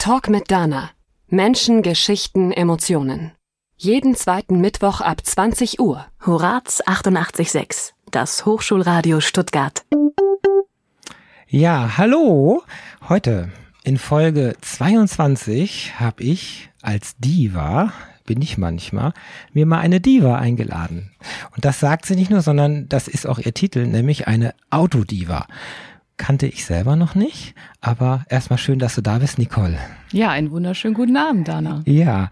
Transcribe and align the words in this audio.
Talk 0.00 0.30
mit 0.30 0.50
Dana. 0.50 0.88
Menschen, 1.28 1.82
Geschichten, 1.82 2.52
Emotionen. 2.52 3.32
Jeden 3.76 4.14
zweiten 4.14 4.58
Mittwoch 4.58 5.02
ab 5.02 5.20
20 5.22 5.78
Uhr. 5.78 6.06
Horaz 6.24 6.82
88.6, 6.86 7.92
das 8.10 8.46
Hochschulradio 8.46 9.20
Stuttgart. 9.20 9.84
Ja, 11.48 11.98
hallo. 11.98 12.62
Heute 13.10 13.50
in 13.84 13.98
Folge 13.98 14.56
22 14.62 16.00
habe 16.00 16.22
ich 16.22 16.70
als 16.80 17.18
Diva, 17.18 17.92
bin 18.24 18.40
ich 18.40 18.56
manchmal, 18.56 19.12
mir 19.52 19.66
mal 19.66 19.80
eine 19.80 20.00
Diva 20.00 20.36
eingeladen. 20.36 21.10
Und 21.54 21.66
das 21.66 21.78
sagt 21.78 22.06
sie 22.06 22.16
nicht 22.16 22.30
nur, 22.30 22.40
sondern 22.40 22.88
das 22.88 23.06
ist 23.06 23.26
auch 23.26 23.38
ihr 23.38 23.52
Titel, 23.52 23.86
nämlich 23.86 24.26
eine 24.26 24.54
Autodiva 24.70 25.46
kannte 26.20 26.46
ich 26.46 26.66
selber 26.66 26.96
noch 26.96 27.14
nicht. 27.14 27.54
Aber 27.80 28.24
erstmal 28.28 28.58
schön, 28.58 28.78
dass 28.78 28.94
du 28.94 29.00
da 29.00 29.18
bist, 29.18 29.38
Nicole. 29.38 29.78
Ja, 30.12 30.28
einen 30.28 30.50
wunderschönen 30.50 30.94
guten 30.94 31.16
Abend, 31.16 31.48
Dana. 31.48 31.80
Ja, 31.86 32.28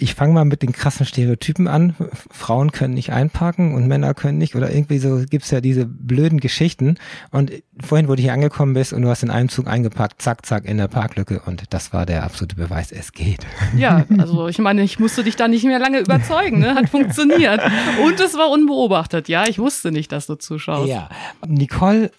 ich 0.00 0.14
fange 0.14 0.32
mal 0.32 0.46
mit 0.46 0.62
den 0.62 0.72
krassen 0.72 1.04
Stereotypen 1.04 1.68
an. 1.68 1.94
Frauen 2.30 2.72
können 2.72 2.94
nicht 2.94 3.12
einparken 3.12 3.74
und 3.74 3.86
Männer 3.86 4.14
können 4.14 4.38
nicht. 4.38 4.54
Oder 4.54 4.72
irgendwie 4.72 4.98
so 4.98 5.22
gibt's 5.28 5.50
ja 5.50 5.60
diese 5.60 5.84
blöden 5.84 6.40
Geschichten. 6.40 6.96
Und 7.30 7.52
vorhin, 7.80 8.08
wo 8.08 8.14
du 8.14 8.22
hier 8.22 8.32
angekommen 8.32 8.72
bist 8.72 8.94
und 8.94 9.02
du 9.02 9.08
hast 9.08 9.22
in 9.22 9.30
einem 9.30 9.50
Zug 9.50 9.66
eingeparkt, 9.66 10.22
zack, 10.22 10.46
zack, 10.46 10.64
in 10.64 10.78
der 10.78 10.88
Parklücke. 10.88 11.42
Und 11.44 11.64
das 11.70 11.92
war 11.92 12.06
der 12.06 12.22
absolute 12.22 12.56
Beweis, 12.56 12.92
es 12.92 13.12
geht. 13.12 13.46
Ja, 13.76 14.06
also 14.16 14.48
ich 14.48 14.58
meine, 14.58 14.82
ich 14.82 14.98
musste 14.98 15.22
dich 15.22 15.36
da 15.36 15.46
nicht 15.46 15.64
mehr 15.64 15.78
lange 15.78 15.98
überzeugen. 15.98 16.60
Ne? 16.60 16.74
Hat 16.74 16.88
funktioniert. 16.88 17.60
Und 18.04 18.18
es 18.18 18.34
war 18.34 18.50
unbeobachtet. 18.50 19.28
Ja, 19.28 19.46
ich 19.46 19.58
wusste 19.58 19.92
nicht, 19.92 20.10
dass 20.10 20.26
du 20.26 20.36
zuschaust. 20.36 20.88
Ja, 20.88 21.10
Nicole 21.46 22.10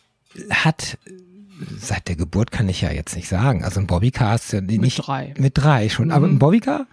hat 0.50 0.98
seit 1.78 2.08
der 2.08 2.16
Geburt 2.16 2.52
kann 2.52 2.70
ich 2.70 2.82
ja 2.82 2.92
jetzt 2.92 3.16
nicht 3.16 3.28
sagen. 3.28 3.64
Also 3.64 3.80
ein 3.80 3.88
Bobbycar 3.88 4.36
ist 4.36 4.54
ja 4.54 4.62
nicht. 4.62 4.80
Mit 4.80 5.08
drei. 5.08 5.34
Mit 5.38 5.58
drei 5.58 5.90
schon. 5.90 6.06
Mhm. 6.06 6.12
Aber 6.12 6.28
ein 6.28 6.40
Bobbycar? 6.40 6.88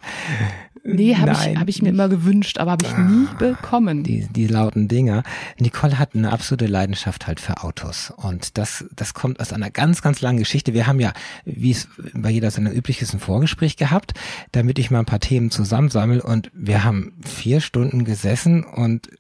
Nee, 0.87 1.17
habe 1.17 1.33
ich, 1.33 1.57
hab 1.59 1.69
ich 1.69 1.83
mir 1.83 1.89
immer 1.89 2.09
gewünscht, 2.09 2.59
aber 2.59 2.73
habe 2.73 2.85
ich 2.85 2.93
ah, 2.93 3.01
nie 3.01 3.27
bekommen. 3.39 4.03
Die, 4.03 4.27
die 4.31 4.47
lauten 4.47 4.89
Dinger. 4.89 5.23
Nicole 5.59 5.99
hat 5.99 6.15
eine 6.15 6.33
absolute 6.33 6.67
Leidenschaft 6.67 7.27
halt 7.27 7.41
für 7.41 7.63
Autos. 7.65 8.13
Und 8.17 8.57
das, 8.57 8.85
das 8.95 9.15
kommt 9.15 9.41
aus 9.41 9.53
einer 9.53 9.71
ganz, 9.71 10.03
ganz 10.03 10.21
langen 10.21 10.39
Geschichte. 10.39 10.75
Wir 10.75 10.87
haben 10.87 11.01
ja, 11.01 11.13
wie 11.45 11.73
es 11.73 11.89
bei 12.15 12.31
jeder 12.31 12.51
seiner 12.51 12.73
üblich 12.73 13.03
ist, 13.03 13.15
ein 13.15 13.21
Vorgespräch 13.21 13.77
gehabt, 13.77 14.15
damit 14.53 14.79
ich 14.79 14.91
mal 14.91 15.01
ein 15.01 15.07
paar 15.07 15.21
Themen 15.21 15.51
zusammensammle. 15.51 16.23
Und 16.23 16.51
wir 16.55 16.85
haben 16.85 17.15
vier 17.25 17.61
Stunden 17.61 18.05
gesessen 18.05 18.65
und 18.65 19.11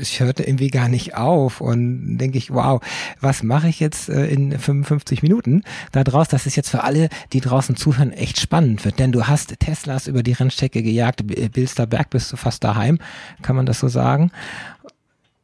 ich 0.00 0.20
hörte 0.20 0.44
irgendwie 0.44 0.68
gar 0.68 0.88
nicht 0.88 1.16
auf. 1.16 1.60
Und 1.60 2.18
denke 2.18 2.38
ich, 2.38 2.52
wow, 2.52 2.82
was 3.20 3.42
mache 3.42 3.68
ich 3.68 3.80
jetzt 3.80 4.08
äh, 4.08 4.26
in 4.26 4.58
55 4.58 5.22
Minuten 5.22 5.62
da 5.92 6.04
draus? 6.04 6.28
Das 6.28 6.46
ist 6.46 6.56
jetzt 6.56 6.70
für 6.70 6.84
alle, 6.84 7.08
die 7.32 7.40
draußen 7.40 7.76
zuhören, 7.76 8.12
echt 8.12 8.40
spannend 8.40 8.84
wird. 8.84 8.98
Denn 8.98 9.12
du 9.12 9.26
hast 9.26 9.58
Teslas 9.58 10.06
über 10.06 10.22
die 10.22 10.32
Rennstrecke 10.32 10.82
gejagt 10.82 11.13
gesagt, 11.16 11.52
Bilster 11.52 11.86
Berg 11.86 12.10
bist 12.10 12.32
du 12.32 12.36
fast 12.36 12.64
daheim, 12.64 12.98
kann 13.42 13.56
man 13.56 13.66
das 13.66 13.80
so 13.80 13.88
sagen? 13.88 14.30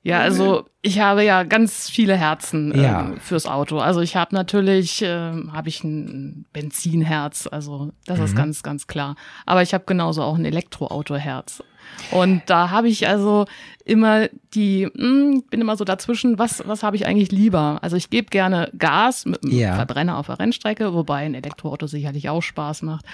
Ja, 0.03 0.21
also 0.21 0.65
ich 0.81 0.99
habe 0.99 1.25
ja 1.25 1.43
ganz 1.43 1.91
viele 1.91 2.17
Herzen 2.17 2.73
äh, 2.73 2.83
ja. 2.83 3.13
fürs 3.21 3.45
Auto. 3.45 3.79
Also 3.81 4.01
ich 4.01 4.17
habe 4.17 4.35
natürlich, 4.35 5.03
äh, 5.03 5.33
habe 5.53 5.69
ich 5.69 5.85
ein 5.85 6.47
Benzinherz, 6.55 7.47
also 7.47 7.93
das 8.07 8.19
mhm. 8.19 8.25
ist 8.25 8.37
ganz, 8.37 8.63
ganz 8.63 8.87
klar. 8.87 9.15
Aber 9.45 9.61
ich 9.61 9.75
habe 9.75 9.85
genauso 9.87 10.23
auch 10.23 10.37
ein 10.37 10.47
Elektroautoherz. 10.47 11.63
Und 12.11 12.43
da 12.47 12.71
habe 12.71 12.89
ich 12.89 13.09
also 13.09 13.47
immer 13.85 14.29
die, 14.55 14.87
mh, 14.87 14.93
hm, 14.95 15.43
bin 15.51 15.61
immer 15.61 15.77
so 15.77 15.85
dazwischen, 15.85 16.39
was, 16.39 16.63
was 16.67 16.83
habe 16.83 16.97
ich 16.97 17.07
eigentlich 17.07 17.33
lieber? 17.33 17.79
Also 17.83 17.97
ich 17.97 18.11
gebe 18.11 18.29
gerne 18.29 18.71
Gas 18.79 19.27
mit 19.27 19.43
einem 19.43 19.53
ja. 19.53 19.75
Verbrenner 19.75 20.19
auf 20.19 20.27
der 20.27 20.39
Rennstrecke, 20.39 20.95
wobei 20.95 21.25
ein 21.25 21.35
Elektroauto 21.35 21.87
sicherlich 21.87 22.29
auch 22.29 22.43
Spaß 22.43 22.83
macht. 22.83 23.05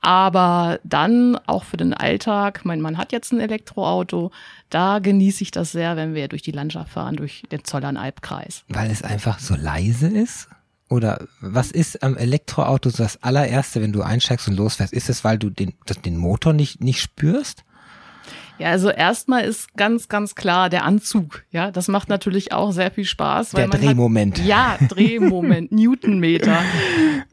Aber 0.00 0.80
dann 0.84 1.38
auch 1.46 1.64
für 1.64 1.76
den 1.76 1.94
Alltag, 1.94 2.64
mein 2.64 2.80
Mann 2.80 2.98
hat 2.98 3.12
jetzt 3.12 3.32
ein 3.32 3.40
Elektroauto, 3.40 4.32
da 4.70 4.98
genieße 4.98 5.42
ich 5.42 5.50
das 5.50 5.72
sehr, 5.72 5.96
wenn 5.96 6.14
wir 6.14 6.28
durch 6.28 6.42
die 6.42 6.52
Landschaft 6.52 6.92
fahren, 6.92 7.16
durch 7.16 7.42
den 7.52 7.64
Zollern-Albkreis. 7.64 8.64
Weil 8.68 8.90
es 8.90 9.02
einfach 9.02 9.38
so 9.38 9.54
leise 9.54 10.08
ist? 10.08 10.48
Oder 10.90 11.26
was 11.40 11.70
ist 11.70 12.02
am 12.02 12.16
Elektroauto 12.16 12.90
das 12.90 13.22
allererste, 13.22 13.80
wenn 13.80 13.92
du 13.92 14.02
einsteigst 14.02 14.48
und 14.48 14.56
losfährst? 14.56 14.92
Ist 14.92 15.08
es, 15.08 15.24
weil 15.24 15.38
du 15.38 15.48
den, 15.48 15.74
den 16.04 16.16
Motor 16.16 16.52
nicht, 16.52 16.82
nicht 16.82 17.00
spürst? 17.00 17.64
Ja, 18.58 18.68
also 18.70 18.90
erstmal 18.90 19.44
ist 19.44 19.76
ganz, 19.76 20.08
ganz 20.08 20.34
klar 20.34 20.70
der 20.70 20.84
Anzug. 20.84 21.44
Ja, 21.50 21.70
das 21.70 21.88
macht 21.88 22.08
natürlich 22.08 22.52
auch 22.52 22.72
sehr 22.72 22.90
viel 22.90 23.04
Spaß. 23.04 23.50
der 23.50 23.68
Drehmoment. 23.68 24.38
Hat, 24.38 24.46
ja, 24.46 24.78
Drehmoment, 24.88 25.72
Newtonmeter. 25.72 26.58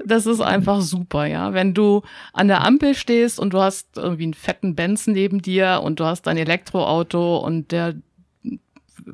Das 0.04 0.26
ist 0.26 0.42
einfach 0.42 0.82
super, 0.82 1.26
ja. 1.26 1.54
Wenn 1.54 1.74
du 1.74 2.02
an 2.34 2.48
der 2.48 2.66
Ampel 2.66 2.96
stehst 2.96 3.40
und 3.40 3.54
du 3.54 3.60
hast 3.60 3.98
irgendwie 3.98 4.24
einen 4.24 4.34
fetten 4.34 4.76
Benz 4.76 5.08
neben 5.08 5.42
dir 5.42 5.82
und 5.84 6.00
du 6.00 6.06
hast 6.06 6.24
dein 6.24 6.38
Elektroauto 6.38 7.38
und 7.38 7.72
der 7.72 7.96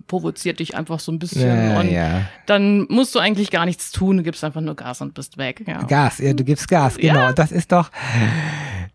provoziert 0.07 0.59
dich 0.59 0.75
einfach 0.75 0.99
so 0.99 1.11
ein 1.11 1.19
bisschen 1.19 1.69
ja, 1.71 1.79
und 1.79 1.91
ja. 1.91 2.21
dann 2.45 2.85
musst 2.89 3.15
du 3.15 3.19
eigentlich 3.19 3.51
gar 3.51 3.65
nichts 3.65 3.91
tun, 3.91 4.17
du 4.17 4.23
gibst 4.23 4.43
einfach 4.43 4.61
nur 4.61 4.75
Gas 4.75 5.01
und 5.01 5.13
bist 5.13 5.37
weg. 5.37 5.63
Ja. 5.67 5.83
Gas, 5.83 6.19
ja, 6.19 6.33
du 6.33 6.43
gibst 6.43 6.67
Gas, 6.67 6.97
genau. 6.97 7.13
Ja. 7.15 7.33
Das 7.33 7.51
ist 7.51 7.71
doch, 7.71 7.91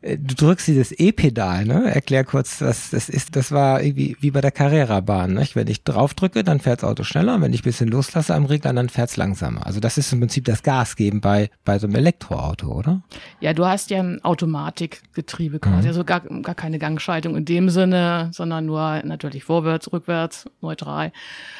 äh, 0.02 0.18
du 0.18 0.34
drückst 0.34 0.66
dieses 0.66 0.92
E-Pedal, 0.92 1.64
ne? 1.64 1.94
Erklär 1.94 2.24
kurz, 2.24 2.60
was 2.60 2.90
das 2.90 3.08
ist. 3.08 3.34
Das 3.36 3.52
war 3.52 3.82
irgendwie 3.82 4.16
wie 4.20 4.30
bei 4.30 4.40
der 4.40 4.50
Carrera-Bahn. 4.50 5.34
Ne? 5.34 5.46
Wenn 5.54 5.68
ich 5.68 5.84
drauf 5.84 6.14
drücke, 6.14 6.44
dann 6.44 6.60
fährt 6.60 6.82
das 6.82 6.88
Auto 6.88 7.04
schneller. 7.04 7.36
Und 7.36 7.42
wenn 7.42 7.52
ich 7.52 7.60
ein 7.60 7.64
bisschen 7.64 7.88
loslasse 7.88 8.34
am 8.34 8.44
Regler, 8.46 8.72
dann 8.72 8.88
fährt 8.88 9.10
es 9.10 9.16
langsamer. 9.16 9.66
Also 9.66 9.80
das 9.80 9.98
ist 9.98 10.12
im 10.12 10.20
Prinzip 10.20 10.44
das 10.44 10.62
Gas 10.62 10.96
geben 10.96 11.20
bei, 11.20 11.50
bei 11.64 11.78
so 11.78 11.86
einem 11.86 11.96
Elektroauto, 11.96 12.68
oder? 12.68 13.02
Ja, 13.40 13.52
du 13.52 13.64
hast 13.64 13.90
ja 13.90 14.00
ein 14.00 14.22
Automatikgetriebe 14.24 15.60
quasi. 15.60 15.82
Mhm. 15.82 15.88
Also 15.88 16.04
gar, 16.04 16.20
gar 16.20 16.54
keine 16.54 16.78
Gangschaltung 16.78 17.36
in 17.36 17.44
dem 17.44 17.70
Sinne, 17.70 18.30
sondern 18.32 18.66
nur 18.66 19.02
natürlich 19.04 19.44
vorwärts, 19.44 19.92
rückwärts, 19.92 20.46
neutral. 20.60 20.81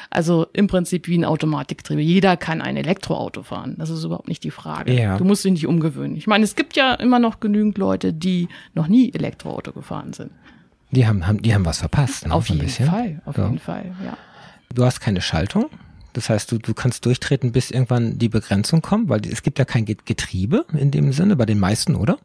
Also 0.09 0.45
im 0.53 0.67
Prinzip 0.67 1.07
wie 1.07 1.17
ein 1.17 1.25
Automatikgetriebe. 1.25 2.01
Jeder 2.01 2.37
kann 2.37 2.61
ein 2.61 2.77
Elektroauto 2.77 3.41
fahren. 3.43 3.75
Das 3.79 3.89
ist 3.89 4.03
überhaupt 4.03 4.27
nicht 4.27 4.43
die 4.43 4.51
Frage. 4.51 4.93
Ja. 4.93 5.17
Du 5.17 5.23
musst 5.23 5.43
dich 5.43 5.51
nicht 5.51 5.67
umgewöhnen. 5.67 6.15
Ich 6.15 6.27
meine, 6.27 6.43
es 6.43 6.55
gibt 6.55 6.75
ja 6.75 6.93
immer 6.93 7.19
noch 7.19 7.39
genügend 7.39 7.77
Leute, 7.77 8.13
die 8.13 8.47
noch 8.73 8.87
nie 8.87 9.11
Elektroauto 9.13 9.71
gefahren 9.71 10.13
sind. 10.13 10.31
Die 10.91 11.07
haben, 11.07 11.25
haben, 11.25 11.41
die 11.41 11.53
haben 11.55 11.65
was 11.65 11.79
verpasst. 11.79 12.27
Ne? 12.27 12.33
Auf 12.33 12.49
jeden 12.49 12.61
bisschen. 12.61 12.87
Fall, 12.87 13.21
auf 13.25 13.37
ja. 13.37 13.45
jeden 13.45 13.59
Fall, 13.59 13.95
ja. 14.05 14.15
Du 14.73 14.85
hast 14.85 14.99
keine 14.99 15.21
Schaltung. 15.21 15.69
Das 16.13 16.29
heißt, 16.29 16.51
du, 16.51 16.59
du 16.59 16.75
kannst 16.75 17.05
durchtreten, 17.07 17.51
bis 17.51 17.71
irgendwann 17.71 18.19
die 18.19 18.29
Begrenzung 18.29 18.83
kommt, 18.83 19.09
weil 19.09 19.25
es 19.25 19.41
gibt 19.41 19.57
ja 19.57 19.65
kein 19.65 19.85
Getriebe 19.85 20.65
in 20.73 20.91
dem 20.91 21.11
Sinne, 21.11 21.35
bei 21.35 21.47
den 21.47 21.59
meisten, 21.59 21.95
oder? 21.95 22.19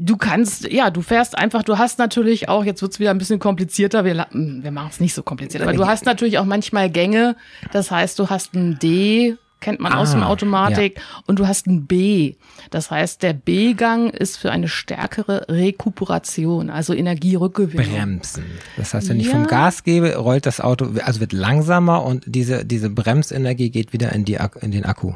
Du 0.00 0.16
kannst, 0.16 0.70
ja, 0.70 0.90
du 0.90 1.02
fährst 1.02 1.36
einfach, 1.36 1.64
du 1.64 1.76
hast 1.76 1.98
natürlich 1.98 2.48
auch, 2.48 2.64
jetzt 2.64 2.82
wird's 2.82 3.00
wieder 3.00 3.10
ein 3.10 3.18
bisschen 3.18 3.40
komplizierter, 3.40 4.04
wir, 4.04 4.28
hm, 4.30 4.62
wir 4.62 4.70
machen 4.70 4.90
es 4.92 5.00
nicht 5.00 5.12
so 5.12 5.24
kompliziert, 5.24 5.60
aber 5.62 5.72
du 5.72 5.86
hast 5.86 6.06
natürlich 6.06 6.38
auch 6.38 6.44
manchmal 6.44 6.88
Gänge, 6.88 7.34
das 7.72 7.90
heißt, 7.90 8.16
du 8.18 8.30
hast 8.30 8.54
ein 8.54 8.78
D, 8.78 9.36
kennt 9.60 9.80
man 9.80 9.92
ah, 9.92 9.98
aus 9.98 10.12
dem 10.12 10.22
ah, 10.22 10.28
Automatik. 10.28 10.96
Ja. 10.96 11.02
Und 11.26 11.38
du 11.38 11.46
hast 11.46 11.66
ein 11.66 11.86
B. 11.86 12.34
Das 12.70 12.90
heißt, 12.90 13.22
der 13.22 13.32
B-Gang 13.32 14.10
ist 14.10 14.36
für 14.36 14.50
eine 14.52 14.68
stärkere 14.68 15.46
Rekuperation, 15.48 16.70
also 16.70 16.94
Energierückgewinnung. 16.94 17.92
Bremsen. 17.92 18.44
Das 18.76 18.94
heißt, 18.94 19.08
wenn 19.08 19.18
ja. 19.18 19.26
ich 19.26 19.28
vom 19.28 19.46
Gas 19.46 19.84
gebe, 19.84 20.16
rollt 20.16 20.46
das 20.46 20.60
Auto, 20.60 20.88
also 21.04 21.20
wird 21.20 21.32
langsamer 21.32 22.04
und 22.04 22.24
diese, 22.26 22.64
diese 22.64 22.90
Bremsenergie 22.90 23.70
geht 23.70 23.92
wieder 23.92 24.12
in, 24.12 24.24
die, 24.24 24.38
in 24.60 24.70
den 24.70 24.84
Akku. 24.84 25.14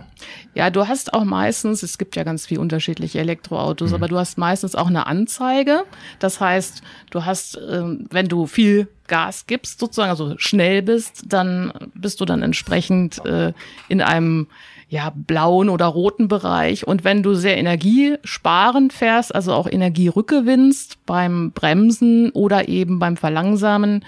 Ja, 0.55 0.71
du 0.71 0.87
hast 0.89 1.15
auch 1.15 1.25
meistens, 1.25 1.83
es 1.83 1.99
gibt 1.99 2.17
ja 2.17 2.25
ganz 2.25 2.47
viel 2.47 2.59
unterschiedliche 2.59 3.19
Elektroautos, 3.21 3.91
mhm. 3.91 3.97
aber 3.97 4.09
du 4.09 4.19
hast 4.19 4.39
meistens 4.39 4.75
auch 4.75 4.89
eine 4.89 5.07
Anzeige. 5.07 5.85
Das 6.19 6.41
heißt, 6.41 6.83
du 7.11 7.25
hast, 7.25 7.59
ähm, 7.71 8.07
wenn 8.11 8.29
du 8.29 8.47
viel 8.47 8.89
Gas 9.13 9.47
gibst, 9.47 9.79
sozusagen, 9.79 10.09
also 10.09 10.35
schnell 10.39 10.81
bist, 10.81 11.25
dann 11.27 11.71
bist 11.95 12.19
du 12.23 12.25
dann 12.25 12.41
entsprechend 12.41 13.23
äh, 13.27 13.53
in 13.91 14.01
einem 14.01 14.47
ja, 14.89 15.13
blauen 15.15 15.69
oder 15.69 15.85
roten 15.85 16.29
Bereich. 16.29 16.87
Und 16.87 17.05
wenn 17.05 17.23
du 17.23 17.35
sehr 17.35 17.59
energiesparend 17.59 18.95
fährst, 18.95 19.35
also 19.35 19.53
auch 19.53 19.69
Energie 19.71 20.09
rückgewinnst 20.09 21.05
beim 21.05 21.53
Bremsen 21.53 22.31
oder 22.31 22.69
eben 22.69 22.99
beim 22.99 23.19
Verlangsamen, 23.19 24.03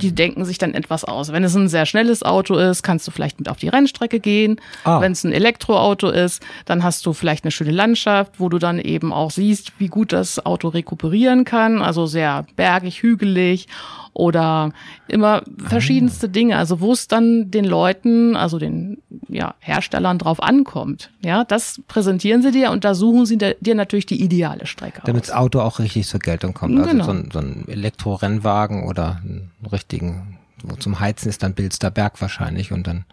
die 0.00 0.14
denken 0.14 0.44
sich 0.44 0.58
dann 0.58 0.74
etwas 0.74 1.04
aus. 1.04 1.32
Wenn 1.32 1.44
es 1.44 1.54
ein 1.54 1.68
sehr 1.68 1.86
schnelles 1.86 2.22
Auto 2.22 2.56
ist, 2.56 2.82
kannst 2.82 3.06
du 3.06 3.10
vielleicht 3.10 3.38
mit 3.38 3.48
auf 3.48 3.58
die 3.58 3.68
Rennstrecke 3.68 4.20
gehen. 4.20 4.60
Ah. 4.84 5.00
Wenn 5.00 5.12
es 5.12 5.24
ein 5.24 5.32
Elektroauto 5.32 6.10
ist, 6.10 6.42
dann 6.64 6.82
hast 6.82 7.04
du 7.06 7.12
vielleicht 7.12 7.44
eine 7.44 7.50
schöne 7.50 7.72
Landschaft, 7.72 8.38
wo 8.38 8.48
du 8.48 8.58
dann 8.58 8.78
eben 8.78 9.12
auch 9.12 9.30
siehst, 9.30 9.72
wie 9.78 9.88
gut 9.88 10.12
das 10.12 10.44
Auto 10.44 10.68
rekuperieren 10.68 11.44
kann. 11.44 11.82
Also 11.82 12.06
sehr 12.06 12.46
bergig, 12.56 13.02
hügelig 13.02 13.68
oder 14.12 14.72
immer 15.08 15.42
verschiedenste 15.58 16.26
ah. 16.26 16.30
Dinge. 16.30 16.56
Also 16.56 16.80
wo 16.80 16.92
es 16.92 17.08
dann 17.08 17.50
den 17.50 17.64
Leuten, 17.64 18.36
also 18.36 18.58
den 18.58 18.98
ja, 19.28 19.54
Herstellern 19.60 20.18
drauf 20.18 20.42
ankommt. 20.42 21.10
Ja, 21.24 21.44
das 21.44 21.80
präsentieren 21.88 22.42
sie 22.42 22.50
dir 22.50 22.70
und 22.70 22.84
da 22.84 22.94
suchen 22.94 23.26
sie 23.26 23.38
dir 23.38 23.74
natürlich 23.74 24.06
die 24.06 24.22
ideale 24.22 24.66
Strecke 24.66 25.02
Damit 25.04 25.24
das 25.24 25.32
Auto 25.32 25.60
auch 25.60 25.78
richtig 25.78 26.06
zur 26.06 26.20
Geltung 26.20 26.54
kommt. 26.54 26.78
Also 26.78 26.90
genau. 26.90 27.04
so 27.04 27.10
ein, 27.10 27.30
so 27.32 27.38
ein 27.38 27.64
Elektrorennwagen 27.68 28.84
oder 28.84 29.20
einen 29.22 29.50
richtigen, 29.70 30.38
wo 30.62 30.76
zum 30.76 31.00
Heizen 31.00 31.28
ist 31.28 31.42
dann 31.42 31.54
Bilster 31.54 31.90
Berg 31.90 32.20
wahrscheinlich 32.20 32.72
und 32.72 32.86
dann 32.86 33.04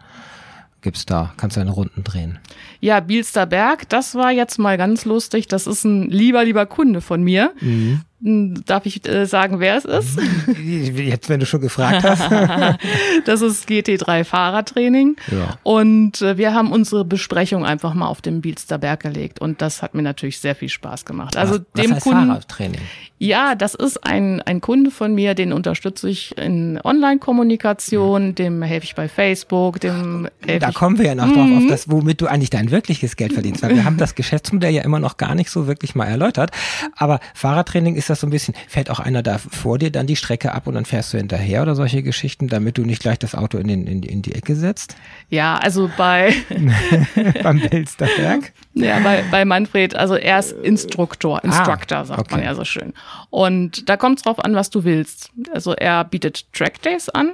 gibt's 0.80 1.06
da, 1.06 1.32
kannst 1.36 1.56
du 1.56 1.60
eine 1.60 1.70
Runden 1.70 2.04
drehen. 2.04 2.38
Ja, 2.80 3.00
Bielster 3.00 3.46
Berg, 3.46 3.88
das 3.88 4.14
war 4.14 4.30
jetzt 4.30 4.58
mal 4.58 4.76
ganz 4.78 5.04
lustig. 5.04 5.48
Das 5.48 5.66
ist 5.66 5.84
ein 5.84 6.08
lieber, 6.08 6.44
lieber 6.44 6.66
Kunde 6.66 7.00
von 7.00 7.22
mir. 7.22 7.52
Mhm. 7.60 8.02
Darf 8.20 8.84
ich 8.84 9.08
äh, 9.08 9.26
sagen, 9.26 9.60
wer 9.60 9.76
es 9.76 9.84
ist? 9.84 10.18
Jetzt, 10.58 11.28
wenn 11.28 11.38
du 11.38 11.46
schon 11.46 11.60
gefragt 11.60 12.02
hast. 12.02 12.28
das 13.26 13.42
ist 13.42 13.68
GT3 13.68 14.24
Fahrertraining. 14.24 15.16
Ja. 15.30 15.56
Und 15.62 16.20
äh, 16.20 16.36
wir 16.36 16.52
haben 16.52 16.72
unsere 16.72 17.04
Besprechung 17.04 17.64
einfach 17.64 17.94
mal 17.94 18.08
auf 18.08 18.20
dem 18.20 18.40
Bielster 18.40 18.78
Berg 18.78 19.00
gelegt. 19.00 19.40
Und 19.40 19.62
das 19.62 19.82
hat 19.82 19.94
mir 19.94 20.02
natürlich 20.02 20.40
sehr 20.40 20.56
viel 20.56 20.68
Spaß 20.68 21.04
gemacht. 21.04 21.36
Also 21.36 21.54
was, 21.54 21.60
dem 21.76 21.90
was 21.90 21.96
heißt 21.96 22.02
Kunden. 22.02 22.26
Fahrertraining? 22.26 22.80
Ja, 23.20 23.56
das 23.56 23.74
ist 23.74 24.04
ein, 24.04 24.42
ein 24.42 24.60
Kunde 24.60 24.90
von 24.90 25.14
mir, 25.14 25.34
den 25.34 25.52
unterstütze 25.52 26.08
ich 26.08 26.36
in 26.38 26.80
Online-Kommunikation, 26.82 28.28
mhm. 28.28 28.34
dem 28.36 28.62
helfe 28.62 28.84
ich 28.84 28.94
bei 28.94 29.08
Facebook, 29.08 29.80
dem 29.80 30.28
Da 30.46 30.70
kommen 30.70 30.98
wir 30.98 31.06
ja 31.06 31.14
noch 31.16 31.26
mhm. 31.26 31.34
drauf, 31.34 31.44
auf 31.44 31.62
mhm. 31.64 31.68
das, 31.68 31.90
womit 31.90 32.20
du 32.20 32.26
eigentlich 32.26 32.50
dein 32.50 32.70
wirkliches 32.70 33.16
Geld 33.16 33.32
verdienst. 33.32 33.62
Weil 33.62 33.74
wir 33.74 33.84
haben 33.84 33.96
das 33.96 34.14
Geschäftsmodell 34.16 34.72
ja 34.72 34.82
immer 34.82 35.00
noch 35.00 35.16
gar 35.16 35.34
nicht 35.34 35.50
so 35.50 35.66
wirklich 35.66 35.94
mal 35.96 36.06
erläutert. 36.06 36.50
Aber 36.96 37.18
Fahrertraining 37.34 37.96
ist 37.96 38.07
das 38.10 38.20
so 38.20 38.26
ein 38.26 38.30
bisschen, 38.30 38.54
fährt 38.68 38.90
auch 38.90 39.00
einer 39.00 39.22
da 39.22 39.38
vor 39.38 39.78
dir 39.78 39.90
dann 39.90 40.06
die 40.06 40.16
Strecke 40.16 40.52
ab 40.52 40.66
und 40.66 40.74
dann 40.74 40.84
fährst 40.84 41.12
du 41.12 41.18
hinterher 41.18 41.62
oder 41.62 41.74
solche 41.74 42.02
Geschichten, 42.02 42.48
damit 42.48 42.78
du 42.78 42.82
nicht 42.82 43.02
gleich 43.02 43.18
das 43.18 43.34
Auto 43.34 43.58
in, 43.58 43.68
den, 43.68 43.86
in, 43.86 44.02
in 44.02 44.22
die 44.22 44.34
Ecke 44.34 44.56
setzt? 44.56 44.96
Ja, 45.28 45.56
also 45.56 45.90
bei 45.96 46.34
beim 47.42 47.60
Belsterberg? 47.60 48.52
Ja, 48.74 49.00
bei, 49.00 49.24
bei 49.28 49.44
Manfred, 49.44 49.96
also 49.96 50.14
er 50.14 50.38
ist 50.38 50.52
Instruktor, 50.52 51.38
ah, 51.38 51.44
Instructor, 51.44 51.98
ah, 51.98 52.04
sagt 52.04 52.20
okay. 52.20 52.36
man 52.36 52.44
ja 52.44 52.54
so 52.54 52.64
schön. 52.64 52.94
Und 53.28 53.88
da 53.88 53.96
kommt 53.96 54.18
es 54.18 54.22
drauf 54.22 54.38
an, 54.38 54.54
was 54.54 54.70
du 54.70 54.84
willst. 54.84 55.32
Also 55.52 55.74
er 55.74 56.04
bietet 56.04 56.52
Trackdays 56.52 57.08
an 57.08 57.32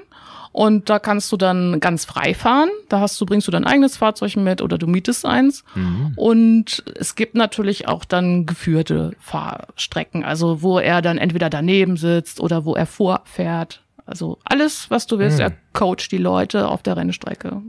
und 0.54 0.88
da 0.88 1.00
kannst 1.00 1.32
du 1.32 1.36
dann 1.36 1.80
ganz 1.80 2.04
frei 2.04 2.32
fahren. 2.32 2.68
Da 2.88 3.00
hast 3.00 3.20
du, 3.20 3.26
bringst 3.26 3.48
du 3.48 3.50
dein 3.50 3.64
eigenes 3.64 3.96
Fahrzeug 3.96 4.36
mit 4.36 4.62
oder 4.62 4.78
du 4.78 4.86
mietest 4.86 5.26
eins. 5.26 5.64
Mhm. 5.74 6.12
Und 6.14 6.84
es 6.94 7.16
gibt 7.16 7.34
natürlich 7.34 7.88
auch 7.88 8.04
dann 8.04 8.46
geführte 8.46 9.16
Fahrstrecken, 9.18 10.22
also 10.22 10.62
wo 10.62 10.78
er 10.78 11.02
dann 11.02 11.18
entweder 11.18 11.50
daneben 11.50 11.96
sitzt 11.96 12.38
oder 12.38 12.64
wo 12.64 12.76
er 12.76 12.86
vorfährt. 12.86 13.82
Also 14.06 14.38
alles, 14.44 14.92
was 14.92 15.08
du 15.08 15.18
willst, 15.18 15.38
mhm. 15.38 15.46
er 15.46 15.52
coacht 15.72 16.12
die 16.12 16.18
Leute 16.18 16.68
auf 16.68 16.84
der 16.84 16.96
Rennstrecke 16.96 17.60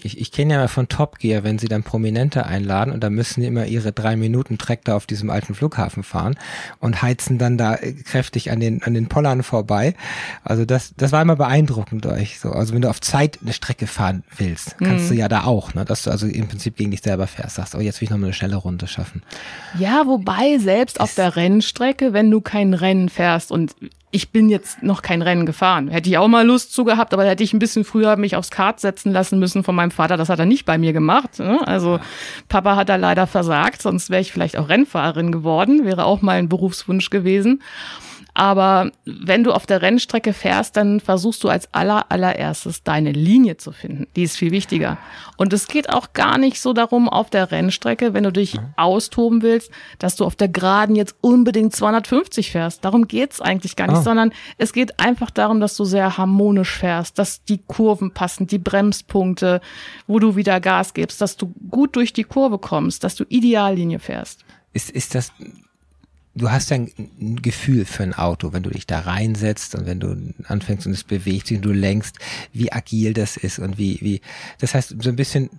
ich, 0.00 0.18
ich 0.18 0.32
kenne 0.32 0.54
ja 0.54 0.68
von 0.68 0.88
Top 0.88 1.18
Gear, 1.18 1.44
wenn 1.44 1.58
sie 1.58 1.68
dann 1.68 1.82
Prominente 1.82 2.46
einladen 2.46 2.92
und 2.92 3.04
da 3.04 3.10
müssen 3.10 3.40
die 3.40 3.46
immer 3.46 3.66
ihre 3.66 3.92
drei 3.92 4.16
Minuten 4.16 4.56
Track 4.56 4.84
da 4.84 4.96
auf 4.96 5.06
diesem 5.06 5.28
alten 5.28 5.54
Flughafen 5.54 6.02
fahren 6.02 6.36
und 6.80 7.02
heizen 7.02 7.38
dann 7.38 7.58
da 7.58 7.74
äh, 7.74 7.92
kräftig 7.92 8.50
an 8.50 8.60
den, 8.60 8.82
an 8.82 8.94
den 8.94 9.08
Pollern 9.08 9.42
vorbei. 9.42 9.94
Also 10.44 10.64
das, 10.64 10.94
das 10.96 11.12
war 11.12 11.20
immer 11.20 11.36
beeindruckend 11.36 12.06
euch. 12.06 12.40
So, 12.40 12.50
also 12.50 12.74
wenn 12.74 12.82
du 12.82 12.88
auf 12.88 13.00
Zeit 13.00 13.38
eine 13.42 13.52
Strecke 13.52 13.86
fahren 13.86 14.24
willst, 14.36 14.78
kannst 14.78 15.06
mhm. 15.06 15.08
du 15.08 15.14
ja 15.14 15.28
da 15.28 15.44
auch, 15.44 15.74
ne, 15.74 15.84
dass 15.84 16.04
du 16.04 16.10
also 16.10 16.26
im 16.26 16.48
Prinzip 16.48 16.76
gegen 16.76 16.90
dich 16.90 17.02
selber 17.02 17.26
fährst, 17.26 17.56
sagst, 17.56 17.74
oh, 17.74 17.80
jetzt 17.80 18.00
will 18.00 18.06
ich 18.06 18.10
noch 18.10 18.18
mal 18.18 18.26
eine 18.26 18.34
schnelle 18.34 18.56
Runde 18.56 18.86
schaffen. 18.86 19.22
Ja, 19.78 20.06
wobei 20.06 20.58
selbst 20.58 21.00
auf 21.00 21.14
der 21.14 21.36
Rennstrecke, 21.36 22.12
wenn 22.12 22.30
du 22.30 22.40
kein 22.40 22.74
Rennen 22.74 23.08
fährst 23.08 23.52
und 23.52 23.74
ich 24.14 24.30
bin 24.30 24.50
jetzt 24.50 24.82
noch 24.82 25.00
kein 25.00 25.22
Rennen 25.22 25.46
gefahren. 25.46 25.88
Hätte 25.88 26.10
ich 26.10 26.18
auch 26.18 26.28
mal 26.28 26.46
Lust 26.46 26.74
zu 26.74 26.84
gehabt, 26.84 27.14
aber 27.14 27.24
da 27.24 27.30
hätte 27.30 27.42
ich 27.42 27.54
ein 27.54 27.58
bisschen 27.58 27.82
früher 27.82 28.16
mich 28.16 28.36
aufs 28.36 28.50
Kart 28.50 28.78
setzen 28.78 29.10
lassen 29.10 29.38
müssen 29.38 29.64
von 29.64 29.74
meinem 29.74 29.90
Vater. 29.90 30.18
Das 30.18 30.28
hat 30.28 30.38
er 30.38 30.44
nicht 30.44 30.66
bei 30.66 30.76
mir 30.76 30.92
gemacht. 30.92 31.38
Ne? 31.38 31.66
Also 31.66 31.98
Papa 32.48 32.76
hat 32.76 32.90
da 32.90 32.96
leider 32.96 33.26
versagt, 33.26 33.80
sonst 33.80 34.10
wäre 34.10 34.20
ich 34.20 34.30
vielleicht 34.30 34.58
auch 34.58 34.68
Rennfahrerin 34.68 35.32
geworden, 35.32 35.86
wäre 35.86 36.04
auch 36.04 36.20
mal 36.20 36.38
ein 36.38 36.50
Berufswunsch 36.50 37.08
gewesen. 37.08 37.62
Aber 38.34 38.90
wenn 39.04 39.44
du 39.44 39.52
auf 39.52 39.66
der 39.66 39.82
Rennstrecke 39.82 40.32
fährst, 40.32 40.76
dann 40.78 41.00
versuchst 41.00 41.44
du 41.44 41.50
als 41.50 41.68
aller, 41.74 42.10
allererstes 42.10 42.82
deine 42.82 43.12
Linie 43.12 43.58
zu 43.58 43.72
finden. 43.72 44.06
Die 44.16 44.22
ist 44.22 44.38
viel 44.38 44.52
wichtiger. 44.52 44.96
Und 45.36 45.52
es 45.52 45.68
geht 45.68 45.90
auch 45.90 46.14
gar 46.14 46.38
nicht 46.38 46.58
so 46.58 46.72
darum, 46.72 47.10
auf 47.10 47.28
der 47.28 47.50
Rennstrecke, 47.50 48.14
wenn 48.14 48.24
du 48.24 48.32
dich 48.32 48.54
mhm. 48.54 48.72
austoben 48.76 49.42
willst, 49.42 49.70
dass 49.98 50.16
du 50.16 50.24
auf 50.24 50.34
der 50.34 50.48
Geraden 50.48 50.96
jetzt 50.96 51.14
unbedingt 51.20 51.76
250 51.76 52.50
fährst. 52.50 52.84
Darum 52.86 53.06
geht's 53.06 53.42
eigentlich 53.42 53.76
gar 53.76 53.86
nicht, 53.86 53.98
oh. 53.98 54.02
sondern 54.02 54.32
es 54.56 54.72
geht 54.72 54.98
einfach 54.98 55.30
darum, 55.30 55.60
dass 55.60 55.76
du 55.76 55.84
sehr 55.84 56.16
harmonisch 56.16 56.78
fährst, 56.78 57.18
dass 57.18 57.44
die 57.44 57.58
Kurven 57.58 58.12
passen, 58.12 58.46
die 58.46 58.58
Bremspunkte, 58.58 59.60
wo 60.06 60.18
du 60.18 60.36
wieder 60.36 60.58
Gas 60.60 60.94
gibst, 60.94 61.20
dass 61.20 61.36
du 61.36 61.52
gut 61.68 61.96
durch 61.96 62.14
die 62.14 62.24
Kurve 62.24 62.58
kommst, 62.58 63.04
dass 63.04 63.14
du 63.14 63.24
Ideallinie 63.28 63.98
fährst. 63.98 64.44
Ist, 64.72 64.88
ist 64.88 65.14
das 65.14 65.32
du 66.34 66.50
hast 66.50 66.70
ja 66.70 66.76
ein 66.76 67.40
Gefühl 67.42 67.84
für 67.84 68.02
ein 68.02 68.14
Auto, 68.14 68.52
wenn 68.52 68.62
du 68.62 68.70
dich 68.70 68.86
da 68.86 69.00
reinsetzt 69.00 69.74
und 69.74 69.86
wenn 69.86 70.00
du 70.00 70.16
anfängst 70.44 70.86
und 70.86 70.92
es 70.92 71.04
bewegt 71.04 71.46
sich 71.46 71.58
und 71.58 71.64
du 71.64 71.72
lenkst, 71.72 72.18
wie 72.52 72.72
agil 72.72 73.12
das 73.12 73.36
ist 73.36 73.58
und 73.58 73.78
wie, 73.78 73.98
wie, 74.00 74.20
das 74.58 74.74
heißt, 74.74 74.96
so 75.00 75.08
ein 75.10 75.16
bisschen, 75.16 75.50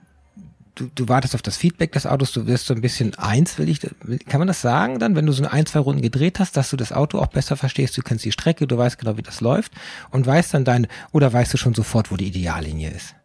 du, 0.75 0.89
du 0.96 1.08
wartest 1.08 1.36
auf 1.36 1.42
das 1.42 1.58
Feedback 1.58 1.92
des 1.92 2.06
Autos, 2.06 2.32
du 2.32 2.48
wirst 2.48 2.65
so 2.65 2.74
ein 2.74 2.82
bisschen 2.82 3.13
eins, 3.15 3.58
will 3.60 3.70
ich, 3.70 3.82
kann 4.27 4.39
man 4.39 4.48
das 4.48 4.62
sagen 4.62 5.00
dann, 5.00 5.15
wenn 5.15 5.25
du 5.25 5.32
so 5.32 5.46
ein, 5.46 5.65
zwei 5.65 5.80
Runden 5.80 6.01
gedreht 6.01 6.39
hast, 6.39 6.58
dass 6.58 6.72
du 6.72 6.77
das 6.77 6.92
Auto 6.92 7.20
auch 7.20 7.27
besser 7.27 7.56
verstehst, 7.56 7.96
du 7.98 8.01
kennst 8.01 8.25
die 8.25 8.32
Strecke, 8.32 8.65
du 8.65 8.77
weißt 8.77 8.98
genau, 8.98 9.18
wie 9.18 9.24
das 9.24 9.42
läuft 9.42 9.72
und 10.10 10.25
weißt 10.25 10.53
dann 10.56 10.65
deine, 10.65 10.88
oder 11.12 11.32
weißt 11.32 11.53
du 11.53 11.58
schon 11.58 11.75
sofort, 11.75 12.12
wo 12.12 12.18
die 12.18 12.27
Ideallinie 12.27 12.92
ist? 12.92 13.15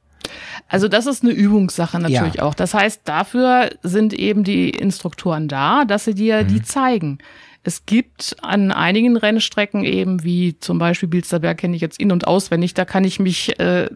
Also 0.68 0.88
das 0.88 1.06
ist 1.06 1.22
eine 1.22 1.32
Übungssache 1.32 1.98
natürlich 1.98 2.36
ja. 2.36 2.42
auch. 2.42 2.54
Das 2.54 2.74
heißt, 2.74 3.02
dafür 3.04 3.70
sind 3.82 4.12
eben 4.12 4.44
die 4.44 4.70
Instruktoren 4.70 5.48
da, 5.48 5.84
dass 5.84 6.04
sie 6.04 6.14
dir 6.14 6.42
mhm. 6.42 6.48
die 6.48 6.62
zeigen. 6.62 7.18
Es 7.64 7.84
gibt 7.86 8.36
an 8.42 8.72
einigen 8.72 9.16
Rennstrecken 9.16 9.84
eben, 9.84 10.24
wie 10.24 10.58
zum 10.58 10.78
Beispiel 10.78 11.08
Bilsterberg 11.08 11.58
kenne 11.58 11.76
ich 11.76 11.82
jetzt 11.82 12.00
in- 12.00 12.12
und 12.12 12.26
auswendig, 12.26 12.74
da 12.74 12.84
kann 12.84 13.04
ich 13.04 13.20
mich 13.20 13.58
äh, 13.58 13.88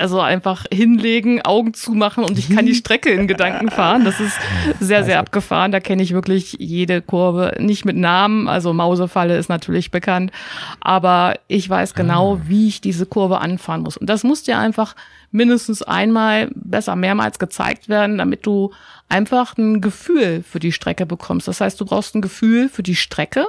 also 0.00 0.20
einfach 0.20 0.64
hinlegen, 0.72 1.42
Augen 1.42 1.74
zumachen 1.74 2.24
und 2.24 2.38
ich 2.38 2.50
kann 2.50 2.66
die 2.66 2.74
Strecke 2.74 3.10
in 3.10 3.28
Gedanken 3.28 3.70
fahren. 3.70 4.04
Das 4.04 4.18
ist 4.20 4.36
sehr, 4.80 5.04
sehr 5.04 5.18
abgefahren. 5.18 5.72
Da 5.72 5.80
kenne 5.80 6.02
ich 6.02 6.12
wirklich 6.12 6.56
jede 6.58 7.02
Kurve, 7.02 7.54
nicht 7.58 7.84
mit 7.84 7.96
Namen. 7.96 8.48
Also 8.48 8.72
Mausefalle 8.72 9.36
ist 9.36 9.48
natürlich 9.48 9.90
bekannt, 9.90 10.32
aber 10.80 11.34
ich 11.48 11.68
weiß 11.68 11.94
genau, 11.94 12.36
ah. 12.36 12.40
wie 12.46 12.68
ich 12.68 12.80
diese 12.80 13.06
Kurve 13.06 13.40
anfahren 13.40 13.82
muss. 13.82 13.96
Und 13.96 14.08
das 14.08 14.24
muss 14.24 14.42
dir 14.42 14.58
einfach 14.58 14.96
mindestens 15.30 15.82
einmal, 15.82 16.50
besser 16.54 16.96
mehrmals 16.96 17.38
gezeigt 17.38 17.88
werden, 17.88 18.18
damit 18.18 18.46
du 18.46 18.72
einfach 19.08 19.56
ein 19.58 19.80
Gefühl 19.80 20.42
für 20.42 20.60
die 20.60 20.72
Strecke 20.72 21.06
bekommst. 21.06 21.48
Das 21.48 21.60
heißt, 21.60 21.80
du 21.80 21.84
brauchst 21.84 22.14
ein 22.14 22.22
Gefühl 22.22 22.68
für 22.68 22.82
die 22.82 22.96
Strecke 22.96 23.46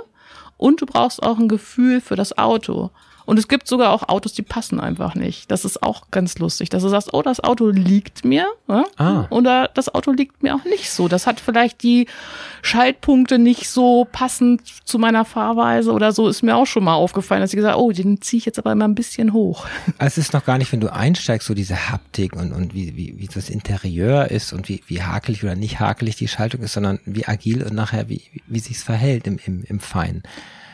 und 0.57 0.81
du 0.81 0.85
brauchst 0.85 1.23
auch 1.23 1.39
ein 1.39 1.47
Gefühl 1.47 2.01
für 2.01 2.15
das 2.15 2.37
Auto. 2.37 2.91
Und 3.25 3.37
es 3.39 3.47
gibt 3.47 3.67
sogar 3.67 3.91
auch 3.91 4.09
Autos, 4.09 4.33
die 4.33 4.41
passen 4.41 4.79
einfach 4.79 5.15
nicht. 5.15 5.51
Das 5.51 5.65
ist 5.65 5.83
auch 5.83 6.03
ganz 6.11 6.39
lustig, 6.39 6.69
dass 6.69 6.83
du 6.83 6.89
sagst, 6.89 7.13
oh, 7.13 7.21
das 7.21 7.39
Auto 7.39 7.67
liegt 7.67 8.25
mir. 8.25 8.47
Ja? 8.67 8.85
Ah. 8.97 9.25
Oder 9.29 9.69
das 9.73 9.93
Auto 9.93 10.11
liegt 10.11 10.43
mir 10.43 10.55
auch 10.55 10.65
nicht 10.65 10.89
so. 10.91 11.07
Das 11.07 11.27
hat 11.27 11.39
vielleicht 11.39 11.83
die 11.83 12.07
Schaltpunkte 12.61 13.39
nicht 13.39 13.69
so 13.69 14.07
passend 14.11 14.61
zu 14.85 14.99
meiner 14.99 15.25
Fahrweise 15.25 15.91
oder 15.91 16.11
so. 16.11 16.27
Ist 16.27 16.43
mir 16.43 16.55
auch 16.55 16.65
schon 16.65 16.83
mal 16.83 16.95
aufgefallen, 16.95 17.41
dass 17.41 17.51
ich 17.51 17.57
gesagt 17.57 17.77
oh, 17.77 17.91
den 17.91 18.21
ziehe 18.21 18.39
ich 18.39 18.45
jetzt 18.45 18.59
aber 18.59 18.71
immer 18.71 18.87
ein 18.87 18.95
bisschen 18.95 19.33
hoch. 19.33 19.65
Also 19.97 20.19
es 20.19 20.27
ist 20.29 20.33
noch 20.33 20.45
gar 20.45 20.57
nicht, 20.57 20.71
wenn 20.71 20.79
du 20.79 20.91
einsteigst, 20.91 21.47
so 21.47 21.53
diese 21.53 21.89
Haptik 21.89 22.35
und, 22.35 22.53
und 22.53 22.73
wie, 22.73 22.95
wie, 22.95 23.19
wie 23.19 23.27
das 23.27 23.49
Interieur 23.49 24.31
ist 24.31 24.51
und 24.51 24.67
wie, 24.67 24.81
wie 24.87 25.03
hakelig 25.03 25.43
oder 25.43 25.55
nicht 25.55 25.79
hakelig 25.79 26.15
die 26.15 26.27
Schaltung 26.27 26.61
ist, 26.61 26.73
sondern 26.73 26.99
wie 27.05 27.27
agil 27.27 27.61
und 27.61 27.73
nachher 27.73 28.09
wie, 28.09 28.23
wie 28.47 28.59
sich's 28.59 28.81
verhält 28.81 29.27
im, 29.27 29.37
im, 29.45 29.63
im 29.63 29.79
Feinen. 29.79 30.23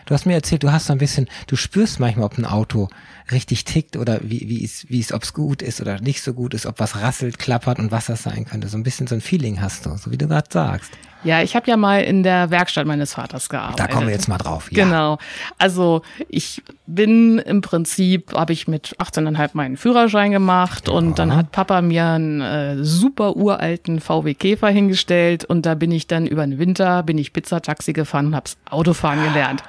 Du 0.08 0.14
hast 0.14 0.26
mir 0.26 0.36
erzählt, 0.36 0.64
du 0.64 0.72
hast 0.72 0.86
so 0.86 0.94
ein 0.94 1.00
bisschen, 1.00 1.28
du 1.48 1.58
spürst 1.58 2.00
manchmal, 2.00 2.26
ob 2.26 2.38
ein 2.38 2.46
Auto 2.46 2.88
richtig 3.30 3.66
tickt 3.66 3.98
oder 3.98 4.22
wie, 4.24 4.48
wie 4.48 4.64
es, 4.64 4.90
wie 4.90 5.02
es, 5.02 5.12
ob 5.12 5.24
es 5.24 5.34
gut 5.34 5.62
ist 5.62 5.82
oder 5.82 6.00
nicht 6.00 6.22
so 6.22 6.34
gut 6.34 6.54
ist, 6.54 6.66
ob 6.66 6.80
was 6.80 6.96
rasselt, 7.02 7.38
klappert 7.38 7.78
und 7.78 7.92
was 7.92 8.06
das 8.06 8.24
sein 8.24 8.46
könnte. 8.46 8.70
So 8.70 8.78
ein 8.78 8.84
bisschen 8.84 9.08
so 9.08 9.16
ein 9.16 9.22
Feeling 9.22 9.60
hast 9.60 9.86
du, 9.86 9.98
so 9.98 10.10
wie 10.10 10.18
du 10.18 10.30
gerade 10.30 10.48
sagst. 10.50 10.92
Ja, 11.24 11.42
ich 11.42 11.56
habe 11.56 11.68
ja 11.70 11.78
mal 11.78 12.02
in 12.02 12.24
der 12.24 12.52
Werkstatt 12.52 12.86
meines 12.86 13.14
Vaters 13.14 13.50
gearbeitet. 13.50 13.80
Da 13.80 13.88
kommen 13.88 14.08
wir 14.08 14.14
jetzt 14.14 14.28
mal 14.28 14.38
drauf. 14.38 14.72
Ja. 14.72 14.84
Genau. 14.84 15.18
Also 15.58 16.02
ich 16.30 16.62
bin 16.86 17.40
im 17.40 17.62
Prinzip, 17.62 18.34
habe 18.34 18.54
ich 18.54 18.68
mit 18.68 18.96
18,5 19.00 19.50
meinen 19.54 19.78
Führerschein 19.78 20.32
gemacht 20.32 20.88
ja. 20.88 20.94
und 20.94 21.20
dann 21.20 21.36
hat 21.36 21.52
Papa 21.52 21.82
mir 21.82 22.06
einen 22.06 22.42
äh, 22.42 22.84
super 22.84 23.36
uralten 23.36 24.00
VW 24.00 24.34
Käfer 24.34 24.70
hingestellt 24.70 25.44
und 25.46 25.66
da 25.66 25.76
bin 25.76 25.92
ich 25.92 26.08
dann 26.08 26.28
über 26.28 26.46
den 26.46 26.60
Winter, 26.60 27.04
bin 27.04 27.18
ich 27.18 27.34
Pizzataxi 27.34 27.94
gefahren 27.94 28.28
und 28.28 28.36
hab's 28.36 28.58
Autofahren 28.70 29.24
gelernt. 29.24 29.64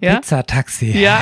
Ja? 0.00 0.16
Pizzataxi. 0.16 0.98
Ja. 0.98 1.20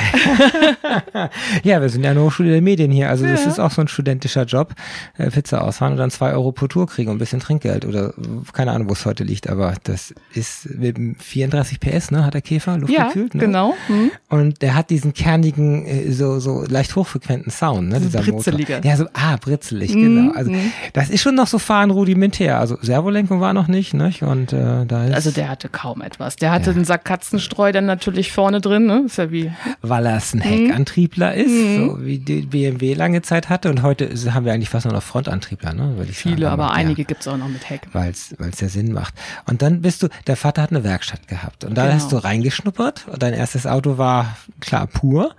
ja, 1.63 1.81
wir 1.81 1.89
sind 1.89 2.03
ja 2.03 2.11
eine 2.11 2.21
Hochschule 2.21 2.51
der 2.51 2.61
Medien 2.61 2.91
hier. 2.91 3.09
Also 3.09 3.25
ja. 3.25 3.31
das 3.31 3.45
ist 3.45 3.59
auch 3.59 3.71
so 3.71 3.81
ein 3.81 3.87
studentischer 3.87 4.45
Job. 4.45 4.73
Äh, 5.17 5.29
Pizza 5.29 5.63
ausfahren 5.63 5.93
und 5.93 5.99
dann 5.99 6.11
zwei 6.11 6.31
Euro 6.31 6.51
pro 6.51 6.67
Tour 6.67 6.87
kriegen 6.87 7.09
und 7.09 7.17
ein 7.17 7.19
bisschen 7.19 7.39
Trinkgeld 7.39 7.85
oder 7.85 8.13
keine 8.53 8.71
Ahnung, 8.71 8.87
wo 8.89 8.93
es 8.93 9.05
heute 9.05 9.23
liegt. 9.23 9.49
Aber 9.49 9.73
das 9.83 10.13
ist 10.33 10.69
mit 10.69 10.97
34 11.21 11.79
PS, 11.79 12.11
ne, 12.11 12.25
hat 12.25 12.33
der 12.33 12.41
Käfer, 12.41 12.77
luftgekühlt. 12.77 13.33
Ja, 13.33 13.39
ne? 13.39 13.45
genau. 13.45 13.73
Mhm. 13.89 14.11
Und 14.29 14.61
der 14.61 14.75
hat 14.75 14.89
diesen 14.89 15.13
kernigen, 15.13 15.85
äh, 15.85 16.11
so, 16.11 16.39
so 16.39 16.63
leicht 16.65 16.95
hochfrequenten 16.95 17.51
Sound, 17.51 17.89
ne, 17.89 17.99
dieser 17.99 18.21
Britzeliger. 18.21 18.77
Motor. 18.77 18.89
Ja, 18.91 18.97
so, 18.97 19.05
ah, 19.13 19.35
britzelig, 19.37 19.93
mhm. 19.93 20.01
genau. 20.01 20.33
Also 20.33 20.51
mhm. 20.51 20.71
das 20.93 21.09
ist 21.09 21.21
schon 21.21 21.35
noch 21.35 21.47
so 21.47 21.59
fahren 21.59 21.91
rudimentär. 21.91 22.59
Also 22.59 22.77
Servolenkung 22.81 23.41
war 23.41 23.53
noch 23.53 23.67
nicht, 23.67 23.93
ne? 23.93 24.11
Und 24.21 24.53
äh, 24.53 24.85
da 24.85 25.05
ist 25.05 25.13
Also 25.13 25.31
der 25.31 25.49
hatte 25.49 25.69
kaum 25.69 26.01
etwas. 26.01 26.37
Der 26.37 26.51
hatte 26.51 26.71
ja. 26.71 26.75
einen 26.75 26.85
Sack 26.85 27.05
Katzenstreu 27.05 27.71
dann 27.71 27.85
natürlich 27.85 28.31
vorne 28.31 28.61
drin 28.61 28.68
drin, 28.69 28.85
ne? 28.85 29.03
Ist 29.05 29.17
ja 29.17 29.31
wie. 29.31 29.51
Weil 29.81 30.05
er 30.05 30.21
ein 30.33 30.41
Heckantriebler 30.41 31.33
mhm. 31.33 31.41
ist, 31.41 31.51
mhm. 31.51 31.77
so 31.77 32.05
wie 32.05 32.19
die 32.19 32.41
BMW 32.41 32.93
lange 32.93 33.21
Zeit 33.21 33.49
hatte. 33.49 33.69
Und 33.69 33.81
heute 33.81 34.09
haben 34.33 34.45
wir 34.45 34.53
eigentlich 34.53 34.69
fast 34.69 34.85
nur 34.85 34.93
noch 34.93 35.03
Frontantriebler, 35.03 35.73
ne? 35.73 35.95
Viele, 36.11 36.41
sagen, 36.41 36.45
aber 36.45 36.67
ja, 36.67 36.71
einige 36.71 37.05
gibt's 37.05 37.27
auch 37.27 37.37
noch 37.37 37.47
mit 37.47 37.69
Heck. 37.69 37.87
Weil 37.91 38.11
es 38.11 38.35
ja 38.59 38.69
Sinn 38.69 38.91
macht. 38.93 39.13
Und 39.47 39.61
dann 39.61 39.81
bist 39.81 40.03
du, 40.03 40.07
der 40.27 40.37
Vater 40.37 40.61
hat 40.61 40.71
eine 40.71 40.83
Werkstatt 40.83 41.27
gehabt. 41.27 41.63
Und 41.63 41.75
da 41.75 41.83
genau. 41.83 41.95
hast 41.95 42.11
du 42.11 42.17
reingeschnuppert. 42.17 43.07
Und 43.07 43.23
dein 43.23 43.33
erstes 43.33 43.65
Auto 43.65 43.97
war 43.97 44.37
klar 44.59 44.87
pur. 44.87 45.35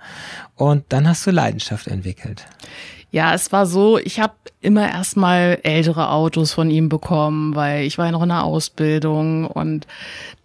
Und 0.55 0.85
dann 0.89 1.07
hast 1.07 1.25
du 1.25 1.31
Leidenschaft 1.31 1.87
entwickelt. 1.87 2.45
Ja, 3.11 3.33
es 3.33 3.51
war 3.51 3.65
so, 3.65 3.97
ich 3.97 4.21
habe 4.21 4.33
immer 4.61 4.89
erstmal 4.89 5.59
ältere 5.63 6.09
Autos 6.11 6.53
von 6.53 6.69
ihm 6.69 6.87
bekommen, 6.87 7.55
weil 7.55 7.83
ich 7.83 7.97
war 7.97 8.05
ja 8.05 8.11
noch 8.11 8.23
in 8.23 8.29
der 8.29 8.43
Ausbildung 8.43 9.47
und 9.47 9.85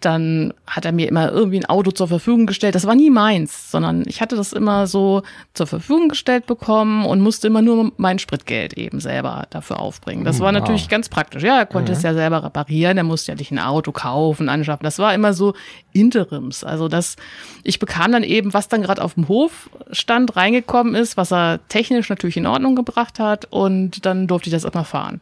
dann 0.06 0.54
hat 0.68 0.84
er 0.84 0.92
mir 0.92 1.08
immer 1.08 1.32
irgendwie 1.32 1.58
ein 1.58 1.64
Auto 1.64 1.90
zur 1.90 2.06
Verfügung 2.06 2.46
gestellt. 2.46 2.76
Das 2.76 2.86
war 2.86 2.94
nie 2.94 3.10
meins, 3.10 3.72
sondern 3.72 4.04
ich 4.06 4.20
hatte 4.20 4.36
das 4.36 4.52
immer 4.52 4.86
so 4.86 5.22
zur 5.52 5.66
Verfügung 5.66 6.08
gestellt 6.08 6.46
bekommen 6.46 7.04
und 7.04 7.20
musste 7.20 7.48
immer 7.48 7.60
nur 7.60 7.90
mein 7.96 8.20
Spritgeld 8.20 8.74
eben 8.74 9.00
selber 9.00 9.48
dafür 9.50 9.80
aufbringen. 9.80 10.24
Das 10.24 10.38
war 10.38 10.54
wow. 10.54 10.60
natürlich 10.60 10.88
ganz 10.88 11.08
praktisch. 11.08 11.42
Ja, 11.42 11.58
er 11.58 11.66
konnte 11.66 11.90
mhm. 11.90 11.98
es 11.98 12.04
ja 12.04 12.14
selber 12.14 12.44
reparieren, 12.44 12.96
er 12.98 13.02
musste 13.02 13.32
ja 13.32 13.36
nicht 13.36 13.50
ein 13.50 13.58
Auto 13.58 13.90
kaufen, 13.90 14.48
anschaffen. 14.48 14.84
Das 14.84 15.00
war 15.00 15.12
immer 15.12 15.34
so 15.34 15.54
Interims. 15.92 16.62
Also 16.62 16.86
das, 16.86 17.16
ich 17.64 17.80
bekam 17.80 18.12
dann 18.12 18.22
eben, 18.22 18.54
was 18.54 18.68
dann 18.68 18.82
gerade 18.82 19.02
auf 19.02 19.14
dem 19.14 19.26
Hof 19.26 19.68
stand, 19.90 20.36
reingekommen 20.36 20.94
ist, 20.94 21.16
was 21.16 21.32
er 21.32 21.58
technisch 21.66 22.08
natürlich 22.10 22.36
in 22.36 22.46
Ordnung 22.46 22.76
gebracht 22.76 23.18
hat 23.18 23.46
und 23.50 24.06
dann 24.06 24.28
durfte 24.28 24.50
ich 24.50 24.54
das 24.54 24.62
immer 24.62 24.84
fahren. 24.84 25.20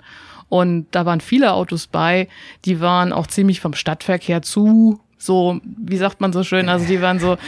Und 0.54 0.86
da 0.92 1.04
waren 1.04 1.20
viele 1.20 1.52
Autos 1.52 1.88
bei, 1.88 2.28
die 2.64 2.80
waren 2.80 3.12
auch 3.12 3.26
ziemlich 3.26 3.58
vom 3.58 3.74
Stadtverkehr 3.74 4.40
zu 4.40 5.00
so, 5.18 5.58
wie 5.64 5.96
sagt 5.96 6.20
man 6.20 6.32
so 6.32 6.44
schön, 6.44 6.68
also 6.68 6.84
die 6.86 7.00
waren 7.00 7.18
so, 7.18 7.38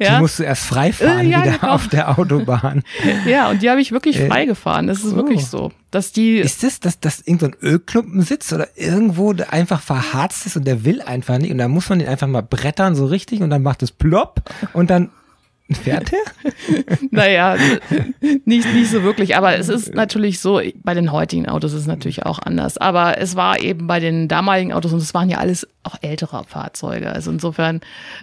ja. 0.00 0.14
Die 0.14 0.20
musst 0.20 0.40
du 0.40 0.42
erst 0.42 0.64
frei 0.64 0.92
fahren 0.92 1.26
äh, 1.26 1.30
ja, 1.30 1.44
wieder 1.44 1.58
genau. 1.58 1.72
auf 1.74 1.86
der 1.86 2.18
Autobahn. 2.18 2.82
ja, 3.26 3.50
und 3.50 3.62
die 3.62 3.70
habe 3.70 3.80
ich 3.80 3.92
wirklich 3.92 4.18
äh, 4.18 4.26
frei 4.26 4.46
gefahren. 4.46 4.88
Das 4.88 5.04
ist 5.04 5.12
oh. 5.12 5.16
wirklich 5.16 5.46
so, 5.46 5.70
dass 5.92 6.10
die. 6.10 6.38
Ist 6.38 6.64
das, 6.64 6.80
dass, 6.80 6.98
dass 6.98 7.20
irgendein 7.20 7.54
so 7.60 7.66
Ölklumpen 7.68 8.22
sitzt 8.22 8.52
oder 8.52 8.68
irgendwo 8.74 9.32
einfach 9.50 9.80
verharzt 9.80 10.46
ist 10.46 10.56
und 10.56 10.66
der 10.66 10.84
will 10.84 11.02
einfach 11.02 11.38
nicht 11.38 11.52
und 11.52 11.58
da 11.58 11.68
muss 11.68 11.88
man 11.88 12.00
den 12.00 12.08
einfach 12.08 12.26
mal 12.26 12.42
brettern 12.42 12.96
so 12.96 13.06
richtig 13.06 13.42
und 13.42 13.50
dann 13.50 13.62
macht 13.62 13.82
es 13.82 13.92
plopp 13.92 14.42
und 14.72 14.90
dann 14.90 15.10
Er? 15.84 16.02
naja, 17.10 17.56
nicht, 18.44 18.72
nicht 18.72 18.90
so 18.90 19.02
wirklich. 19.02 19.36
Aber 19.36 19.56
es 19.56 19.68
ist 19.68 19.94
natürlich 19.94 20.40
so, 20.40 20.60
bei 20.84 20.94
den 20.94 21.10
heutigen 21.10 21.48
Autos 21.48 21.72
ist 21.72 21.80
es 21.80 21.86
natürlich 21.86 22.24
auch 22.24 22.38
anders. 22.38 22.78
Aber 22.78 23.18
es 23.18 23.34
war 23.34 23.60
eben 23.60 23.88
bei 23.88 23.98
den 23.98 24.28
damaligen 24.28 24.72
Autos, 24.72 24.92
und 24.92 24.98
es 24.98 25.12
waren 25.12 25.28
ja 25.28 25.38
alles 25.38 25.66
auch 25.82 25.96
ältere 26.02 26.44
Fahrzeuge. 26.44 27.10
Also 27.10 27.32
insofern 27.32 27.80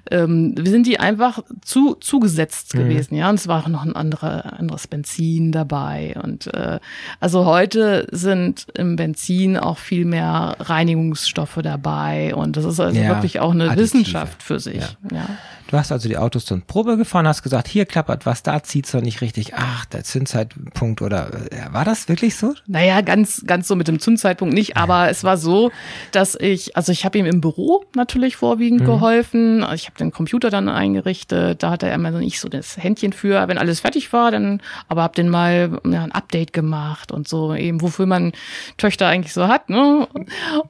ähm, 0.10 0.56
sind 0.64 0.88
die 0.88 1.00
einfach 1.02 1.40
zu 1.62 1.96
zugesetzt 1.96 2.76
mhm. 2.76 2.80
gewesen, 2.80 3.16
ja. 3.16 3.30
Und 3.30 3.36
es 3.36 3.48
war 3.48 3.64
auch 3.64 3.68
noch 3.68 3.84
ein 3.84 3.96
anderer, 3.96 4.58
anderes 4.60 4.88
Benzin 4.88 5.52
dabei. 5.52 6.16
Und 6.24 6.54
äh, 6.54 6.80
also 7.20 7.46
heute 7.46 8.08
sind 8.12 8.68
im 8.74 8.96
Benzin 8.96 9.58
auch 9.58 9.80
viel 9.80 10.06
mehr 10.06 10.56
Reinigungsstoffe 10.60 11.60
dabei. 11.62 12.34
Und 12.36 12.56
das 12.56 12.64
ist 12.64 12.80
also 12.80 12.98
ja, 12.98 13.10
wirklich 13.10 13.42
auch 13.42 13.52
eine 13.52 13.66
Additive. 13.66 13.84
Wissenschaft 13.84 14.44
für 14.44 14.60
sich. 14.60 14.82
Ja. 15.12 15.18
ja. 15.18 15.26
Du 15.68 15.78
hast 15.78 15.92
also 15.92 16.08
die 16.08 16.18
Autos 16.18 16.46
zur 16.46 16.60
Probe 16.60 16.98
gefahren, 16.98 17.28
hast 17.28 17.44
gesagt, 17.44 17.68
hier 17.68 17.86
klappert 17.86 18.26
was, 18.26 18.44
da 18.44 18.62
zieht's 18.64 18.94
noch 18.94 19.02
nicht 19.02 19.22
richtig. 19.22 19.54
Ach, 19.56 19.86
der 19.86 20.04
Zündzeitpunkt 20.04 21.02
oder 21.02 21.30
äh, 21.52 21.74
war 21.74 21.86
das 21.86 22.08
wirklich 22.10 22.36
so? 22.36 22.54
Naja, 22.68 23.02
ganz, 23.02 23.44
ganz 23.46 23.68
so 23.68 23.76
mit 23.76 23.88
dem 23.88 24.00
Zündzeitpunkt 24.00 24.54
nicht, 24.54 24.78
aber 24.78 25.10
es 25.10 25.24
war 25.24 25.38
so, 25.38 25.72
dass 26.12 26.36
ich, 26.36 26.76
also 26.78 26.92
ich 26.92 27.06
habe 27.06 27.18
ihm 27.18 27.26
im 27.26 27.42
Büro 27.42 27.86
natürlich 27.96 28.36
vorwiegend 28.36 28.82
mhm. 28.82 28.86
geholfen. 28.86 29.66
Ich 29.74 29.86
habe 29.86 29.98
den 29.98 30.12
Computer 30.12 30.50
dann 30.50 30.70
eingerichtet, 30.70 31.64
da 31.64 31.72
hatte 31.72 31.88
er 31.88 31.96
immer 31.96 32.12
nicht 32.12 32.40
so 32.40 32.50
das 32.50 32.78
Händchen 32.78 33.14
für. 33.14 33.48
Wenn 33.48 33.58
alles 33.58 33.80
fertig 33.80 34.14
war, 34.14 34.32
dann 34.32 34.62
aber 34.88 35.04
hab 35.04 35.16
den 35.16 35.30
mal 35.30 35.80
ja, 35.86 36.04
ein 36.04 36.12
Update 36.12 36.54
gemacht 36.54 37.12
und 37.12 37.28
so, 37.28 37.54
eben 37.54 37.82
wofür 37.82 38.06
man 38.06 38.34
Töchter 38.78 39.08
eigentlich 39.08 39.34
so 39.34 39.48
hat. 39.48 39.70
Ne? 39.70 40.08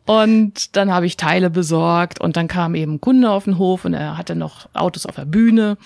Und 0.05 0.75
dann 0.75 0.93
habe 0.93 1.05
ich 1.05 1.17
Teile 1.17 1.49
besorgt 1.49 2.21
und 2.21 2.37
dann 2.37 2.47
kam 2.47 2.75
eben 2.75 2.93
ein 2.93 3.01
Kunde 3.01 3.29
auf 3.31 3.45
den 3.45 3.57
Hof 3.57 3.85
und 3.85 3.93
er 3.93 4.17
hatte 4.17 4.35
noch 4.35 4.67
Auto 4.73 4.92
Autos 4.93 5.05
auf 5.07 5.15
der 5.15 5.25
Bühne. 5.25 5.77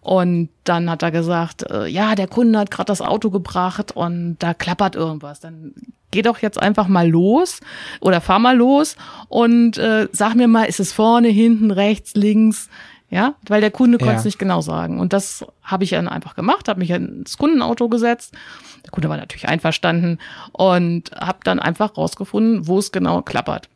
Und 0.00 0.48
dann 0.64 0.88
hat 0.90 1.02
er 1.02 1.10
gesagt, 1.10 1.70
äh, 1.70 1.86
ja, 1.86 2.14
der 2.14 2.28
Kunde 2.28 2.58
hat 2.58 2.70
gerade 2.70 2.86
das 2.86 3.00
Auto 3.00 3.30
gebracht 3.30 3.92
und 3.92 4.36
da 4.38 4.54
klappert 4.54 4.96
irgendwas. 4.96 5.40
Dann 5.40 5.74
geh 6.10 6.22
doch 6.22 6.38
jetzt 6.38 6.60
einfach 6.60 6.88
mal 6.88 7.08
los 7.08 7.60
oder 8.00 8.20
fahr 8.20 8.38
mal 8.38 8.56
los 8.56 8.96
und 9.28 9.78
äh, 9.78 10.08
sag 10.12 10.34
mir 10.34 10.48
mal, 10.48 10.64
ist 10.64 10.80
es 10.80 10.92
vorne, 10.92 11.28
hinten, 11.28 11.70
rechts, 11.70 12.14
links? 12.14 12.68
Ja, 13.10 13.34
weil 13.46 13.60
der 13.60 13.70
Kunde 13.70 13.98
konnte 13.98 14.16
es 14.16 14.24
nicht 14.24 14.38
genau 14.40 14.60
sagen. 14.60 14.98
Und 14.98 15.12
das 15.12 15.44
habe 15.62 15.84
ich 15.84 15.90
dann 15.90 16.08
einfach 16.08 16.34
gemacht, 16.34 16.68
habe 16.68 16.80
mich 16.80 16.90
ins 16.90 17.38
Kundenauto 17.38 17.88
gesetzt. 17.88 18.34
Der 18.82 18.90
Kunde 18.90 19.08
war 19.08 19.16
natürlich 19.16 19.46
einverstanden 19.46 20.18
und 20.52 21.12
habe 21.12 21.38
dann 21.44 21.60
einfach 21.60 21.96
rausgefunden, 21.96 22.66
wo 22.66 22.78
es 22.78 22.90
genau 22.90 23.22
klappert. 23.22 23.68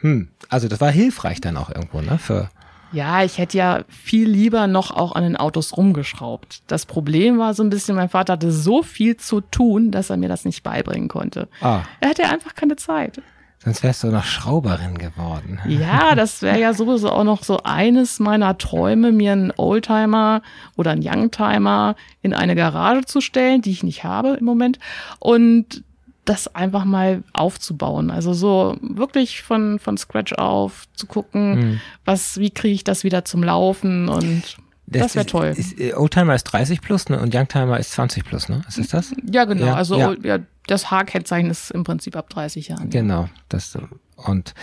Hm, 0.00 0.28
also 0.48 0.68
das 0.68 0.80
war 0.80 0.90
hilfreich 0.90 1.40
dann 1.40 1.56
auch 1.56 1.70
irgendwo, 1.70 2.00
ne? 2.00 2.18
Für 2.18 2.50
ja, 2.94 3.24
ich 3.24 3.38
hätte 3.38 3.58
ja 3.58 3.84
viel 3.88 4.28
lieber 4.28 4.66
noch 4.66 4.90
auch 4.90 5.14
an 5.14 5.24
den 5.24 5.36
Autos 5.36 5.76
rumgeschraubt. 5.76 6.62
Das 6.68 6.86
Problem 6.86 7.38
war 7.38 7.52
so 7.54 7.62
ein 7.62 7.70
bisschen, 7.70 7.96
mein 7.96 8.08
Vater 8.08 8.34
hatte 8.34 8.52
so 8.52 8.82
viel 8.82 9.16
zu 9.16 9.40
tun, 9.40 9.90
dass 9.90 10.10
er 10.10 10.16
mir 10.16 10.28
das 10.28 10.44
nicht 10.44 10.62
beibringen 10.62 11.08
konnte. 11.08 11.48
Ah. 11.60 11.82
Er 12.00 12.10
hatte 12.10 12.24
einfach 12.24 12.54
keine 12.54 12.76
Zeit. 12.76 13.20
Sonst 13.64 13.82
wärst 13.82 14.04
du 14.04 14.08
noch 14.08 14.24
Schrauberin 14.24 14.98
geworden. 14.98 15.58
Ja, 15.66 16.14
das 16.14 16.42
wäre 16.42 16.60
ja 16.60 16.74
sowieso 16.74 17.10
auch 17.10 17.24
noch 17.24 17.44
so 17.44 17.60
eines 17.64 18.20
meiner 18.20 18.58
Träume, 18.58 19.10
mir 19.10 19.32
einen 19.32 19.52
Oldtimer 19.56 20.42
oder 20.76 20.90
einen 20.90 21.02
Youngtimer 21.02 21.96
in 22.20 22.34
eine 22.34 22.54
Garage 22.54 23.06
zu 23.06 23.22
stellen, 23.22 23.62
die 23.62 23.70
ich 23.70 23.82
nicht 23.82 24.04
habe 24.04 24.36
im 24.38 24.44
Moment. 24.44 24.78
Und 25.18 25.82
das 26.24 26.54
einfach 26.54 26.84
mal 26.84 27.22
aufzubauen. 27.32 28.10
Also 28.10 28.32
so 28.32 28.76
wirklich 28.80 29.42
von, 29.42 29.78
von 29.78 29.96
Scratch 29.96 30.32
auf 30.34 30.84
zu 30.94 31.06
gucken, 31.06 31.54
mhm. 31.54 31.80
was, 32.04 32.38
wie 32.38 32.50
kriege 32.50 32.74
ich 32.74 32.84
das 32.84 33.04
wieder 33.04 33.24
zum 33.24 33.42
Laufen 33.42 34.08
und 34.08 34.56
das, 34.86 35.02
das 35.02 35.16
wäre 35.16 35.26
toll. 35.26 35.54
Ist, 35.56 35.78
äh, 35.80 35.94
Oldtimer 35.94 36.34
ist 36.34 36.44
30 36.44 36.80
plus 36.80 37.08
ne? 37.08 37.18
und 37.18 37.34
Youngtimer 37.34 37.78
ist 37.78 37.92
20 37.92 38.24
plus, 38.24 38.48
ne? 38.48 38.62
Ist 38.68 38.78
das 38.78 38.88
das? 38.88 39.14
Ja, 39.30 39.44
genau. 39.44 39.66
Ja, 39.66 39.74
also 39.74 39.96
ja. 39.96 40.14
ja 40.22 40.38
das 40.66 40.90
H-Kennzeichen 40.90 41.50
ist 41.50 41.70
im 41.70 41.84
Prinzip 41.84 42.16
ab 42.16 42.28
30 42.30 42.68
Jahren. 42.68 42.90
Genau. 42.90 43.28
Das, 43.48 43.76
und 44.16 44.54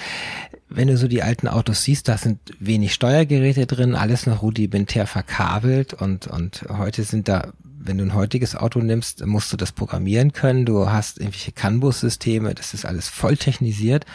wenn 0.70 0.88
du 0.88 0.98
so 0.98 1.08
die 1.08 1.24
alten 1.24 1.48
Autos 1.48 1.84
siehst, 1.84 2.08
da 2.08 2.18
sind 2.18 2.40
wenig 2.60 2.94
Steuergeräte 2.94 3.66
drin, 3.66 3.96
alles 3.96 4.26
noch 4.26 4.42
rudimentär 4.42 5.08
verkabelt 5.08 5.94
und, 5.94 6.28
und 6.28 6.66
heute 6.70 7.04
sind 7.04 7.28
da 7.28 7.52
wenn 7.84 7.98
du 7.98 8.04
ein 8.04 8.14
heutiges 8.14 8.56
Auto 8.56 8.80
nimmst, 8.80 9.26
musst 9.26 9.52
du 9.52 9.58
das 9.58 9.72
programmieren 9.72 10.34
können. 10.34 10.66
Du 10.66 10.90
hast 10.90 11.18
irgendwelche 11.18 11.52
CAN-Bus-Systeme, 11.52 12.54
das 12.56 12.74
ist 12.74 12.86
alles 12.86 13.10
voll 13.10 13.38
technisiert. 13.38 14.06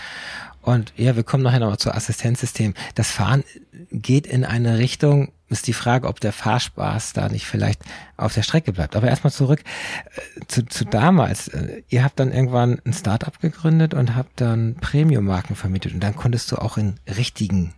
Und 0.63 0.93
ja, 0.97 1.15
wir 1.15 1.23
kommen 1.23 1.45
nachher 1.45 1.61
nochmal 1.61 1.79
zu 1.79 1.95
Assistenzsystem. 1.95 2.75
Das 2.97 3.13
Fahren 3.13 3.45
geht 3.93 4.27
in 4.27 4.45
eine 4.45 4.79
Richtung, 4.79 5.31
ist 5.49 5.69
die 5.69 5.73
Frage, 5.73 6.09
ob 6.09 6.19
der 6.19 6.33
Fahrspaß 6.33 7.13
da 7.13 7.29
nicht 7.29 7.47
vielleicht 7.47 7.83
auf 8.17 8.35
der 8.35 8.43
Strecke 8.43 8.73
bleibt. 8.73 8.97
Aber 8.97 9.07
erstmal 9.07 9.33
zurück 9.33 9.61
äh, 9.61 10.47
zu, 10.49 10.67
zu 10.67 10.85
damals. 10.85 11.47
Äh, 11.49 11.83
ihr 11.89 12.03
habt 12.03 12.19
dann 12.19 12.33
irgendwann 12.33 12.81
ein 12.85 12.93
Startup 12.93 13.39
gegründet 13.41 13.95
und 13.95 14.17
habt 14.17 14.41
dann 14.41 14.75
Premium-Marken 14.81 15.55
vermietet 15.55 15.95
und 15.95 16.01
dann 16.01 16.17
konntest 16.17 16.51
du 16.51 16.57
auch 16.57 16.79
in 16.79 16.95
richtigen 17.07 17.73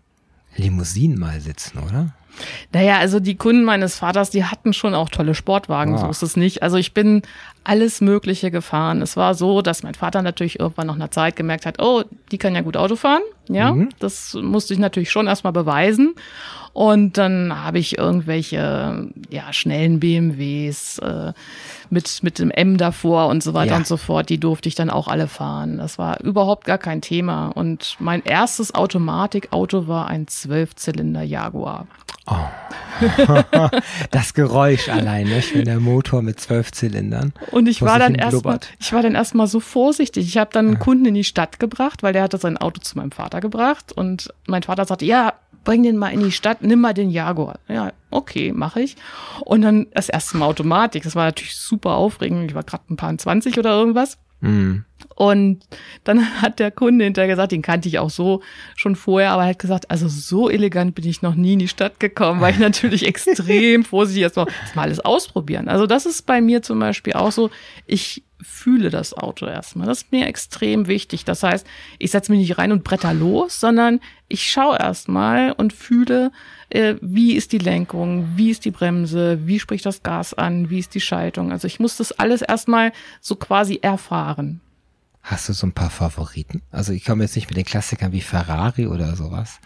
Limousinen 0.57 1.19
mal 1.19 1.43
sitzen, 1.43 1.79
oder? 1.79 2.15
Naja, 2.73 2.99
also 2.99 3.21
die 3.21 3.37
Kunden 3.37 3.65
meines 3.65 3.97
Vaters, 3.97 4.31
die 4.31 4.45
hatten 4.45 4.73
schon 4.73 4.95
auch 4.95 5.09
tolle 5.09 5.35
Sportwagen, 5.35 5.93
ja. 5.93 5.99
so 5.99 6.09
ist 6.09 6.23
es 6.23 6.37
nicht. 6.37 6.63
Also 6.63 6.77
ich 6.77 6.95
bin 6.95 7.23
alles 7.69 8.01
Mögliche 8.01 8.51
gefahren. 8.51 9.03
Es 9.03 9.17
war 9.17 9.35
so, 9.35 9.61
dass 9.61 9.83
mein 9.83 9.95
Vater 9.95 10.23
natürlich 10.23 10.59
irgendwann 10.59 10.87
nach 10.87 10.95
einer 10.95 11.11
Zeit 11.11 11.37
gemerkt 11.37 11.67
hat, 11.67 11.81
oh, 11.83 12.03
die 12.33 12.39
kann 12.39 12.55
ja 12.55 12.63
gut 12.63 12.79
Auto 12.79 12.97
fahren. 12.97 13.21
Ja, 13.49 13.73
mhm. 13.73 13.91
das 13.99 14.35
musste 14.35 14.73
ich 14.73 14.81
natürlich 14.81 15.11
schon 15.11 15.27
erstmal 15.27 15.53
beweisen. 15.53 16.15
Und 16.73 17.19
dann 17.19 17.65
habe 17.65 17.79
ich 17.79 17.99
irgendwelche 17.99 19.09
ja, 19.31 19.53
schnellen 19.53 20.01
BMWs 20.01 20.99
äh, 20.99 21.33
mit, 21.91 22.23
mit 22.23 22.39
dem 22.39 22.51
M 22.51 22.77
davor 22.77 23.29
und 23.29 23.43
so 23.43 23.53
weiter 23.53 23.73
ja. 23.73 23.77
und 23.79 23.87
so 23.87 23.97
fort. 23.97 24.31
Die 24.31 24.39
durfte 24.39 24.69
ich 24.69 24.75
dann 24.75 24.89
auch 24.89 25.09
alle 25.09 25.29
fahren. 25.29 25.79
Das 25.79 25.99
war 25.99 26.21
überhaupt 26.21 26.65
gar 26.65 26.79
kein 26.79 27.01
Thema. 27.01 27.49
Und 27.49 27.97
mein 27.99 28.23
erstes 28.23 28.75
Automatikauto 28.75 29.89
war 29.89 30.07
ein 30.07 30.29
Zwölfzylinder 30.29 31.23
Jaguar. 31.23 31.87
Oh. 32.27 32.37
das 34.11 34.35
Geräusch 34.35 34.89
allein, 34.89 35.29
nicht? 35.29 35.55
wenn 35.55 35.65
der 35.65 35.81
Motor 35.81 36.21
mit 36.23 36.41
zwölf 36.41 36.73
Zylindern. 36.73 37.33
Und 37.59 37.67
ich 37.67 37.83
war 37.83 37.99
dann 37.99 38.15
erstmal, 38.15 38.61
ich 38.79 38.93
war 38.93 39.03
dann 39.03 39.17
erstmal 39.17 39.49
so 39.49 39.59
vorsichtig. 39.59 40.29
Ich 40.29 40.39
habe 40.39 40.51
dann 40.53 40.67
einen 40.67 40.79
Kunden 40.79 41.07
in 41.07 41.15
die 41.15 41.25
Stadt 41.25 41.59
gebracht, 41.59 42.05
weil 42.05 42.13
der 42.13 42.23
hatte 42.23 42.39
sein 42.39 42.57
Auto 42.57 42.81
zu 42.81 42.97
meinem 42.97 43.11
Vater 43.11 43.41
gebracht 43.41 43.91
und 43.91 44.33
mein 44.47 44.63
Vater 44.63 44.85
sagte, 44.85 45.05
ja, 45.05 45.33
bring 45.65 45.83
den 45.83 45.97
mal 45.97 46.11
in 46.11 46.21
die 46.21 46.31
Stadt, 46.31 46.63
nimm 46.63 46.81
mal 46.81 46.95
den 46.95 47.11
Jaguar. 47.11 47.59
Ja, 47.67 47.93
okay, 48.11 48.53
mache 48.53 48.81
ich. 48.81 48.97
Und 49.45 49.63
dann 49.63 49.89
das 49.93 50.09
erste 50.09 50.37
Mal 50.37 50.47
Automatik. 50.47 51.03
Das 51.03 51.17
war 51.17 51.25
natürlich 51.25 51.57
super 51.57 51.97
aufregend. 51.97 52.49
Ich 52.49 52.55
war 52.55 52.63
gerade 52.63 52.85
ein 52.91 52.97
paar 52.97 53.19
20 53.19 53.59
oder 53.59 53.73
irgendwas. 53.73 54.19
Mhm. 54.41 54.85
Und 55.15 55.65
dann 56.05 56.25
hat 56.43 56.59
der 56.59 56.71
Kunde 56.71 57.05
hinterher 57.05 57.29
gesagt, 57.29 57.53
den 57.53 57.63
kannte 57.63 57.89
ich 57.89 57.99
auch 57.99 58.11
so 58.11 58.43
schon 58.77 58.97
vorher, 58.97 59.33
aber 59.33 59.43
er 59.43 59.51
hat 59.51 59.59
gesagt, 59.59 59.91
also 59.91 60.09
so 60.09 60.49
elegant 60.49 60.95
bin 60.95 61.07
ich 61.07 61.23
noch 61.23 61.35
nie 61.35 61.55
in 61.55 61.59
die 61.59 61.69
Stadt 61.69 62.01
gekommen, 62.01 62.41
weil 62.41 62.55
ich 62.55 62.61
natürlich 62.61 63.07
extrem 63.07 63.85
vorsichtig 63.85 64.23
erstmal 64.23 64.47
mal 64.75 64.83
alles 64.83 65.01
ausprobieren. 65.01 65.69
Also 65.69 65.87
das 65.87 66.07
ist 66.07 66.27
bei 66.27 66.41
mir 66.41 66.63
zum 66.63 66.79
Beispiel 66.79 67.15
auch 67.15 67.33
so, 67.33 67.51
ich 67.87 68.23
fühle 68.41 68.91
das 68.91 69.15
Auto 69.15 69.47
erstmal. 69.47 69.87
Das 69.87 70.03
ist 70.03 70.13
mir 70.13 70.27
extrem 70.27 70.87
wichtig. 70.87 71.25
Das 71.25 71.43
heißt, 71.43 71.67
ich 71.99 72.11
setze 72.11 72.31
mich 72.31 72.41
nicht 72.41 72.59
rein 72.59 72.71
und 72.71 72.85
bretter 72.85 73.13
los, 73.13 73.59
sondern 73.59 74.01
ich 74.29 74.49
schaue 74.49 74.79
erstmal 74.79 75.53
und 75.53 75.73
fühle, 75.73 76.31
äh, 76.71 76.95
wie 77.01 77.35
ist 77.35 77.53
die 77.53 77.59
Lenkung, 77.59 78.29
wie 78.37 78.51
ist 78.51 78.65
die 78.65 78.71
Bremse, 78.71 79.41
wie 79.47 79.59
spricht 79.59 79.87
das 79.87 80.03
Gas 80.03 80.35
an, 80.35 80.71
wie 80.71 80.79
ist 80.79 80.95
die 80.95 81.01
Schaltung. 81.01 81.51
Also 81.51 81.67
ich 81.67 81.81
muss 81.81 81.97
das 81.97 82.13
alles 82.13 82.43
erstmal 82.43 82.93
so 83.21 83.35
quasi 83.35 83.81
erfahren. 83.83 84.61
Hast 85.29 85.47
du 85.47 85.53
so 85.53 85.67
ein 85.67 85.73
paar 85.73 85.91
Favoriten? 85.91 86.63
Also 86.73 86.95
ich 86.95 87.05
komme 87.05 87.23
jetzt 87.23 87.37
nicht 87.37 87.51
mit 87.51 87.59
den 87.59 87.67
Klassikern 87.67 88.13
wie 88.13 88.23
Ferrari 88.23 88.87
oder 88.87 89.15
sowas. 89.15 89.61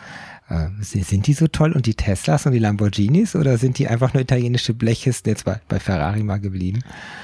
Äh, 0.48 0.66
sind 0.80 1.28
die 1.28 1.34
so 1.34 1.46
toll 1.46 1.70
und 1.70 1.86
die 1.86 1.94
Teslas 1.94 2.46
und 2.46 2.52
die 2.52 2.58
Lamborghinis 2.58 3.36
oder 3.36 3.56
sind 3.58 3.78
die 3.78 3.86
einfach 3.86 4.12
nur 4.12 4.22
italienische 4.22 4.74
Blechisten 4.74 5.28
jetzt 5.28 5.44
bei, 5.44 5.60
bei 5.68 5.78
Ferrari 5.78 6.24
mal 6.24 6.40
geblieben? 6.40 6.80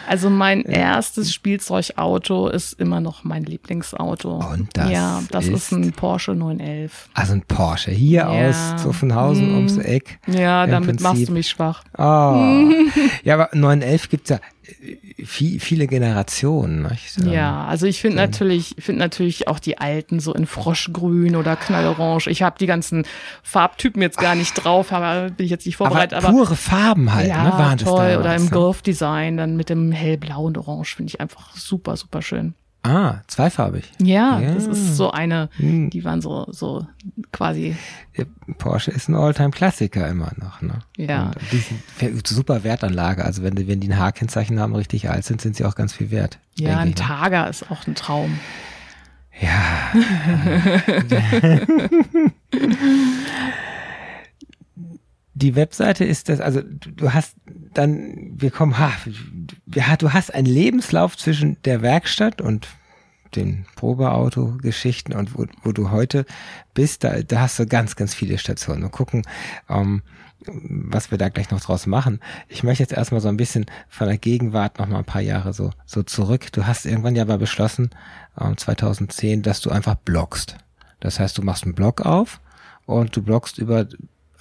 Also 0.06 0.30
mein 0.30 0.60
ja. 0.60 0.94
erstes 0.94 1.34
Spielzeugauto 1.34 2.48
ist 2.48 2.74
immer 2.74 3.00
noch 3.00 3.24
mein 3.24 3.42
Lieblingsauto. 3.42 4.36
Und 4.36 4.68
das 4.74 4.88
Ja, 4.88 5.20
das 5.32 5.46
ist, 5.46 5.54
ist 5.54 5.72
ein 5.72 5.92
Porsche 5.92 6.36
911. 6.36 7.08
Also 7.14 7.32
ein 7.32 7.42
Porsche 7.42 7.90
hier 7.90 8.20
ja. 8.20 8.28
aus 8.28 8.80
Zuffenhausen 8.80 9.48
hm. 9.48 9.56
ums 9.56 9.78
Eck. 9.78 10.20
Ja, 10.28 10.68
damit 10.68 10.90
Prinzip. 10.90 11.02
machst 11.02 11.28
du 11.28 11.32
mich 11.32 11.48
schwach. 11.48 11.82
Oh. 11.98 12.70
ja, 13.24 13.34
aber 13.34 13.48
911 13.52 14.08
gibt's 14.10 14.30
ja 14.30 14.38
viel, 15.24 15.60
viele 15.60 15.86
Generationen. 15.86 16.82
Nicht? 16.82 17.18
Ja, 17.24 17.64
also 17.66 17.86
ich 17.86 18.00
finde 18.00 18.18
natürlich, 18.18 18.76
finde 18.78 19.00
natürlich 19.00 19.48
auch 19.48 19.58
die 19.58 19.78
alten 19.78 20.20
so 20.20 20.34
in 20.34 20.46
Froschgrün 20.46 21.36
oder 21.36 21.56
Knallorange. 21.56 22.28
Ich 22.28 22.42
habe 22.42 22.58
die 22.58 22.66
ganzen 22.66 23.04
Farbtypen 23.42 24.02
jetzt 24.02 24.18
gar 24.18 24.34
nicht 24.34 24.52
drauf, 24.54 24.92
aber 24.92 25.30
bin 25.30 25.44
ich 25.44 25.50
jetzt 25.50 25.66
nicht 25.66 25.76
vorbereitet. 25.76 26.14
Aber, 26.14 26.28
aber 26.28 26.36
pure 26.36 26.56
Farben 26.56 27.12
halt, 27.14 27.28
ja, 27.28 27.44
ne, 27.44 27.50
waren 27.52 27.78
toll. 27.78 28.08
Das 28.08 28.18
oder 28.18 28.36
im 28.36 28.44
ne? 28.44 28.50
Golf-Design 28.50 29.36
dann 29.36 29.56
mit 29.56 29.70
dem 29.70 29.92
hellblau 29.92 30.44
und 30.44 30.58
orange 30.58 30.96
finde 30.96 31.10
ich 31.10 31.20
einfach 31.20 31.56
super, 31.56 31.96
super 31.96 32.22
schön. 32.22 32.54
Ah, 32.82 33.22
zweifarbig. 33.26 33.90
Ja, 34.00 34.40
ja, 34.40 34.54
das 34.54 34.66
ist 34.66 34.96
so 34.96 35.10
eine, 35.10 35.50
hm. 35.56 35.90
die 35.90 36.04
waren 36.04 36.20
so, 36.20 36.46
so 36.50 36.86
quasi. 37.32 37.76
Ja, 38.14 38.24
Porsche 38.56 38.92
ist 38.92 39.08
ein 39.08 39.14
Alltime-Klassiker 39.14 40.08
immer 40.08 40.32
noch, 40.36 40.62
ne? 40.62 40.78
Ja. 40.96 41.26
Und 41.26 41.36
die 41.52 41.58
sind 41.98 42.26
super 42.26 42.64
Wertanlage. 42.64 43.24
Also 43.24 43.42
wenn, 43.42 43.56
die, 43.56 43.66
wenn 43.66 43.80
die 43.80 43.88
ein 43.88 43.98
H-Kennzeichen 43.98 44.60
haben, 44.60 44.74
richtig 44.74 45.10
alt 45.10 45.24
sind, 45.24 45.40
sind 45.40 45.56
sie 45.56 45.64
auch 45.64 45.74
ganz 45.74 45.92
viel 45.92 46.10
wert. 46.10 46.38
Ja, 46.56 46.78
ein 46.78 46.90
ne? 46.90 46.94
Targa 46.94 47.46
ist 47.46 47.70
auch 47.70 47.86
ein 47.86 47.94
Traum. 47.94 48.38
Ja. 49.40 49.92
die 55.38 55.54
Webseite 55.54 56.04
ist 56.04 56.28
das, 56.28 56.40
also 56.40 56.62
du 56.62 57.12
hast 57.12 57.36
dann, 57.74 58.32
wir 58.34 58.50
kommen, 58.50 58.78
ha, 58.78 58.92
du 59.66 60.12
hast 60.12 60.34
einen 60.34 60.46
Lebenslauf 60.46 61.16
zwischen 61.16 61.62
der 61.62 61.80
Werkstatt 61.82 62.40
und 62.40 62.66
den 63.36 63.66
Probeauto-Geschichten 63.76 65.12
und 65.12 65.36
wo, 65.36 65.46
wo 65.62 65.72
du 65.72 65.90
heute 65.90 66.24
bist, 66.74 67.04
da, 67.04 67.22
da 67.22 67.40
hast 67.40 67.58
du 67.58 67.66
ganz, 67.66 67.94
ganz 67.94 68.14
viele 68.14 68.38
Stationen. 68.38 68.82
Wir 68.82 68.88
gucken, 68.88 69.22
ähm, 69.68 70.02
was 70.46 71.10
wir 71.10 71.18
da 71.18 71.28
gleich 71.28 71.50
noch 71.50 71.60
draus 71.60 71.86
machen. 71.86 72.20
Ich 72.48 72.62
möchte 72.62 72.82
jetzt 72.82 72.92
erstmal 72.92 73.20
so 73.20 73.28
ein 73.28 73.36
bisschen 73.36 73.66
von 73.88 74.08
der 74.08 74.18
Gegenwart 74.18 74.78
noch 74.78 74.88
mal 74.88 74.98
ein 74.98 75.04
paar 75.04 75.20
Jahre 75.20 75.52
so, 75.52 75.70
so 75.84 76.02
zurück. 76.02 76.50
Du 76.52 76.66
hast 76.66 76.86
irgendwann 76.86 77.16
ja 77.16 77.24
mal 77.26 77.38
beschlossen, 77.38 77.90
ähm, 78.40 78.56
2010, 78.56 79.42
dass 79.42 79.60
du 79.60 79.70
einfach 79.70 79.96
bloggst. 79.96 80.56
Das 81.00 81.20
heißt, 81.20 81.36
du 81.38 81.42
machst 81.42 81.64
einen 81.64 81.74
Blog 81.74 82.00
auf 82.00 82.40
und 82.86 83.14
du 83.14 83.22
bloggst 83.22 83.58
über 83.58 83.86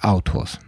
Autos. 0.00 0.58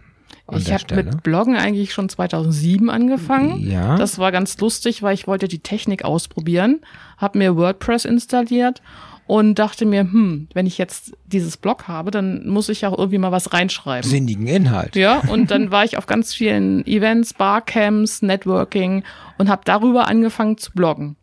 Ich 0.57 0.71
habe 0.71 0.95
mit 0.95 1.23
Bloggen 1.23 1.55
eigentlich 1.55 1.93
schon 1.93 2.09
2007 2.09 2.89
angefangen. 2.89 3.59
Ja. 3.69 3.95
Das 3.95 4.19
war 4.19 4.31
ganz 4.31 4.57
lustig, 4.59 5.03
weil 5.03 5.13
ich 5.13 5.27
wollte 5.27 5.47
die 5.47 5.59
Technik 5.59 6.03
ausprobieren, 6.03 6.81
habe 7.17 7.37
mir 7.37 7.55
WordPress 7.55 8.05
installiert 8.05 8.81
und 9.27 9.55
dachte 9.59 9.85
mir, 9.85 10.01
hm, 10.01 10.49
wenn 10.53 10.65
ich 10.65 10.77
jetzt 10.77 11.13
dieses 11.25 11.55
Blog 11.55 11.87
habe, 11.87 12.11
dann 12.11 12.47
muss 12.49 12.67
ich 12.67 12.85
auch 12.85 12.97
irgendwie 12.97 13.17
mal 13.17 13.31
was 13.31 13.53
reinschreiben. 13.53 14.09
Sinnigen 14.09 14.45
Inhalt. 14.45 14.95
Ja, 14.95 15.19
und 15.29 15.51
dann 15.51 15.71
war 15.71 15.85
ich 15.85 15.97
auf 15.97 16.05
ganz 16.05 16.33
vielen 16.33 16.85
Events, 16.85 17.33
Barcamps, 17.33 18.21
Networking 18.21 19.03
und 19.37 19.49
habe 19.49 19.61
darüber 19.63 20.07
angefangen 20.07 20.57
zu 20.57 20.73
bloggen. 20.73 21.15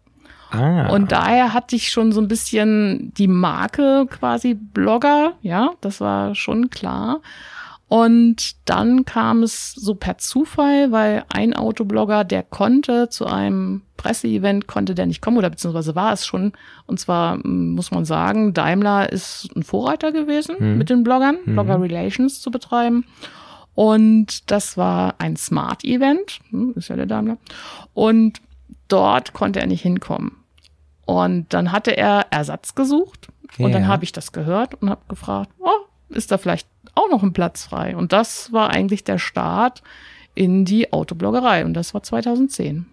Ah. 0.51 0.89
Und 0.89 1.13
daher 1.13 1.53
hatte 1.53 1.77
ich 1.77 1.91
schon 1.91 2.13
so 2.13 2.21
ein 2.23 2.29
bisschen 2.29 3.13
die 3.15 3.29
Marke 3.29 4.07
quasi 4.09 4.55
Blogger, 4.55 5.35
ja, 5.43 5.73
das 5.83 6.01
war 6.01 6.35
schon 6.35 6.71
klar. 6.71 7.21
Und 7.89 8.69
dann 8.69 9.07
kam 9.07 9.43
es 9.43 9.73
so 9.73 9.95
per 9.95 10.19
Zufall, 10.19 10.93
weil 10.93 11.25
ein 11.31 11.55
Autoblogger, 11.55 12.23
der 12.23 12.43
konnte 12.43 13.09
zu 13.09 13.25
einem 13.25 13.83
Presseevent, 13.97 14.67
konnte 14.67 14.95
der 14.95 15.07
nicht 15.07 15.23
kommen 15.23 15.39
oder 15.39 15.49
beziehungsweise 15.49 15.95
war 15.95 16.13
es 16.13 16.27
schon. 16.27 16.53
Und 16.87 17.01
zwar 17.01 17.39
muss 17.47 17.91
man 17.91 18.05
sagen, 18.05 18.53
Daimler 18.53 19.11
ist 19.11 19.49
ein 19.57 19.63
Vorreiter 19.63 20.13
gewesen 20.13 20.57
mhm. 20.59 20.79
mit 20.79 20.91
den 20.91 21.03
Bloggern, 21.03 21.39
mhm. 21.45 21.55
Blogger 21.55 21.81
Relations 21.81 22.41
zu 22.41 22.51
betreiben. 22.51 23.07
Und 23.75 24.51
das 24.51 24.77
war 24.77 25.15
ein 25.19 25.37
Smart-Event, 25.37 26.41
hm, 26.51 26.75
ist 26.77 26.89
ja 26.89 26.97
der 26.97 27.07
Daimler. 27.07 27.39
Und 27.95 28.41
dort 28.89 29.33
konnte 29.33 29.61
er 29.61 29.67
nicht 29.67 29.83
hinkommen. 29.83 30.33
Und 31.07 31.55
dann 31.55 31.73
hatte 31.73 31.97
er 31.97 32.27
Ersatz 32.31 32.75
gesucht 32.75 33.29
und 33.57 33.71
ja. 33.71 33.79
dann 33.79 33.89
habe 33.89 34.05
ich 34.05 34.13
das 34.13 34.33
gehört 34.33 34.75
und 34.83 34.91
habe 34.91 35.01
gefragt, 35.09 35.51
oh, 35.59 35.88
ist 36.09 36.31
da 36.31 36.39
vielleicht 36.39 36.69
auch 36.95 37.09
noch 37.11 37.23
ein 37.23 37.33
Platz 37.33 37.65
frei? 37.65 37.97
Und 37.97 38.13
das 38.13 38.53
war 38.53 38.71
eigentlich 38.71 39.05
der 39.05 39.19
Start 39.19 39.83
in 40.35 40.65
die 40.65 40.93
Autobloggerei 40.93 41.65
und 41.65 41.75
das 41.75 41.95
war 41.95 42.03
2010. 42.03 42.87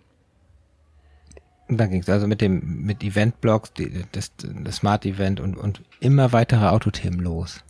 Und 1.67 1.78
dann 1.78 1.89
ging 1.89 2.01
es 2.01 2.10
also 2.10 2.28
mit 2.28 2.41
dem 2.41 2.84
mit 2.86 3.04
Eventblogs, 3.04 3.71
das, 4.12 4.32
das 4.38 4.75
Smart 4.75 5.04
Event 5.06 5.39
und, 5.39 5.58
und 5.58 5.82
immer 5.99 6.32
weitere 6.32 6.67
Autothemen 6.67 7.19
los. 7.19 7.63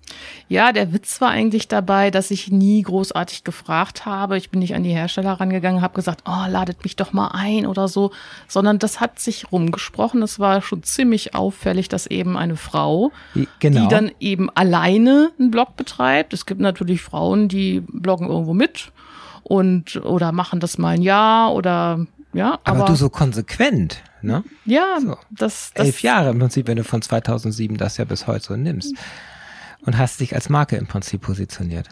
Ja, 0.49 0.73
der 0.73 0.91
Witz 0.91 1.21
war 1.21 1.29
eigentlich 1.29 1.69
dabei, 1.69 2.11
dass 2.11 2.29
ich 2.29 2.51
nie 2.51 2.81
großartig 2.81 3.45
gefragt 3.45 4.05
habe. 4.05 4.37
Ich 4.37 4.49
bin 4.49 4.59
nicht 4.59 4.75
an 4.75 4.83
die 4.83 4.91
Hersteller 4.91 5.33
rangegangen, 5.33 5.81
habe 5.81 5.95
gesagt, 5.95 6.23
oh, 6.27 6.45
ladet 6.49 6.83
mich 6.83 6.97
doch 6.97 7.13
mal 7.13 7.29
ein 7.29 7.65
oder 7.65 7.87
so, 7.87 8.11
sondern 8.49 8.79
das 8.79 8.99
hat 8.99 9.19
sich 9.19 9.51
rumgesprochen. 9.51 10.21
Es 10.21 10.39
war 10.39 10.61
schon 10.61 10.83
ziemlich 10.83 11.33
auffällig, 11.33 11.87
dass 11.87 12.05
eben 12.05 12.37
eine 12.37 12.57
Frau, 12.57 13.11
genau. 13.59 13.81
die 13.81 13.87
dann 13.87 14.11
eben 14.19 14.49
alleine 14.49 15.31
einen 15.39 15.51
Blog 15.51 15.77
betreibt. 15.77 16.33
Es 16.33 16.45
gibt 16.45 16.59
natürlich 16.59 17.01
Frauen, 17.01 17.47
die 17.47 17.81
bloggen 17.87 18.27
irgendwo 18.27 18.53
mit 18.53 18.91
und 19.43 19.97
oder 20.03 20.31
machen 20.31 20.59
das 20.59 20.77
mal 20.77 20.95
ein 20.95 21.01
Jahr 21.01 21.53
oder 21.53 22.05
ja, 22.35 22.59
aber, 22.63 22.79
aber 22.79 22.85
du 22.85 22.95
so 22.95 23.09
konsequent, 23.09 24.03
ne? 24.21 24.43
Ja, 24.65 24.97
so. 24.99 25.17
das, 25.31 25.71
das 25.73 25.85
elf 25.85 26.01
Jahre 26.01 26.31
im 26.31 26.39
Prinzip, 26.39 26.67
wenn 26.67 26.77
du 26.77 26.83
von 26.83 27.01
2007 27.01 27.77
das 27.77 27.97
ja 27.97 28.05
bis 28.05 28.27
heute 28.27 28.45
so 28.45 28.55
nimmst 28.55 28.93
und 29.85 29.97
hast 29.97 30.19
dich 30.19 30.35
als 30.35 30.49
Marke 30.49 30.75
im 30.75 30.87
Prinzip 30.87 31.21
positioniert. 31.21 31.87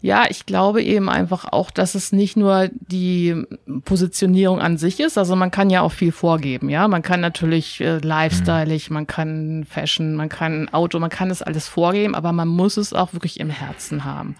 Ja, 0.00 0.26
ich 0.28 0.46
glaube 0.46 0.80
eben 0.80 1.08
einfach 1.08 1.44
auch, 1.50 1.72
dass 1.72 1.96
es 1.96 2.12
nicht 2.12 2.36
nur 2.36 2.68
die 2.72 3.44
Positionierung 3.84 4.60
an 4.60 4.78
sich 4.78 5.00
ist. 5.00 5.18
Also 5.18 5.34
man 5.34 5.50
kann 5.50 5.70
ja 5.70 5.80
auch 5.80 5.90
viel 5.90 6.12
vorgeben, 6.12 6.68
ja. 6.68 6.86
Man 6.86 7.02
kann 7.02 7.20
natürlich 7.20 7.80
äh, 7.80 7.98
lifestyleig, 7.98 8.90
mhm. 8.90 8.94
man 8.94 9.06
kann 9.08 9.66
Fashion, 9.68 10.14
man 10.14 10.28
kann 10.28 10.68
Auto, 10.68 11.00
man 11.00 11.10
kann 11.10 11.30
das 11.30 11.42
alles 11.42 11.66
vorgeben, 11.66 12.14
aber 12.14 12.32
man 12.32 12.46
muss 12.46 12.76
es 12.76 12.92
auch 12.92 13.12
wirklich 13.12 13.40
im 13.40 13.50
Herzen 13.50 14.04
haben. 14.04 14.36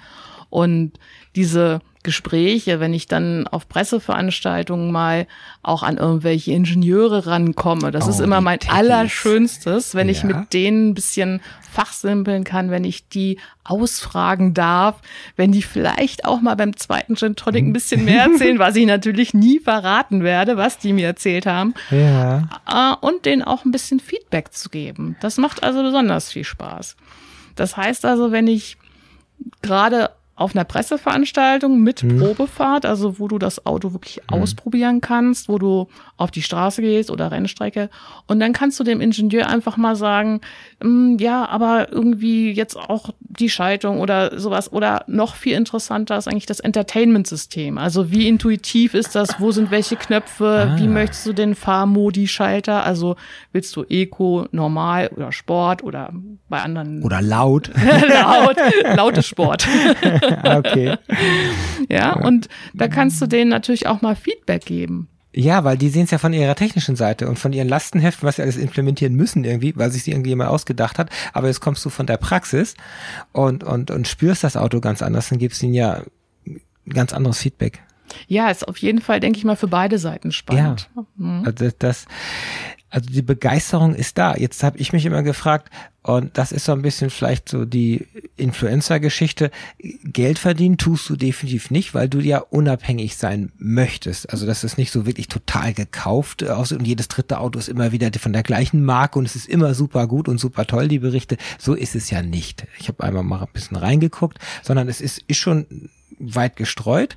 Und 0.49 0.93
diese 1.35 1.81
Gespräche, 2.03 2.79
wenn 2.81 2.95
ich 2.95 3.07
dann 3.09 3.47
auf 3.49 3.69
Presseveranstaltungen 3.69 4.93
mal 4.93 5.27
auch 5.63 5.83
an 5.83 5.97
irgendwelche 5.97 6.53
Ingenieure 6.53 7.27
rankomme. 7.27 7.91
Das 7.91 8.07
oh, 8.07 8.11
ist 8.11 8.21
immer 8.21 8.41
mein 8.41 8.61
Techies. 8.61 8.77
Allerschönstes, 8.77 9.95
wenn 9.95 10.07
ja. 10.07 10.13
ich 10.13 10.25
mit 10.25 10.53
denen 10.53 10.91
ein 10.91 10.95
bisschen 10.95 11.41
fachsimpeln 11.71 12.45
kann, 12.45 12.71
wenn 12.71 12.85
ich 12.85 13.09
die 13.09 13.39
ausfragen 13.65 14.55
darf, 14.55 15.01
wenn 15.37 15.53
die 15.53 15.63
vielleicht 15.63 16.25
auch 16.25 16.41
mal 16.41 16.55
beim 16.55 16.77
zweiten 16.77 17.17
Gin 17.17 17.37
Tonic 17.37 17.65
ein 17.65 17.73
bisschen 17.73 18.05
mehr 18.05 18.23
erzählen, 18.31 18.59
was 18.59 18.77
ich 18.77 18.87
natürlich 18.87 19.35
nie 19.35 19.59
verraten 19.59 20.23
werde, 20.23 20.57
was 20.57 20.79
die 20.79 20.93
mir 20.93 21.07
erzählt 21.07 21.47
haben. 21.47 21.75
Ja. 21.91 22.49
Äh, 22.67 23.07
und 23.07 23.27
denen 23.27 23.43
auch 23.43 23.65
ein 23.65 23.73
bisschen 23.73 24.01
Feedback 24.01 24.53
zu 24.53 24.71
geben. 24.71 25.17
Das 25.21 25.37
macht 25.37 25.63
also 25.63 25.83
besonders 25.83 26.33
viel 26.33 26.45
Spaß. 26.45 26.97
Das 27.57 27.77
heißt 27.77 28.05
also, 28.05 28.31
wenn 28.31 28.47
ich 28.47 28.77
gerade 29.63 30.11
auf 30.39 30.55
einer 30.55 30.65
Presseveranstaltung 30.65 31.81
mit 31.81 32.05
mhm. 32.05 32.19
Probefahrt, 32.19 32.87
also 32.87 33.19
wo 33.19 33.27
du 33.27 33.39
das 33.39 33.67
Auto 33.67 33.93
wirklich 33.93 34.21
mhm. 34.31 34.41
ausprobieren 34.41 35.01
kannst, 35.01 35.49
wo 35.49 35.59
du 35.59 35.89
auf 36.17 36.31
die 36.31 36.43
Straße 36.43 36.81
gehst 36.81 37.11
oder 37.11 37.33
Rennstrecke 37.33 37.91
und 38.27 38.39
dann 38.39 38.53
kannst 38.53 38.79
du 38.79 38.85
dem 38.85 39.01
Ingenieur 39.01 39.49
einfach 39.49 39.77
mal 39.77 39.97
sagen, 39.97 40.41
mm, 40.81 41.17
ja, 41.19 41.49
aber 41.49 41.93
irgendwie 41.93 42.53
jetzt 42.53 42.77
auch 42.77 43.11
die 43.21 43.51
Schaltung 43.51 43.99
oder 44.01 44.39
sowas 44.39 44.73
oder 44.73 45.05
noch 45.09 45.35
viel 45.35 45.55
interessanter 45.55 46.17
ist 46.17 46.29
eigentlich 46.29 46.47
das 46.47 46.61
Entertainment-System. 46.61 47.77
Also 47.77 48.13
wie 48.13 48.29
intuitiv 48.29 48.95
ist 48.95 49.17
das, 49.17 49.41
wo 49.41 49.51
sind 49.51 49.73
welche 49.73 49.97
Knöpfe, 49.97 50.71
ah. 50.71 50.79
wie 50.79 50.87
möchtest 50.87 51.27
du 51.27 51.33
den 51.33 51.57
Fahrmodi-Schalter, 51.57 52.85
also 52.85 53.17
willst 53.53 53.75
du 53.75 53.85
Eco, 53.89 54.47
Normal 54.53 55.11
oder 55.17 55.33
Sport 55.33 55.83
oder 55.83 56.13
bei 56.49 56.61
anderen 56.61 57.03
oder 57.03 57.21
laut, 57.23 57.71
laut, 58.09 58.57
laute 58.97 59.23
Sport. 59.23 59.67
okay. 60.45 60.97
Ja, 61.89 62.15
und 62.15 62.49
da 62.75 62.89
kannst 62.89 63.21
du 63.21 63.27
denen 63.27 63.51
natürlich 63.51 63.87
auch 63.87 64.03
mal 64.03 64.17
Feedback 64.17 64.65
geben. 64.65 65.09
Ja, 65.35 65.63
weil 65.63 65.77
die 65.77 65.91
sehen 65.91 66.05
es 66.05 66.11
ja 66.11 66.19
von 66.19 66.33
ihrer 66.33 66.55
technischen 66.55 66.97
Seite 66.97 67.29
und 67.29 67.39
von 67.39 67.53
ihren 67.53 67.69
Lastenheften, 67.69 68.27
was 68.27 68.37
sie 68.37 68.43
alles 68.43 68.57
implementieren 68.57 69.15
müssen 69.15 69.45
irgendwie, 69.45 69.77
weil 69.77 69.91
sich 69.91 70.03
sie 70.03 70.11
irgendwie 70.11 70.35
mal 70.35 70.49
ausgedacht 70.49 70.99
hat. 70.99 71.11
Aber 71.33 71.49
jetzt 71.49 71.61
kommst 71.61 71.85
du 71.85 71.91
von 71.91 72.07
der 72.07 72.17
Praxis 72.17 72.75
und, 73.33 73.63
und, 73.63 73.91
und 73.91 74.09
spürst 74.09 74.43
das 74.43 74.57
Auto 74.57 74.81
ganz 74.81 75.03
anders, 75.03 75.29
dann 75.29 75.39
gibst 75.39 75.63
ihnen 75.63 75.75
ja 75.75 76.03
ganz 76.89 77.13
anderes 77.13 77.41
Feedback. 77.41 77.83
Ja, 78.27 78.51
ist 78.51 78.67
auf 78.67 78.79
jeden 78.79 79.01
Fall, 79.01 79.21
denke 79.21 79.39
ich 79.39 79.45
mal, 79.45 79.57
für 79.57 79.69
beide 79.69 79.99
Seiten 79.99 80.33
spannend. 80.33 80.89
Ja, 80.97 81.05
mhm. 81.17 81.43
also 81.45 81.69
das, 81.79 82.07
also 82.91 83.11
die 83.11 83.23
Begeisterung 83.23 83.95
ist 83.95 84.19
da. 84.19 84.35
Jetzt 84.35 84.63
habe 84.63 84.79
ich 84.79 84.93
mich 84.93 85.05
immer 85.05 85.23
gefragt, 85.23 85.71
und 86.03 86.39
das 86.39 86.53
ist 86.53 86.65
so 86.65 86.73
ein 86.73 86.81
bisschen 86.81 87.11
vielleicht 87.11 87.51
so 87.51 87.67
die 87.67 88.07
Influencer-Geschichte. 88.39 89.51
Geld 90.05 90.39
verdienen 90.39 90.79
tust 90.79 91.11
du 91.11 91.17
definitiv 91.17 91.71
nicht, 91.71 91.93
weil 91.93 92.09
du 92.09 92.21
ja 92.21 92.39
unabhängig 92.39 93.19
sein 93.19 93.53
möchtest. 93.59 94.31
Also 94.31 94.47
das 94.47 94.65
ist 94.65 94.79
nicht 94.79 94.91
so 94.91 95.05
wirklich 95.05 95.29
total 95.29 95.75
gekauft 95.75 96.43
und 96.43 96.87
jedes 96.87 97.09
dritte 97.09 97.39
Auto 97.39 97.59
ist 97.59 97.69
immer 97.69 97.93
wieder 97.93 98.11
von 98.19 98.33
der 98.33 98.43
gleichen 98.43 98.87
Marke 98.87 99.19
und 99.19 99.27
es 99.27 99.37
ist 99.37 99.49
immer 99.49 99.75
super 99.75 100.07
gut 100.07 100.29
und 100.29 100.39
super 100.39 100.65
toll, 100.65 100.89
die 100.89 101.01
Berichte. 101.01 101.37
So 101.59 101.75
ist 101.75 101.95
es 101.95 102.09
ja 102.09 102.23
nicht. 102.23 102.67
Ich 102.79 102.89
habe 102.89 103.05
einmal 103.05 103.23
mal 103.23 103.43
ein 103.43 103.53
bisschen 103.53 103.77
reingeguckt, 103.77 104.39
sondern 104.63 104.89
es 104.89 105.03
ist, 105.03 105.23
ist 105.27 105.39
schon 105.39 105.67
weit 106.19 106.57
gestreut 106.57 107.17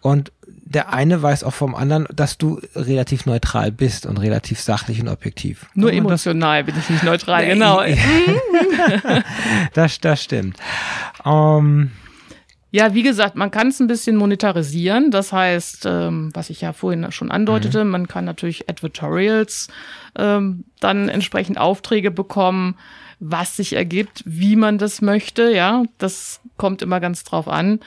und 0.00 0.32
der 0.72 0.92
eine 0.92 1.22
weiß 1.22 1.44
auch 1.44 1.52
vom 1.52 1.74
anderen, 1.74 2.06
dass 2.14 2.38
du 2.38 2.60
relativ 2.74 3.26
neutral 3.26 3.70
bist 3.70 4.06
und 4.06 4.18
relativ 4.18 4.60
sachlich 4.60 5.00
und 5.00 5.08
objektiv. 5.08 5.66
Nur 5.74 5.90
und 5.90 5.96
emotional 5.96 6.64
bin 6.64 6.74
ich 6.78 6.88
nicht 6.90 7.04
neutral, 7.04 7.46
genau. 7.46 7.82
das, 9.74 10.00
das 10.00 10.22
stimmt. 10.22 10.56
Um, 11.24 11.90
ja, 12.70 12.94
wie 12.94 13.02
gesagt, 13.02 13.36
man 13.36 13.50
kann 13.50 13.68
es 13.68 13.80
ein 13.80 13.86
bisschen 13.86 14.16
monetarisieren. 14.16 15.10
Das 15.10 15.30
heißt, 15.30 15.84
ähm, 15.84 16.30
was 16.32 16.48
ich 16.48 16.62
ja 16.62 16.72
vorhin 16.72 17.12
schon 17.12 17.30
andeutete, 17.30 17.84
mhm. 17.84 17.90
man 17.90 18.08
kann 18.08 18.24
natürlich 18.24 18.70
Advertorials 18.70 19.68
ähm, 20.16 20.64
dann 20.80 21.10
entsprechend 21.10 21.58
Aufträge 21.58 22.10
bekommen, 22.10 22.76
was 23.20 23.56
sich 23.56 23.74
ergibt, 23.74 24.22
wie 24.24 24.56
man 24.56 24.78
das 24.78 25.02
möchte. 25.02 25.52
Ja, 25.52 25.82
das 25.98 26.40
kommt 26.56 26.80
immer 26.80 26.98
ganz 26.98 27.24
drauf 27.24 27.46
an. 27.46 27.80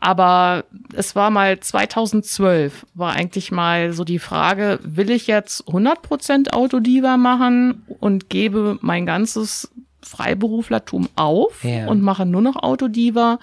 Aber 0.00 0.64
es 0.92 1.16
war 1.16 1.30
mal 1.30 1.58
2012, 1.58 2.86
war 2.94 3.12
eigentlich 3.14 3.50
mal 3.50 3.92
so 3.92 4.04
die 4.04 4.18
Frage, 4.18 4.78
will 4.82 5.10
ich 5.10 5.26
jetzt 5.26 5.66
100% 5.68 6.52
Autodiva 6.52 7.16
machen 7.16 7.82
und 8.00 8.30
gebe 8.30 8.78
mein 8.80 9.06
ganzes 9.06 9.70
Freiberuflertum 10.02 11.08
auf 11.16 11.64
ja. 11.64 11.88
und 11.88 12.02
mache 12.02 12.26
nur 12.26 12.42
noch 12.42 12.56
Autodiva? 12.62 13.38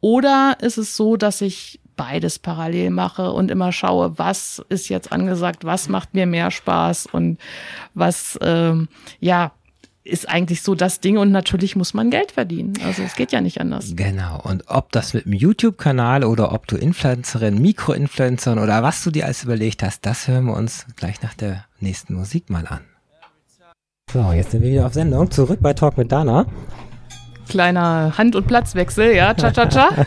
Oder 0.00 0.58
ist 0.60 0.76
es 0.76 0.96
so, 0.96 1.16
dass 1.16 1.40
ich 1.40 1.80
beides 1.96 2.38
parallel 2.38 2.90
mache 2.90 3.32
und 3.32 3.50
immer 3.50 3.72
schaue, 3.72 4.18
was 4.18 4.62
ist 4.68 4.88
jetzt 4.88 5.12
angesagt, 5.12 5.64
was 5.64 5.88
macht 5.88 6.14
mir 6.14 6.26
mehr 6.26 6.50
Spaß 6.50 7.06
und 7.06 7.38
was, 7.94 8.38
ähm, 8.42 8.88
ja, 9.18 9.52
ist 10.06 10.28
eigentlich 10.28 10.62
so 10.62 10.74
das 10.74 11.00
Ding 11.00 11.18
und 11.18 11.30
natürlich 11.32 11.76
muss 11.76 11.94
man 11.94 12.10
Geld 12.10 12.32
verdienen. 12.32 12.74
Also 12.84 13.02
es 13.02 13.14
geht 13.16 13.32
ja 13.32 13.40
nicht 13.40 13.60
anders. 13.60 13.92
Genau. 13.94 14.40
Und 14.42 14.64
ob 14.68 14.92
das 14.92 15.14
mit 15.14 15.24
dem 15.24 15.32
YouTube-Kanal 15.32 16.24
oder 16.24 16.52
ob 16.52 16.66
du 16.66 16.76
Influencerin, 16.76 17.60
Mikroinfluencerin 17.60 18.58
oder 18.58 18.82
was 18.82 19.02
du 19.02 19.10
dir 19.10 19.24
alles 19.24 19.44
überlegt 19.44 19.82
hast, 19.82 20.06
das 20.06 20.28
hören 20.28 20.46
wir 20.46 20.54
uns 20.54 20.86
gleich 20.96 21.22
nach 21.22 21.34
der 21.34 21.64
nächsten 21.80 22.14
Musik 22.14 22.50
mal 22.50 22.66
an. 22.66 22.80
So, 24.12 24.32
jetzt 24.32 24.52
sind 24.52 24.62
wir 24.62 24.70
wieder 24.70 24.86
auf 24.86 24.94
Sendung. 24.94 25.30
Zurück 25.30 25.58
bei 25.60 25.74
Talk 25.74 25.98
mit 25.98 26.12
Dana. 26.12 26.46
Kleiner 27.48 28.18
Hand- 28.18 28.36
und 28.36 28.46
Platzwechsel, 28.46 29.14
ja, 29.14 29.34
cha-cha-cha. 29.34 30.06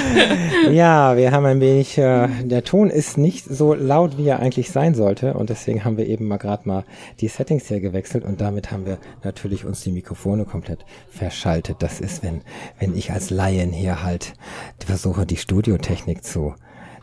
ja, 0.70 1.16
wir 1.16 1.32
haben 1.32 1.44
ein 1.46 1.60
wenig, 1.60 1.98
äh, 1.98 2.28
der 2.42 2.64
Ton 2.64 2.90
ist 2.90 3.18
nicht 3.18 3.44
so 3.44 3.74
laut, 3.74 4.16
wie 4.18 4.28
er 4.28 4.40
eigentlich 4.40 4.70
sein 4.70 4.94
sollte 4.94 5.34
und 5.34 5.50
deswegen 5.50 5.84
haben 5.84 5.96
wir 5.96 6.06
eben 6.06 6.26
mal 6.26 6.38
gerade 6.38 6.68
mal 6.68 6.84
die 7.20 7.28
Settings 7.28 7.68
hier 7.68 7.80
gewechselt 7.80 8.24
und 8.24 8.40
damit 8.40 8.70
haben 8.70 8.86
wir 8.86 8.98
natürlich 9.22 9.64
uns 9.64 9.82
die 9.82 9.92
Mikrofone 9.92 10.44
komplett 10.44 10.84
verschaltet. 11.10 11.76
Das 11.80 12.00
ist, 12.00 12.22
wenn, 12.22 12.42
wenn 12.78 12.96
ich 12.96 13.12
als 13.12 13.30
Laien 13.30 13.72
hier 13.72 14.02
halt 14.02 14.32
versuche, 14.84 15.26
die 15.26 15.36
Studiotechnik 15.36 16.24
zu 16.24 16.54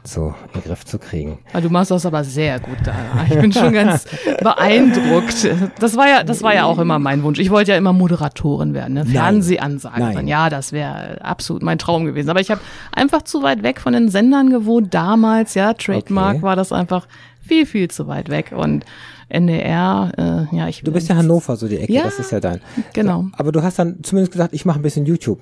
so 0.08 0.34
in 0.54 0.62
den 0.62 0.63
Griff 0.63 0.86
zu 0.86 1.00
kriegen. 1.00 1.39
Ah, 1.54 1.62
du 1.62 1.70
machst 1.70 1.91
das 1.91 2.06
aber 2.06 2.24
sehr 2.24 2.60
gut 2.60 2.78
da. 2.84 2.96
Ich 3.30 3.39
bin 3.39 3.52
schon 3.52 3.74
ganz 3.74 4.06
beeindruckt. 4.41 5.48
Das 5.80 5.96
war 5.98 6.08
ja, 6.08 6.24
das 6.24 6.41
war 6.43 6.56
ja 6.56 6.65
auch 6.65 6.80
immer 6.80 7.00
mein 7.00 7.24
Wunsch. 7.24 7.39
Ich 7.39 7.50
wollte 7.50 7.72
ja 7.72 7.78
immer 7.78 7.93
Moderatorin 7.93 8.74
werden, 8.74 8.93
ne? 8.93 9.06
Fernsehansagerin. 9.06 10.28
Ja, 10.28 10.50
das 10.50 10.72
wäre 10.72 11.22
absolut 11.24 11.62
mein 11.63 11.78
Traum 11.78 12.06
gewesen. 12.06 12.30
Aber 12.30 12.39
ich 12.39 12.50
habe 12.50 12.62
einfach 12.91 13.22
zu 13.22 13.43
weit 13.43 13.63
weg 13.63 13.80
von 13.80 13.93
den 13.93 14.10
Sendern 14.10 14.50
gewohnt. 14.50 14.93
Damals, 14.93 15.54
ja, 15.54 15.74
Trademark 15.74 16.38
okay. 16.38 16.43
war 16.43 16.56
das 16.56 16.72
einfach 16.72 17.08
viel, 17.41 17.65
viel 17.65 17.89
zu 17.89 18.08
weit 18.08 18.30
weg. 18.30 18.54
Und 18.56 18.86
NDR, 19.30 20.48
äh, 20.52 20.56
ja, 20.56 20.67
ich. 20.67 20.84
Du 20.84 20.91
bist 20.91 21.10
ja 21.10 21.15
Hannover, 21.15 21.58
so 21.58 21.67
die 21.67 21.78
Ecke, 21.78 21.91
ja, 21.91 22.04
das 22.04 22.20
ist 22.20 22.32
ja 22.32 22.39
dein. 22.39 22.62
Genau. 22.93 23.24
So, 23.24 23.30
aber 23.34 23.52
du 23.52 23.62
hast 23.62 23.78
dann 23.78 24.04
zumindest 24.04 24.32
gesagt, 24.32 24.54
ich 24.54 24.65
mache 24.65 24.80
ein 24.80 24.84
bisschen 24.84 25.06
YouTube. 25.06 25.41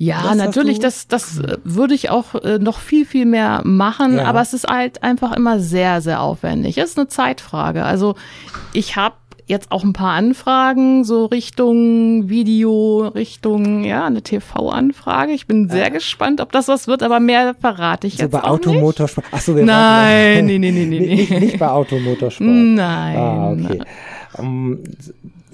Ja, 0.00 0.22
das 0.22 0.36
natürlich, 0.36 0.78
das, 0.78 1.08
das 1.08 1.40
äh, 1.40 1.58
würde 1.64 1.92
ich 1.92 2.08
auch 2.08 2.36
äh, 2.36 2.60
noch 2.60 2.78
viel, 2.78 3.04
viel 3.04 3.26
mehr 3.26 3.62
machen, 3.64 4.16
ja. 4.16 4.26
aber 4.26 4.40
es 4.40 4.54
ist 4.54 4.68
halt 4.68 5.02
einfach 5.02 5.32
immer 5.36 5.58
sehr, 5.58 6.00
sehr 6.00 6.22
aufwendig. 6.22 6.78
Es 6.78 6.90
ist 6.90 6.98
eine 6.98 7.08
Zeitfrage. 7.08 7.84
Also 7.84 8.14
ich 8.72 8.94
habe 8.94 9.16
jetzt 9.48 9.72
auch 9.72 9.82
ein 9.82 9.94
paar 9.94 10.12
Anfragen, 10.12 11.02
so 11.02 11.24
Richtung 11.26 12.28
Video, 12.28 13.08
Richtung, 13.08 13.82
ja, 13.82 14.06
eine 14.06 14.22
TV-Anfrage. 14.22 15.32
Ich 15.32 15.48
bin 15.48 15.68
sehr 15.68 15.88
äh. 15.88 15.90
gespannt, 15.90 16.40
ob 16.40 16.52
das 16.52 16.68
was 16.68 16.86
wird, 16.86 17.02
aber 17.02 17.18
mehr 17.18 17.56
verrate 17.60 18.06
ich 18.06 18.18
so 18.18 18.22
jetzt 18.22 18.32
bei 18.32 18.44
auch 18.44 18.50
Automotorsport. 18.50 19.26
Ach 19.32 19.40
so, 19.40 19.56
wir 19.56 19.64
Nein, 19.64 20.46
nee, 20.46 20.58
nee, 20.58 20.70
nee, 20.70 20.84
nee, 20.86 21.00
nee. 21.00 21.14
Nicht, 21.16 21.30
nicht 21.30 21.58
bei 21.58 21.68
Automotorsport. 21.68 22.48
Nein. 22.48 23.16
Ah, 23.16 23.50
okay. 23.50 23.80
Um, 24.36 24.78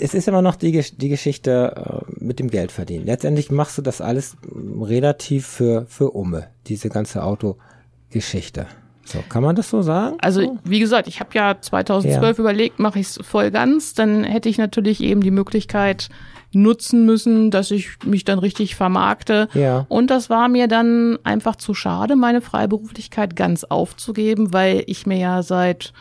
es 0.04 0.12
ist 0.12 0.28
immer 0.28 0.42
noch 0.42 0.56
die, 0.56 0.84
die 0.96 1.08
Geschichte 1.08 2.02
äh, 2.10 2.22
mit 2.22 2.38
dem 2.38 2.50
Geldverdienen. 2.50 3.06
Letztendlich 3.06 3.50
machst 3.50 3.78
du 3.78 3.82
das 3.82 4.02
alles 4.02 4.36
relativ 4.78 5.46
für, 5.46 5.86
für 5.86 6.10
Umme, 6.10 6.48
diese 6.66 6.90
ganze 6.90 7.24
Autogeschichte. 7.24 8.66
So, 9.06 9.20
kann 9.30 9.42
man 9.42 9.56
das 9.56 9.70
so 9.70 9.80
sagen? 9.80 10.16
Also, 10.20 10.58
wie 10.62 10.78
gesagt, 10.78 11.08
ich 11.08 11.20
habe 11.20 11.30
ja 11.32 11.58
2012 11.58 12.36
ja. 12.36 12.42
überlegt, 12.42 12.78
mache 12.78 12.98
ich 12.98 13.06
es 13.06 13.18
voll 13.22 13.50
ganz, 13.50 13.94
dann 13.94 14.24
hätte 14.24 14.50
ich 14.50 14.58
natürlich 14.58 15.02
eben 15.02 15.22
die 15.22 15.30
Möglichkeit 15.30 16.10
nutzen 16.52 17.06
müssen, 17.06 17.50
dass 17.50 17.70
ich 17.70 17.96
mich 18.04 18.24
dann 18.24 18.38
richtig 18.38 18.76
vermarkte. 18.76 19.48
Ja. 19.54 19.86
Und 19.88 20.10
das 20.10 20.28
war 20.28 20.48
mir 20.48 20.68
dann 20.68 21.18
einfach 21.24 21.56
zu 21.56 21.72
schade, 21.72 22.14
meine 22.14 22.42
Freiberuflichkeit 22.42 23.36
ganz 23.36 23.64
aufzugeben, 23.64 24.52
weil 24.52 24.84
ich 24.86 25.06
mir 25.06 25.18
ja 25.18 25.42
seit 25.42 25.94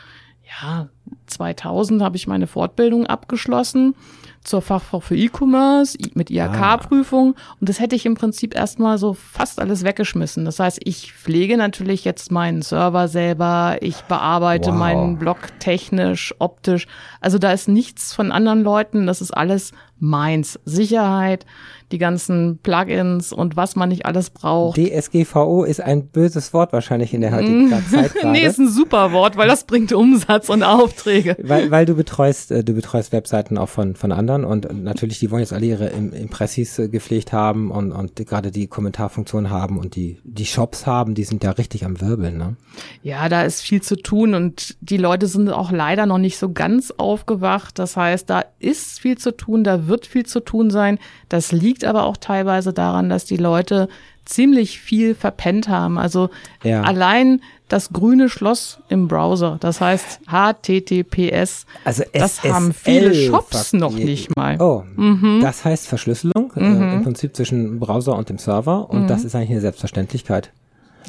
ja, 0.61 0.89
2000 1.27 2.01
habe 2.01 2.15
ich 2.15 2.27
meine 2.27 2.47
Fortbildung 2.47 3.07
abgeschlossen 3.07 3.95
zur 4.43 4.61
Fachfrau 4.61 4.99
für 4.99 5.15
E-Commerce 5.15 5.97
mit 6.15 6.29
IHK-Prüfung. 6.29 7.35
Ah. 7.37 7.55
Und 7.59 7.69
das 7.69 7.79
hätte 7.79 7.95
ich 7.95 8.05
im 8.05 8.15
Prinzip 8.15 8.55
erstmal 8.55 8.97
so 8.97 9.13
fast 9.13 9.59
alles 9.59 9.83
weggeschmissen. 9.83 10.45
Das 10.45 10.59
heißt, 10.59 10.79
ich 10.83 11.13
pflege 11.13 11.57
natürlich 11.57 12.03
jetzt 12.03 12.31
meinen 12.31 12.61
Server 12.61 13.07
selber, 13.07 13.77
ich 13.81 14.01
bearbeite 14.03 14.71
wow. 14.71 14.77
meinen 14.77 15.17
Blog 15.17 15.37
technisch, 15.59 16.35
optisch. 16.39 16.87
Also 17.21 17.37
da 17.37 17.51
ist 17.51 17.69
nichts 17.69 18.13
von 18.13 18.31
anderen 18.31 18.63
Leuten, 18.63 19.07
das 19.07 19.21
ist 19.21 19.31
alles 19.31 19.71
meins. 19.99 20.59
Sicherheit, 20.65 21.45
die 21.93 21.99
ganzen 21.99 22.57
Plugins 22.57 23.31
und 23.31 23.55
was 23.55 23.75
man 23.75 23.89
nicht 23.89 24.05
alles 24.07 24.31
braucht. 24.31 24.77
DSGVO 24.77 25.63
ist 25.63 25.79
ein 25.79 26.07
böses 26.07 26.51
Wort 26.53 26.73
wahrscheinlich 26.73 27.13
in 27.13 27.21
der 27.21 27.31
heutigen 27.33 27.67
mm. 27.67 27.83
Zeit 27.89 28.13
gerade. 28.15 28.31
nee, 28.31 28.45
ist 28.45 28.57
ein 28.57 28.67
super 28.67 29.11
Wort, 29.11 29.37
weil 29.37 29.47
das 29.47 29.65
bringt 29.65 29.93
Umsatz 29.93 30.49
und 30.49 30.63
Aufträge. 30.63 31.37
Weil, 31.41 31.69
weil 31.69 31.85
du 31.85 31.93
betreust, 31.93 32.51
äh, 32.51 32.63
du 32.63 32.73
betreust 32.73 33.11
Webseiten 33.11 33.59
auch 33.59 33.69
von, 33.69 33.95
von 33.95 34.11
anderen 34.11 34.43
und 34.43 34.83
natürlich, 34.83 35.19
die 35.19 35.29
wollen 35.29 35.41
jetzt 35.41 35.53
alle 35.53 35.67
ihre 35.67 35.87
Impressis 35.87 36.79
äh, 36.79 36.89
gepflegt 36.89 37.31
haben 37.31 37.69
und, 37.69 37.91
und 37.91 38.15
gerade 38.15 38.49
die 38.49 38.65
Kommentarfunktion 38.65 39.51
haben 39.51 39.77
und 39.77 39.95
die, 39.95 40.17
die 40.23 40.47
Shops 40.47 40.87
haben, 40.87 41.13
die 41.13 41.23
sind 41.23 41.43
ja 41.43 41.51
richtig 41.51 41.85
am 41.85 42.01
Wirbeln, 42.01 42.37
ne? 42.37 42.55
Ja, 43.03 43.29
da 43.29 43.43
ist 43.43 43.61
viel 43.61 43.81
zu 43.83 43.95
tun 43.95 44.33
und 44.33 44.75
die 44.81 44.97
Leute 44.97 45.27
sind 45.27 45.49
auch 45.49 45.71
leider 45.71 46.07
noch 46.07 46.17
nicht 46.17 46.39
so 46.39 46.51
ganz 46.51 46.91
aufgewacht. 46.97 47.77
Das 47.77 47.95
heißt, 47.95 48.27
da 48.29 48.43
ist 48.57 48.99
viel 48.99 49.17
zu 49.17 49.35
tun, 49.35 49.63
da 49.63 49.87
wird 49.87 50.07
viel 50.07 50.25
zu 50.25 50.39
tun 50.39 50.71
sein. 50.71 50.97
Das 51.33 51.51
liegt 51.51 51.83
aber 51.83 52.03
auch 52.03 52.15
teilweise 52.15 52.73
daran, 52.73 53.09
dass 53.09 53.25
die 53.25 53.37
Leute 53.37 53.89
ziemlich 54.23 54.79
viel 54.79 55.15
verpennt 55.15 55.67
haben. 55.67 55.97
Also 55.97 56.29
ja. 56.63 56.83
allein 56.83 57.41
das 57.69 57.91
grüne 57.91 58.29
Schloss 58.29 58.77
im 58.87 59.07
Browser, 59.07 59.57
das 59.59 59.81
heißt 59.81 60.19
HTTPS, 60.27 61.65
also 61.85 62.03
das 62.13 62.43
haben 62.43 62.71
viele 62.71 63.15
Shops 63.15 63.73
noch 63.73 63.95
nicht 63.95 64.35
mal. 64.35 64.61
Oh, 64.61 64.83
mhm. 64.95 65.39
das 65.41 65.65
heißt 65.65 65.87
Verschlüsselung 65.87 66.53
äh, 66.55 66.59
mhm. 66.59 66.81
äh, 66.83 66.93
im 66.97 67.03
Prinzip 67.03 67.35
zwischen 67.35 67.79
Browser 67.79 68.15
und 68.15 68.29
dem 68.29 68.37
Server 68.37 68.87
und 68.91 69.05
mhm. 69.05 69.07
das 69.07 69.23
ist 69.23 69.33
eigentlich 69.33 69.49
eine 69.49 69.61
Selbstverständlichkeit. 69.61 70.51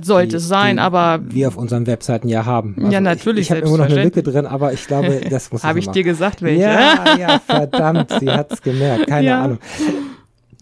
Sollte 0.03 0.39
es 0.39 0.49
sein, 0.49 0.79
aber 0.79 1.21
wir 1.23 1.49
auf 1.49 1.59
unseren 1.59 1.87
Webseiten 1.87 2.29
ja 2.29 2.47
haben. 2.47 2.77
Also 2.79 2.91
ja, 2.91 3.01
natürlich. 3.01 3.43
Ich, 3.43 3.51
ich 3.51 3.57
habe 3.57 3.67
immer 3.67 3.77
noch 3.77 3.85
eine 3.85 4.03
Lücke 4.03 4.23
drin, 4.23 4.47
aber 4.47 4.73
ich 4.73 4.87
glaube, 4.87 5.21
das 5.29 5.53
muss 5.53 5.61
ich 5.63 5.69
Habe 5.69 5.79
ich 5.79 5.89
dir 5.89 6.03
gesagt, 6.03 6.41
welche? 6.41 6.63
Ja, 6.63 7.17
ja, 7.19 7.39
verdammt, 7.39 8.11
sie 8.19 8.31
hat 8.31 8.53
es 8.53 8.63
gemerkt, 8.63 9.07
keine 9.07 9.27
ja. 9.27 9.45
Ahnung. 9.45 9.59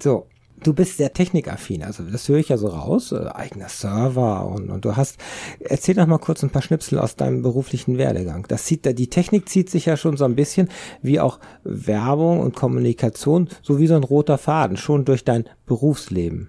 So, 0.03 0.27
du 0.65 0.75
bist 0.75 0.97
sehr 0.97 1.13
technikaffin, 1.13 1.85
also 1.85 2.03
das 2.03 2.29
höre 2.29 2.39
ich 2.39 2.49
ja 2.49 2.57
so 2.57 2.67
raus, 2.67 3.13
äh, 3.13 3.29
eigener 3.33 3.69
Server 3.69 4.45
und, 4.49 4.69
und 4.69 4.85
du 4.85 4.97
hast, 4.97 5.17
erzähl 5.61 5.95
doch 5.95 6.09
mal 6.09 6.19
kurz 6.19 6.43
ein 6.43 6.51
paar 6.51 6.61
Schnipsel 6.61 6.99
aus 6.99 7.15
deinem 7.15 7.43
beruflichen 7.43 7.99
Werdegang. 7.99 8.45
Das 8.49 8.67
sieht, 8.67 8.85
die 8.99 9.07
Technik 9.07 9.49
zieht 9.49 9.71
sich 9.71 9.87
ja 9.87 9.97
schon 9.97 10.17
so 10.17 10.25
ein 10.25 10.35
bisschen 10.35 10.69
wie 11.03 11.21
auch 11.21 11.39
Werbung 11.63 12.41
und 12.41 12.57
Kommunikation, 12.57 13.49
so 13.63 13.79
wie 13.79 13.87
so 13.87 13.95
ein 13.95 14.03
roter 14.03 14.39
Faden, 14.39 14.77
schon 14.77 15.05
durch 15.05 15.25
dein 15.25 15.45
Berufsleben. 15.67 16.49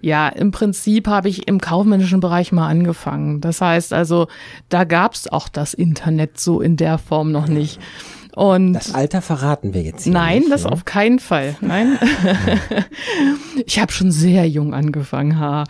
Ja, 0.00 0.30
im 0.30 0.50
Prinzip 0.50 1.06
habe 1.06 1.28
ich 1.28 1.46
im 1.46 1.60
kaufmännischen 1.60 2.20
Bereich 2.20 2.50
mal 2.50 2.68
angefangen. 2.68 3.42
Das 3.42 3.60
heißt 3.60 3.92
also, 3.92 4.26
da 4.70 4.84
gab 4.84 5.12
es 5.12 5.30
auch 5.30 5.48
das 5.50 5.74
Internet 5.74 6.40
so 6.40 6.62
in 6.62 6.78
der 6.78 6.96
Form 6.96 7.30
noch 7.30 7.46
nicht. 7.46 7.78
Und 8.34 8.72
das 8.72 8.94
Alter 8.94 9.22
verraten 9.22 9.74
wir 9.74 9.82
jetzt. 9.82 10.04
Hier 10.04 10.12
nein, 10.12 10.40
nicht, 10.40 10.52
das 10.52 10.64
ne? 10.64 10.72
auf 10.72 10.84
keinen 10.84 11.20
Fall. 11.20 11.56
Nein. 11.60 11.98
ich 13.66 13.78
habe 13.78 13.92
schon 13.92 14.10
sehr 14.10 14.48
jung 14.48 14.74
angefangen, 14.74 15.38
ha. 15.38 15.64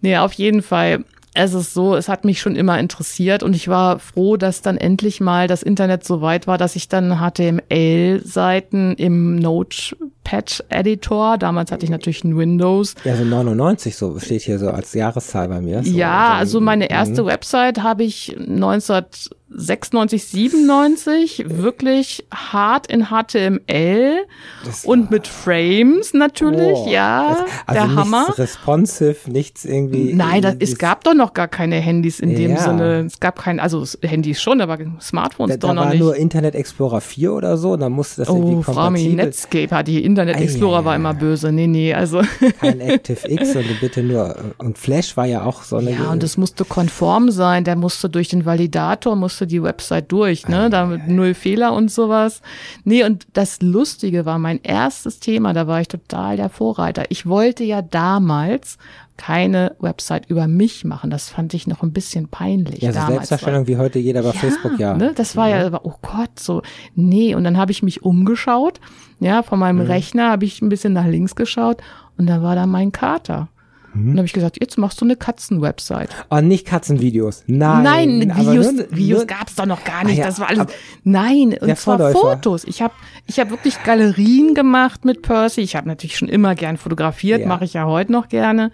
Nee, 0.00 0.18
auf 0.18 0.32
jeden 0.32 0.62
Fall. 0.62 1.04
Es 1.32 1.54
ist 1.54 1.74
so, 1.74 1.94
es 1.94 2.08
hat 2.08 2.24
mich 2.24 2.40
schon 2.40 2.56
immer 2.56 2.80
interessiert 2.80 3.44
und 3.44 3.54
ich 3.54 3.68
war 3.68 4.00
froh, 4.00 4.36
dass 4.36 4.62
dann 4.62 4.76
endlich 4.76 5.20
mal 5.20 5.46
das 5.46 5.62
Internet 5.62 6.04
so 6.04 6.22
weit 6.22 6.48
war, 6.48 6.58
dass 6.58 6.74
ich 6.74 6.88
dann 6.88 7.20
HTML-Seiten 7.20 8.94
im 8.94 9.36
Notepad-Editor, 9.36 11.38
damals 11.38 11.70
hatte 11.70 11.84
ich 11.84 11.90
natürlich 11.90 12.24
ein 12.24 12.36
Windows. 12.36 12.96
Ja, 13.04 13.14
so 13.14 13.22
99 13.22 13.94
so 13.94 14.18
steht 14.18 14.42
hier 14.42 14.58
so 14.58 14.70
als 14.70 14.92
Jahreszahl 14.92 15.48
bei 15.48 15.60
mir. 15.60 15.84
So 15.84 15.92
ja, 15.92 16.34
also 16.34 16.60
meine 16.60 16.90
erste 16.90 17.22
mhm. 17.22 17.28
Website 17.28 17.80
habe 17.80 18.02
ich 18.02 18.34
19 18.36 19.04
96, 19.52 20.24
97 20.24 21.44
wirklich 21.48 22.24
hart 22.32 22.86
in 22.86 23.06
HTML 23.06 24.24
das 24.64 24.84
und 24.84 25.10
mit 25.10 25.26
Frames 25.26 26.14
natürlich, 26.14 26.76
oh, 26.76 26.88
ja, 26.88 27.46
also 27.66 27.72
der 27.72 27.94
Hammer. 27.96 28.26
Nichts 28.26 28.38
responsive, 28.38 29.16
nichts 29.26 29.64
irgendwie. 29.64 30.14
Nein, 30.14 30.42
das, 30.42 30.54
es 30.60 30.78
gab 30.78 31.02
doch 31.02 31.14
noch 31.14 31.34
gar 31.34 31.48
keine 31.48 31.76
Handys 31.76 32.20
in 32.20 32.30
ja. 32.30 32.36
dem 32.36 32.56
Sinne. 32.56 33.04
Es 33.06 33.18
gab 33.18 33.40
kein, 33.40 33.58
also 33.58 33.84
Handys 34.02 34.40
schon, 34.40 34.60
aber 34.60 34.78
Smartphones 35.00 35.54
da, 35.54 35.56
doch 35.58 35.68
da 35.68 35.74
noch 35.74 35.82
war 35.84 35.90
nicht. 35.90 36.00
nur 36.00 36.14
Internet 36.14 36.54
Explorer 36.54 37.00
4 37.00 37.32
oder 37.32 37.56
so, 37.56 37.76
da 37.76 37.88
musste 37.88 38.22
das 38.22 38.30
oh, 38.30 38.36
irgendwie 38.36 38.62
kompatibel. 38.62 39.12
Oh, 39.12 39.16
Netscape 39.16 39.70
hat 39.70 39.88
die 39.88 40.04
Internet 40.04 40.36
Explorer 40.36 40.80
Ei, 40.80 40.84
war 40.84 40.96
immer 40.96 41.14
böse. 41.14 41.50
Nee, 41.50 41.66
nee, 41.66 41.92
also. 41.92 42.22
Kein 42.60 42.80
ActiveX, 42.88 43.52
sondern 43.52 43.76
bitte 43.80 44.02
nur, 44.02 44.36
und 44.58 44.78
Flash 44.78 45.16
war 45.16 45.26
ja 45.26 45.44
auch 45.44 45.64
so 45.64 45.76
eine. 45.76 45.90
Ja, 45.90 46.10
und 46.12 46.22
es 46.22 46.36
musste 46.36 46.64
konform 46.64 47.30
sein, 47.30 47.64
der 47.64 47.76
musste 47.76 48.08
durch 48.08 48.28
den 48.28 48.44
Validator, 48.44 49.16
musste 49.16 49.39
musste 49.40 49.46
die 49.46 49.62
Website 49.62 50.12
durch, 50.12 50.48
ne? 50.48 50.68
Da 50.68 50.86
mit 50.86 51.08
null 51.08 51.34
Fehler 51.34 51.72
und 51.72 51.90
sowas. 51.90 52.42
Nee, 52.84 53.04
und 53.04 53.26
das 53.32 53.62
Lustige 53.62 54.26
war 54.26 54.38
mein 54.38 54.60
erstes 54.62 55.18
Thema, 55.20 55.54
da 55.54 55.66
war 55.66 55.80
ich 55.80 55.88
total 55.88 56.36
der 56.36 56.50
Vorreiter. 56.50 57.04
Ich 57.08 57.26
wollte 57.26 57.64
ja 57.64 57.80
damals 57.80 58.76
keine 59.16 59.76
Website 59.80 60.28
über 60.28 60.46
mich 60.46 60.84
machen. 60.84 61.10
Das 61.10 61.28
fand 61.28 61.54
ich 61.54 61.66
noch 61.66 61.82
ein 61.82 61.92
bisschen 61.92 62.28
peinlich. 62.28 62.82
Ja, 62.82 62.92
so 62.92 63.06
Selbstdarstellung 63.06 63.66
wie 63.66 63.76
heute 63.76 63.98
jeder 63.98 64.22
bei 64.22 64.28
ja, 64.28 64.34
Facebook, 64.34 64.78
ja. 64.78 64.94
Ne, 64.94 65.12
das 65.14 65.36
war 65.36 65.48
ja, 65.48 65.68
ja, 65.68 65.80
oh 65.82 65.94
Gott, 66.02 66.38
so, 66.38 66.62
nee. 66.94 67.34
Und 67.34 67.44
dann 67.44 67.56
habe 67.56 67.72
ich 67.72 67.82
mich 67.82 68.02
umgeschaut, 68.02 68.80
ja, 69.20 69.42
von 69.42 69.58
meinem 69.58 69.84
mhm. 69.84 69.90
Rechner 69.90 70.30
habe 70.30 70.44
ich 70.44 70.60
ein 70.60 70.68
bisschen 70.68 70.92
nach 70.92 71.06
links 71.06 71.34
geschaut 71.34 71.78
und 72.18 72.26
da 72.26 72.42
war 72.42 72.54
da 72.54 72.66
mein 72.66 72.92
Kater. 72.92 73.48
Mhm. 73.92 74.00
Und 74.00 74.08
dann 74.08 74.18
habe 74.18 74.26
ich 74.26 74.32
gesagt, 74.32 74.58
jetzt 74.60 74.78
machst 74.78 75.00
du 75.00 75.04
eine 75.04 75.16
Katzenwebsite. 75.16 76.08
Oh, 76.30 76.40
nicht 76.40 76.66
Katzenvideos. 76.66 77.44
Nein. 77.46 77.82
Nein, 77.82 78.36
Videos, 78.36 78.72
nur, 78.72 78.90
Videos 78.90 79.26
gab 79.26 79.48
es 79.48 79.54
doch 79.54 79.66
noch 79.66 79.84
gar 79.84 80.04
nicht. 80.04 80.18
Ah, 80.18 80.22
ja, 80.22 80.26
das 80.26 80.40
war 80.40 80.48
alles. 80.48 80.66
Nein, 81.04 81.56
und 81.60 81.76
zwar 81.76 81.98
Vorläufer. 81.98 82.18
Fotos. 82.18 82.64
Ich 82.64 82.82
habe 82.82 82.94
ich 83.26 83.38
hab 83.40 83.50
wirklich 83.50 83.82
Galerien 83.82 84.54
gemacht 84.54 85.04
mit 85.04 85.22
Percy. 85.22 85.60
Ich 85.60 85.76
habe 85.76 85.88
natürlich 85.88 86.16
schon 86.16 86.28
immer 86.28 86.54
gern 86.54 86.76
fotografiert, 86.76 87.42
ja. 87.42 87.46
mache 87.46 87.64
ich 87.64 87.74
ja 87.74 87.86
heute 87.86 88.12
noch 88.12 88.28
gerne. 88.28 88.70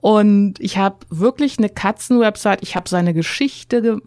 Und 0.00 0.60
ich 0.60 0.78
habe 0.78 0.98
wirklich 1.10 1.58
eine 1.58 1.68
Katzenwebsite. 1.68 2.58
Ich 2.62 2.76
habe 2.76 2.88
seine 2.88 3.14
Geschichte 3.14 4.00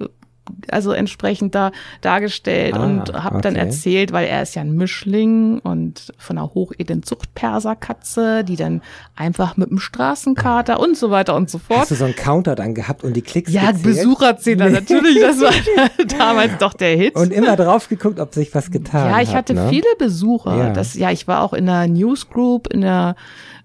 also 0.70 0.92
entsprechend 0.92 1.56
da 1.56 1.72
dargestellt 2.02 2.76
ah, 2.76 2.84
und 2.84 3.14
habe 3.14 3.36
okay. 3.36 3.42
dann 3.44 3.56
erzählt, 3.56 4.12
weil 4.12 4.28
er 4.28 4.42
ist 4.42 4.56
ja 4.56 4.62
ein 4.62 4.74
Mischling 4.74 5.60
und 5.60 6.14
von 6.18 6.38
einer 6.38 6.54
hochedlen 6.54 7.04
Zuchtperserkatze, 7.04 8.44
die 8.44 8.56
dann 8.56 8.82
einfach 9.16 9.58
mit 9.58 9.70
dem 9.70 9.80
Straßenkater 9.80 10.80
und 10.80 10.98
so 10.98 11.12
weiter 11.12 11.36
und 11.36 11.50
so 11.50 11.60
fort. 11.60 11.82
Hast 11.82 11.92
du 11.92 11.96
so 11.96 12.06
einen 12.06 12.16
Counter 12.16 12.56
dann 12.56 12.74
gehabt 12.74 13.04
und 13.04 13.14
die 13.14 13.22
Klicks 13.22 13.52
Ja, 13.52 13.72
gezählt? 13.72 13.84
Besucherzähler, 13.84 14.70
natürlich, 14.70 15.20
das 15.20 15.40
war 15.40 15.54
damals 16.18 16.58
doch 16.60 16.74
der 16.74 16.96
Hit. 16.96 17.16
Und 17.16 17.32
immer 17.32 17.56
drauf 17.56 17.88
geguckt, 17.88 18.20
ob 18.20 18.34
sich 18.34 18.54
was 18.54 18.72
getan 18.72 19.04
hat. 19.04 19.12
Ja, 19.12 19.22
ich 19.22 19.36
hatte 19.36 19.54
ne? 19.54 19.68
viele 19.70 19.88
Besucher. 19.98 20.58
Ja. 20.58 20.70
Das, 20.72 20.96
ja, 20.96 21.12
ich 21.12 21.28
war 21.28 21.42
auch 21.44 21.54
in 21.54 21.66
der 21.66 21.88
Newsgroup, 21.88 22.68
in 22.74 22.82
der 22.82 23.16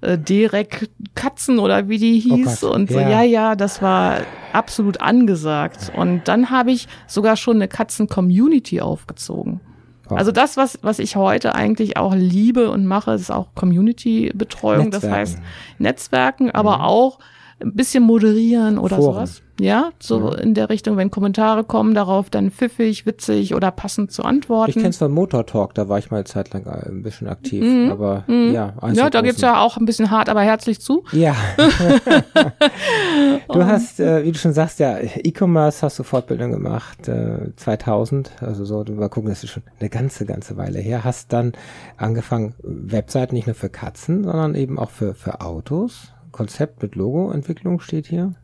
äh, 0.01 0.19
Derek 0.19 0.91
Katzen 1.15 1.59
oder 1.59 1.89
wie 1.89 1.99
die 1.99 2.25
oh 2.31 2.37
hieß. 2.37 2.65
Oh 2.65 2.73
und 2.73 2.91
so, 2.91 2.99
ja. 2.99 3.09
ja, 3.09 3.23
ja, 3.23 3.57
das 3.57 3.83
war 3.83 4.21
absolut 4.53 5.01
angesagt. 5.01 5.93
Und 5.95 6.29
dann 6.29 6.51
habe 6.51 6.73
ich 6.73 6.89
sogar 7.07 7.37
schon 7.37 7.57
eine 7.57 7.69
Katzen-Community 7.69 8.81
aufgezogen. 8.81 9.61
Also 10.09 10.31
das, 10.31 10.57
was, 10.57 10.79
was 10.83 11.01
ich 11.01 11.17
heute 11.17 11.55
eigentlich 11.55 11.97
auch 11.97 12.15
liebe 12.15 12.71
und 12.71 12.87
mache, 12.87 13.13
ist 13.13 13.31
auch 13.31 13.49
Community-Betreuung. 13.55 14.91
Das 14.93 15.03
heißt 15.03 15.39
Netzwerken, 15.79 16.51
aber 16.53 16.79
mhm. 16.79 16.85
auch 16.85 17.19
ein 17.61 17.75
bisschen 17.75 18.03
moderieren 18.05 18.79
oder 18.79 18.97
Foren. 18.97 19.15
sowas. 19.15 19.43
Ja, 19.59 19.93
so 19.99 20.33
ja. 20.33 20.39
in 20.39 20.53
der 20.53 20.69
Richtung, 20.69 20.99
wenn 20.99 21.11
Kommentare 21.11 21.65
kommen 21.65 21.95
darauf, 21.95 22.29
dann 22.29 22.51
pfiffig, 22.51 23.07
witzig 23.07 23.55
oder 23.55 23.71
passend 23.71 24.13
zu 24.13 24.23
antworten. 24.23 24.71
Ich 24.71 24.77
kenn's 24.77 24.99
von 24.99 25.11
Motor 25.11 25.47
Talk, 25.47 25.73
da 25.73 25.89
war 25.89 25.99
ich 25.99 26.11
mal 26.11 26.27
zeitlang 26.27 26.67
äh, 26.67 26.91
ein 26.91 27.03
bisschen 27.03 27.27
aktiv, 27.27 27.65
mhm. 27.65 27.91
aber 27.91 28.25
mhm. 28.27 28.53
ja. 28.53 28.75
Ja, 28.93 29.09
da 29.09 29.23
gibt's 29.23 29.41
ja 29.41 29.63
auch 29.63 29.79
ein 29.79 29.87
bisschen 29.87 30.11
hart, 30.11 30.29
aber 30.29 30.43
herzlich 30.43 30.81
zu. 30.81 31.05
Ja. 31.13 31.35
du 33.49 33.65
hast, 33.65 33.99
äh, 33.99 34.25
wie 34.25 34.33
du 34.33 34.39
schon 34.39 34.53
sagst, 34.53 34.79
ja, 34.79 34.99
E-Commerce 34.99 35.81
hast 35.81 35.99
du 35.99 36.03
Fortbildung 36.03 36.51
gemacht, 36.51 37.09
äh, 37.09 37.57
2000, 37.57 38.33
also 38.43 38.67
so, 38.67 38.85
du 38.85 38.93
mal 38.93 39.09
gucken, 39.09 39.31
das 39.31 39.43
ist 39.43 39.51
schon 39.51 39.63
eine 39.81 39.89
ganze, 39.89 40.27
ganze 40.27 40.59
Weile 40.59 40.81
her, 40.81 41.03
hast 41.03 41.33
dann 41.33 41.53
angefangen, 41.97 42.53
Webseiten 42.63 43.35
nicht 43.35 43.47
nur 43.47 43.55
für 43.55 43.71
Katzen, 43.71 44.25
sondern 44.25 44.55
eben 44.55 44.79
auch 44.79 44.91
für, 44.91 45.15
für 45.15 45.41
Autos. 45.41 46.13
Konzept 46.37 46.83
mit 46.83 46.95
Logoentwicklung 46.95 47.81
steht 47.81 48.07
hier. 48.07 48.35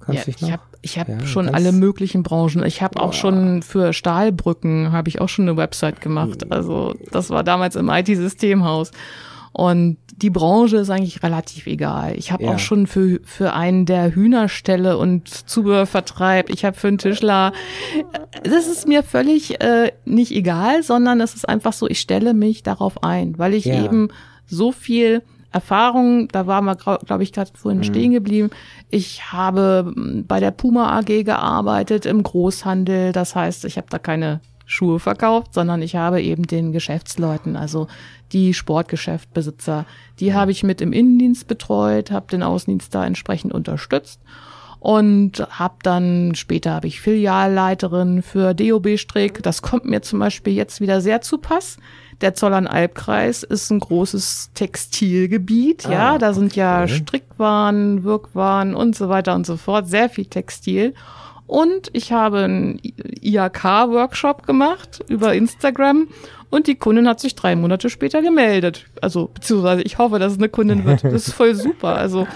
Kannst 0.00 0.26
ja, 0.26 0.34
ich 0.34 0.52
habe 0.52 0.62
ich 0.82 0.98
hab 0.98 1.08
ja, 1.08 1.20
schon 1.26 1.50
alle 1.50 1.72
möglichen 1.72 2.22
Branchen. 2.22 2.64
Ich 2.64 2.80
habe 2.80 3.00
auch 3.02 3.12
schon 3.12 3.62
für 3.62 3.92
Stahlbrücken 3.92 4.92
habe 4.92 5.10
ich 5.10 5.20
auch 5.20 5.28
schon 5.28 5.46
eine 5.46 5.58
Website 5.58 6.00
gemacht. 6.00 6.42
Hm. 6.42 6.52
Also 6.52 6.94
das 7.10 7.28
war 7.28 7.44
damals 7.44 7.76
im 7.76 7.90
IT-Systemhaus. 7.90 8.90
Und 9.52 9.98
die 10.16 10.30
Branche 10.30 10.78
ist 10.78 10.88
eigentlich 10.88 11.22
relativ 11.22 11.66
egal. 11.66 12.14
Ich 12.16 12.32
habe 12.32 12.44
ja. 12.44 12.54
auch 12.54 12.58
schon 12.58 12.86
für, 12.86 13.20
für 13.24 13.52
einen, 13.52 13.84
der 13.84 14.14
Hühnerställe 14.14 14.96
und 14.96 15.28
Zubehör 15.28 15.86
vertreibt, 15.86 16.50
ich 16.50 16.64
habe 16.64 16.76
für 16.76 16.88
einen 16.88 16.98
Tischler, 16.98 17.52
das 18.44 18.68
ist 18.68 18.86
mir 18.86 19.02
völlig 19.02 19.60
äh, 19.60 19.92
nicht 20.04 20.32
egal, 20.32 20.82
sondern 20.82 21.20
es 21.20 21.34
ist 21.34 21.48
einfach 21.48 21.72
so, 21.72 21.88
ich 21.88 22.00
stelle 22.00 22.32
mich 22.32 22.62
darauf 22.62 23.02
ein, 23.02 23.38
weil 23.38 23.54
ich 23.54 23.64
ja. 23.64 23.84
eben 23.84 24.08
so 24.46 24.72
viel 24.72 25.22
Erfahrung, 25.52 26.28
da 26.28 26.46
war 26.46 26.62
mal, 26.62 26.76
glaube 26.76 27.22
ich, 27.22 27.32
gerade 27.32 27.50
vorhin 27.54 27.80
mhm. 27.80 27.84
stehen 27.84 28.12
geblieben. 28.12 28.50
Ich 28.88 29.32
habe 29.32 29.92
hm, 29.94 30.24
bei 30.26 30.40
der 30.40 30.52
Puma 30.52 30.98
AG 30.98 31.24
gearbeitet 31.24 32.06
im 32.06 32.22
Großhandel. 32.22 33.12
Das 33.12 33.34
heißt, 33.34 33.64
ich 33.64 33.76
habe 33.76 33.88
da 33.90 33.98
keine 33.98 34.40
Schuhe 34.66 35.00
verkauft, 35.00 35.52
sondern 35.54 35.82
ich 35.82 35.96
habe 35.96 36.22
eben 36.22 36.46
den 36.46 36.70
Geschäftsleuten, 36.70 37.56
also 37.56 37.88
die 38.30 38.54
Sportgeschäftbesitzer, 38.54 39.84
die 40.20 40.32
habe 40.32 40.52
ich 40.52 40.62
mit 40.62 40.80
im 40.80 40.92
Innendienst 40.92 41.48
betreut, 41.48 42.12
habe 42.12 42.28
den 42.30 42.44
Außendienst 42.44 42.94
da 42.94 43.04
entsprechend 43.04 43.52
unterstützt 43.52 44.20
und 44.80 45.46
habe 45.50 45.74
dann 45.82 46.34
später 46.34 46.72
habe 46.72 46.86
ich 46.86 47.00
Filialleiterin 47.00 48.22
für 48.22 48.54
DOB 48.54 48.96
Strick. 48.98 49.42
Das 49.42 49.60
kommt 49.60 49.84
mir 49.84 50.00
zum 50.00 50.18
Beispiel 50.18 50.54
jetzt 50.54 50.80
wieder 50.80 51.02
sehr 51.02 51.20
zu 51.20 51.38
Pass. 51.38 51.76
Der 52.20 52.34
Zollern-Albkreis 52.34 53.42
ist 53.42 53.70
ein 53.70 53.80
großes 53.80 54.50
Textilgebiet, 54.54 55.86
ah, 55.86 55.92
ja. 55.92 56.18
Da 56.18 56.34
sind 56.34 56.54
ja 56.54 56.86
Strickwaren, 56.86 58.04
Wirkwaren 58.04 58.74
und 58.74 58.94
so 58.94 59.08
weiter 59.08 59.34
und 59.34 59.46
so 59.46 59.56
fort. 59.56 59.88
Sehr 59.88 60.08
viel 60.10 60.26
Textil. 60.26 60.94
Und 61.46 61.88
ich 61.92 62.12
habe 62.12 62.44
einen 62.44 62.80
IAK-Workshop 62.82 64.46
gemacht 64.46 65.04
über 65.08 65.34
Instagram 65.34 66.06
und 66.50 66.66
die 66.66 66.76
Kundin 66.76 67.08
hat 67.08 67.20
sich 67.20 67.34
drei 67.34 67.56
Monate 67.56 67.90
später 67.90 68.22
gemeldet. 68.22 68.86
Also, 69.00 69.30
beziehungsweise 69.34 69.82
ich 69.82 69.98
hoffe, 69.98 70.18
dass 70.18 70.32
es 70.32 70.38
eine 70.38 70.48
Kundin 70.48 70.84
wird. 70.84 71.02
Das 71.02 71.28
ist 71.28 71.32
voll 71.32 71.54
super. 71.54 71.96
Also 71.96 72.28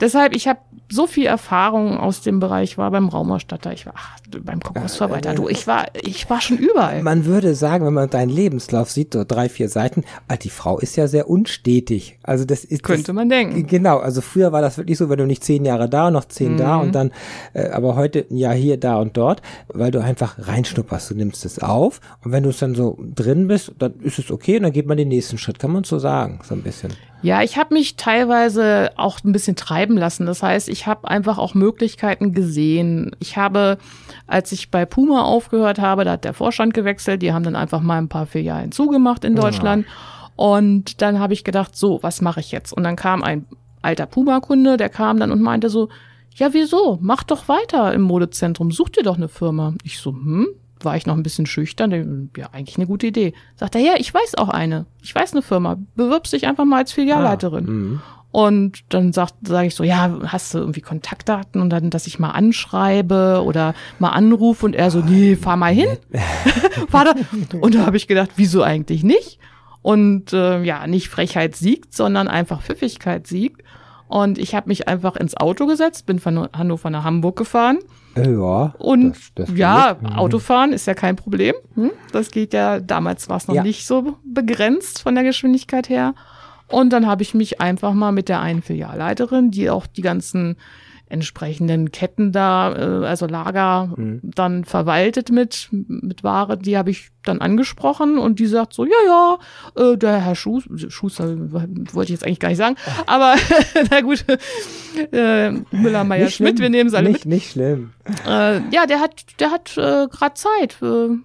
deshalb, 0.00 0.36
ich 0.36 0.46
habe 0.46 0.60
so 0.92 1.06
viel 1.06 1.26
Erfahrung 1.26 1.98
aus 1.98 2.20
dem 2.20 2.38
Bereich 2.38 2.76
war 2.76 2.90
beim 2.90 3.08
Raumausstatter, 3.08 3.72
ich 3.72 3.86
war 3.86 3.94
ach, 3.96 4.18
beim 4.42 4.60
Kokosverwalter, 4.60 5.34
du, 5.34 5.48
ich 5.48 5.66
war, 5.66 5.86
ich 5.94 6.28
war 6.28 6.40
schon 6.40 6.58
überall. 6.58 7.02
Man 7.02 7.24
würde 7.24 7.54
sagen, 7.54 7.86
wenn 7.86 7.94
man 7.94 8.10
deinen 8.10 8.28
Lebenslauf 8.28 8.90
sieht, 8.90 9.14
so 9.14 9.24
drei, 9.26 9.48
vier 9.48 9.68
Seiten, 9.68 10.04
ah, 10.28 10.36
die 10.36 10.50
Frau 10.50 10.78
ist 10.78 10.96
ja 10.96 11.08
sehr 11.08 11.30
unstetig. 11.30 12.18
Also 12.22 12.44
das 12.44 12.64
ist 12.64 12.82
könnte 12.82 13.06
das, 13.06 13.14
man 13.14 13.28
denken. 13.28 13.66
Genau, 13.66 13.98
also 13.98 14.20
früher 14.20 14.52
war 14.52 14.60
das 14.60 14.76
wirklich 14.76 14.98
so, 14.98 15.08
wenn 15.08 15.18
du 15.18 15.26
nicht 15.26 15.42
zehn 15.44 15.64
Jahre 15.64 15.88
da, 15.88 16.10
noch 16.10 16.26
zehn 16.26 16.52
mhm. 16.52 16.56
da 16.58 16.76
und 16.76 16.94
dann, 16.94 17.12
äh, 17.54 17.68
aber 17.70 17.96
heute 17.96 18.26
ja 18.28 18.52
hier, 18.52 18.76
da 18.76 18.96
und 18.96 19.16
dort, 19.16 19.40
weil 19.68 19.90
du 19.90 20.00
einfach 20.00 20.36
reinschnupperst, 20.38 21.10
du 21.10 21.14
nimmst 21.14 21.44
es 21.44 21.58
auf 21.58 22.00
und 22.22 22.32
wenn 22.32 22.42
du 22.42 22.50
es 22.50 22.58
dann 22.58 22.74
so 22.74 22.98
drin 23.14 23.48
bist, 23.48 23.72
dann 23.78 23.94
ist 24.00 24.18
es 24.18 24.30
okay 24.30 24.56
und 24.56 24.64
dann 24.64 24.72
geht 24.72 24.86
man 24.86 24.96
den 24.96 25.08
nächsten 25.08 25.38
Schritt, 25.38 25.58
kann 25.58 25.72
man 25.72 25.84
so 25.84 25.98
sagen, 25.98 26.40
so 26.44 26.54
ein 26.54 26.62
bisschen. 26.62 26.92
Ja, 27.22 27.42
ich 27.42 27.56
habe 27.56 27.74
mich 27.74 27.96
teilweise 27.96 28.90
auch 28.96 29.18
ein 29.24 29.32
bisschen 29.32 29.54
treiben 29.56 29.96
lassen. 29.96 30.26
Das 30.26 30.42
heißt, 30.42 30.68
ich 30.68 30.86
habe 30.86 31.08
einfach 31.08 31.38
auch 31.38 31.54
Möglichkeiten 31.54 32.32
gesehen. 32.32 33.14
Ich 33.20 33.36
habe, 33.36 33.78
als 34.26 34.50
ich 34.52 34.70
bei 34.70 34.84
Puma 34.84 35.22
aufgehört 35.22 35.78
habe, 35.78 36.04
da 36.04 36.12
hat 36.12 36.24
der 36.24 36.34
Vorstand 36.34 36.74
gewechselt. 36.74 37.22
Die 37.22 37.32
haben 37.32 37.44
dann 37.44 37.56
einfach 37.56 37.80
mal 37.80 37.98
ein 37.98 38.08
paar 38.08 38.26
Filialen 38.26 38.72
zugemacht 38.72 39.24
in 39.24 39.36
Deutschland. 39.36 39.86
Ja. 39.86 39.92
Und 40.34 41.00
dann 41.00 41.20
habe 41.20 41.32
ich 41.32 41.44
gedacht, 41.44 41.76
so, 41.76 42.02
was 42.02 42.20
mache 42.20 42.40
ich 42.40 42.50
jetzt? 42.50 42.72
Und 42.72 42.82
dann 42.82 42.96
kam 42.96 43.22
ein 43.22 43.46
alter 43.82 44.06
Puma-Kunde, 44.06 44.76
der 44.76 44.88
kam 44.88 45.20
dann 45.20 45.30
und 45.30 45.42
meinte 45.42 45.68
so, 45.68 45.88
ja, 46.34 46.52
wieso? 46.52 46.98
Mach 47.02 47.22
doch 47.22 47.48
weiter 47.48 47.92
im 47.92 48.02
Modezentrum. 48.02 48.70
Such 48.70 48.88
dir 48.88 49.02
doch 49.02 49.16
eine 49.16 49.28
Firma. 49.28 49.74
Ich 49.84 49.98
so, 49.98 50.10
hm, 50.10 50.48
war 50.84 50.96
ich 50.96 51.06
noch 51.06 51.16
ein 51.16 51.22
bisschen 51.22 51.46
schüchtern. 51.46 52.30
Ja, 52.36 52.48
eigentlich 52.52 52.76
eine 52.76 52.86
gute 52.86 53.06
Idee. 53.06 53.34
Sagt 53.56 53.74
er, 53.74 53.80
ja, 53.80 53.94
ich 53.98 54.12
weiß 54.12 54.36
auch 54.36 54.48
eine. 54.48 54.86
Ich 55.02 55.14
weiß 55.14 55.32
eine 55.32 55.42
Firma. 55.42 55.78
Bewirbst 55.94 56.32
dich 56.32 56.46
einfach 56.46 56.64
mal 56.64 56.78
als 56.78 56.92
Filialleiterin. 56.92 57.64
Ah, 57.66 57.70
mhm. 57.70 58.02
und 58.30 58.84
dann 58.88 59.12
sag, 59.12 59.30
sage 59.42 59.68
ich 59.68 59.74
so, 59.74 59.84
ja, 59.84 60.20
hast 60.26 60.54
du 60.54 60.58
irgendwie 60.58 60.80
Kontaktdaten 60.80 61.60
und 61.60 61.70
dann, 61.70 61.90
dass 61.90 62.06
ich 62.06 62.18
mal 62.18 62.30
anschreibe 62.30 63.42
oder 63.44 63.74
mal 63.98 64.10
anrufe 64.10 64.66
und 64.66 64.74
er 64.74 64.90
so, 64.90 65.00
nee, 65.00 65.36
fahr 65.36 65.56
mal 65.56 65.72
hin. 65.72 65.88
fahr 66.88 67.04
da. 67.04 67.14
Und 67.58 67.74
da 67.74 67.86
habe 67.86 67.96
ich 67.96 68.08
gedacht, 68.08 68.30
wieso 68.36 68.62
eigentlich 68.62 69.04
nicht? 69.04 69.38
Und 69.82 70.32
äh, 70.32 70.62
ja, 70.62 70.86
nicht 70.86 71.08
Frechheit 71.08 71.56
siegt, 71.56 71.94
sondern 71.94 72.28
einfach 72.28 72.62
Pfiffigkeit 72.62 73.26
siegt. 73.26 73.62
Und 74.06 74.38
ich 74.38 74.54
habe 74.54 74.68
mich 74.68 74.88
einfach 74.88 75.16
ins 75.16 75.36
Auto 75.36 75.66
gesetzt, 75.66 76.06
bin 76.06 76.18
von 76.18 76.48
Hannover 76.52 76.90
nach 76.90 77.04
Hamburg 77.04 77.36
gefahren 77.36 77.78
ja. 78.16 78.74
Und 78.78 79.10
das, 79.10 79.48
das 79.48 79.56
ja. 79.56 79.96
Mhm. 80.00 80.06
Autofahren 80.06 80.72
ist 80.72 80.86
ja 80.86 80.94
kein 80.94 81.16
Problem. 81.16 81.54
Hm? 81.74 81.90
Das 82.12 82.30
geht 82.30 82.52
ja, 82.52 82.80
damals 82.80 83.28
war 83.28 83.36
es 83.36 83.48
noch 83.48 83.54
ja. 83.54 83.62
nicht 83.62 83.86
so 83.86 84.16
begrenzt 84.24 85.02
von 85.02 85.14
der 85.14 85.24
Geschwindigkeit 85.24 85.88
her. 85.88 86.14
Und 86.68 86.92
dann 86.92 87.06
habe 87.06 87.22
ich 87.22 87.34
mich 87.34 87.60
einfach 87.60 87.92
mal 87.92 88.12
mit 88.12 88.28
der 88.28 88.40
einen 88.40 88.62
Filialleiterin, 88.62 89.50
die 89.50 89.68
auch 89.68 89.86
die 89.86 90.02
ganzen 90.02 90.56
entsprechenden 91.12 91.92
Ketten 91.92 92.32
da, 92.32 92.74
äh, 92.74 93.06
also 93.06 93.26
Lager 93.26 93.92
mhm. 93.96 94.20
dann 94.22 94.64
verwaltet 94.64 95.30
mit, 95.30 95.68
mit 95.70 96.24
Ware, 96.24 96.56
die 96.58 96.76
habe 96.76 96.90
ich 96.90 97.10
dann 97.22 97.40
angesprochen 97.40 98.18
und 98.18 98.38
die 98.38 98.46
sagt 98.46 98.72
so, 98.72 98.84
ja, 98.84 98.90
ja, 99.06 99.38
äh, 99.76 99.96
der 99.96 100.24
Herr 100.24 100.34
Schuss, 100.34 100.64
Schuster, 100.88 101.36
wollte 101.36 102.12
ich 102.12 102.18
jetzt 102.18 102.26
eigentlich 102.26 102.40
gar 102.40 102.48
nicht 102.48 102.58
sagen, 102.58 102.76
aber 103.06 103.36
na 103.90 104.00
gut, 104.00 104.24
äh, 105.12 105.50
Müller, 105.70 106.04
Meier, 106.04 106.30
Schmidt, 106.30 106.58
wir 106.58 106.70
nehmen 106.70 106.88
es 106.88 106.94
alle 106.94 107.10
nicht, 107.10 107.26
mit. 107.26 107.34
Nicht 107.34 107.52
schlimm. 107.52 107.92
Äh, 108.26 108.60
ja, 108.70 108.86
der 108.86 109.00
hat, 109.00 109.24
der 109.38 109.50
hat 109.50 109.76
äh, 109.76 110.08
gerade 110.08 110.34
Zeit. 110.34 110.76
Äh, 110.82 111.18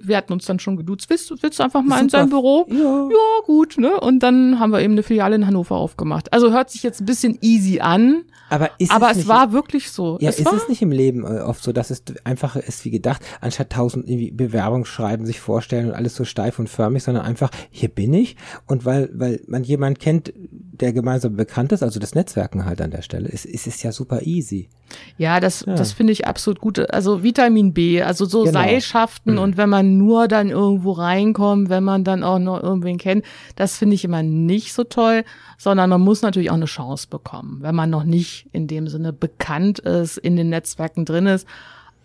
wir 0.00 0.16
hatten 0.16 0.32
uns 0.32 0.44
dann 0.44 0.58
schon 0.58 0.76
geduzt. 0.76 1.08
Willst, 1.08 1.30
willst 1.42 1.58
du 1.58 1.62
einfach 1.62 1.82
mal 1.82 1.96
Super. 1.96 2.02
in 2.02 2.08
sein 2.08 2.30
Büro? 2.30 2.66
Ja. 2.68 3.08
ja, 3.08 3.44
gut, 3.44 3.78
ne? 3.78 4.00
Und 4.00 4.20
dann 4.22 4.58
haben 4.58 4.72
wir 4.72 4.80
eben 4.80 4.94
eine 4.94 5.02
Filiale 5.02 5.36
in 5.36 5.46
Hannover 5.46 5.76
aufgemacht. 5.76 6.32
Also 6.32 6.52
hört 6.52 6.70
sich 6.70 6.82
jetzt 6.82 7.00
ein 7.00 7.06
bisschen 7.06 7.38
easy 7.42 7.80
an. 7.80 8.24
Aber, 8.50 8.70
ist 8.78 8.90
aber 8.90 9.10
es, 9.10 9.18
es 9.18 9.28
war 9.28 9.52
wirklich 9.52 9.90
so. 9.90 10.18
Ja, 10.20 10.30
es 10.30 10.40
ist 10.40 10.52
es 10.52 10.68
nicht 10.68 10.82
im 10.82 10.90
Leben 10.90 11.24
äh, 11.24 11.40
oft 11.40 11.62
so, 11.62 11.72
dass 11.72 11.90
es 11.90 12.02
einfacher 12.24 12.66
ist 12.66 12.84
wie 12.84 12.90
gedacht, 12.90 13.22
anstatt 13.40 13.70
tausend 13.70 14.08
irgendwie 14.08 14.30
Bewerbungsschreiben 14.30 15.26
sich 15.26 15.40
vorstellen 15.40 15.88
und 15.88 15.94
alles 15.94 16.16
so 16.16 16.24
steif 16.24 16.58
und 16.58 16.68
förmig, 16.68 17.04
sondern 17.04 17.24
einfach, 17.24 17.50
hier 17.70 17.88
bin 17.88 18.12
ich. 18.14 18.36
Und 18.66 18.84
weil, 18.84 19.10
weil 19.12 19.42
man 19.46 19.62
jemand 19.62 20.00
kennt, 20.00 20.32
der 20.80 20.92
gemeinsam 20.92 21.36
bekannt 21.36 21.72
ist, 21.72 21.82
also 21.82 22.00
das 22.00 22.14
Netzwerken 22.14 22.64
halt 22.64 22.80
an 22.80 22.90
der 22.90 23.02
Stelle, 23.02 23.28
ist, 23.28 23.44
ist 23.44 23.66
es 23.66 23.82
ja 23.82 23.92
super 23.92 24.22
easy. 24.22 24.68
Ja, 25.16 25.40
das, 25.40 25.64
ja. 25.66 25.74
das 25.74 25.92
finde 25.92 26.12
ich 26.12 26.26
absolut 26.26 26.60
gut. 26.60 26.78
Also 26.90 27.22
Vitamin 27.22 27.74
B, 27.74 28.02
also 28.02 28.24
so 28.24 28.44
genau. 28.44 28.52
Seilschaften 28.52 29.34
mhm. 29.34 29.40
und 29.40 29.56
wenn 29.56 29.68
man 29.68 29.98
nur 29.98 30.28
dann 30.28 30.50
irgendwo 30.50 30.92
reinkommt, 30.92 31.68
wenn 31.68 31.84
man 31.84 32.04
dann 32.04 32.22
auch 32.22 32.38
noch 32.38 32.62
irgendwen 32.62 32.98
kennt, 32.98 33.24
das 33.56 33.76
finde 33.76 33.94
ich 33.94 34.04
immer 34.04 34.22
nicht 34.22 34.72
so 34.72 34.84
toll, 34.84 35.24
sondern 35.58 35.90
man 35.90 36.00
muss 36.00 36.22
natürlich 36.22 36.50
auch 36.50 36.54
eine 36.54 36.66
Chance 36.66 37.08
bekommen, 37.08 37.58
wenn 37.60 37.74
man 37.74 37.90
noch 37.90 38.04
nicht 38.04 38.48
in 38.52 38.66
dem 38.66 38.88
Sinne 38.88 39.12
bekannt 39.12 39.80
ist, 39.80 40.16
in 40.18 40.36
den 40.36 40.48
Netzwerken 40.48 41.04
drin 41.04 41.26
ist. 41.26 41.46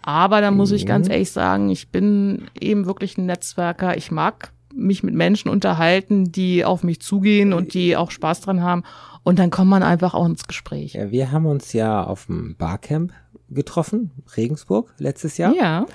Aber 0.06 0.42
da 0.42 0.52
muss 0.52 0.72
ich 0.72 0.86
ganz 0.86 1.08
mhm. 1.08 1.14
ehrlich 1.14 1.32
sagen, 1.32 1.70
ich 1.70 1.90
bin 1.90 2.50
eben 2.60 2.86
wirklich 2.86 3.18
ein 3.18 3.26
Netzwerker. 3.26 3.96
Ich 3.96 4.12
mag 4.12 4.52
mich 4.76 5.04
mit 5.04 5.14
Menschen 5.14 5.50
unterhalten, 5.50 6.32
die 6.32 6.66
auf 6.66 6.84
mich 6.84 7.02
zugehen 7.02 7.54
und 7.54 7.74
die 7.74 7.96
auch 7.96 8.12
Spaß 8.12 8.42
dran 8.42 8.62
haben. 8.62 8.84
Und 9.24 9.40
dann 9.40 9.50
kommt 9.50 9.70
man 9.70 9.84
einfach 9.84 10.14
auch 10.14 10.26
ins 10.26 10.48
Gespräch. 10.48 10.94
Ja, 10.94 11.12
wir 11.12 11.32
haben 11.32 11.46
uns 11.46 11.74
ja 11.74 12.04
auf 12.04 12.26
dem 12.26 12.56
Barcamp 12.58 13.14
getroffen, 13.50 14.12
Regensburg, 14.36 14.94
letztes 14.98 15.38
Jahr. 15.38 15.54
Ja. 15.56 15.86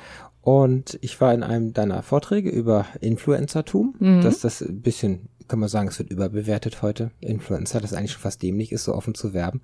Und 0.41 0.99
ich 1.03 1.21
war 1.21 1.35
in 1.35 1.43
einem 1.43 1.75
deiner 1.75 2.03
Vorträge 2.03 2.49
über 2.49 2.87
Influencertum, 3.01 3.97
mhm. 3.99 4.23
dass 4.23 4.41
das 4.41 4.63
ein 4.63 4.81
bisschen 4.81 5.29
kann 5.49 5.59
man 5.59 5.69
sagen, 5.69 5.89
es 5.89 5.99
wird 5.99 6.11
überbewertet 6.11 6.83
heute. 6.83 7.11
Influencer, 7.21 7.81
das 7.81 7.95
eigentlich 7.95 8.13
schon 8.13 8.23
fast 8.23 8.43
dämlich 8.43 8.71
ist, 8.71 8.85
so 8.85 8.95
offen 8.95 9.15
zu 9.15 9.33
werben. 9.33 9.63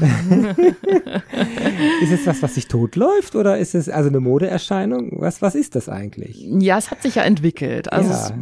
ist 2.02 2.12
es 2.12 2.26
was, 2.26 2.42
was 2.42 2.54
sich 2.54 2.66
totläuft 2.68 3.36
oder 3.36 3.58
ist 3.58 3.74
es 3.74 3.88
also 3.88 4.08
eine 4.08 4.20
Modeerscheinung? 4.20 5.20
Was, 5.20 5.42
was 5.42 5.54
ist 5.54 5.76
das 5.76 5.88
eigentlich? 5.88 6.44
Ja, 6.48 6.78
es 6.78 6.90
hat 6.90 7.02
sich 7.02 7.16
ja 7.16 7.22
entwickelt. 7.22 7.92
Also 7.92 8.10
ja. 8.10 8.26
es, 8.26 8.32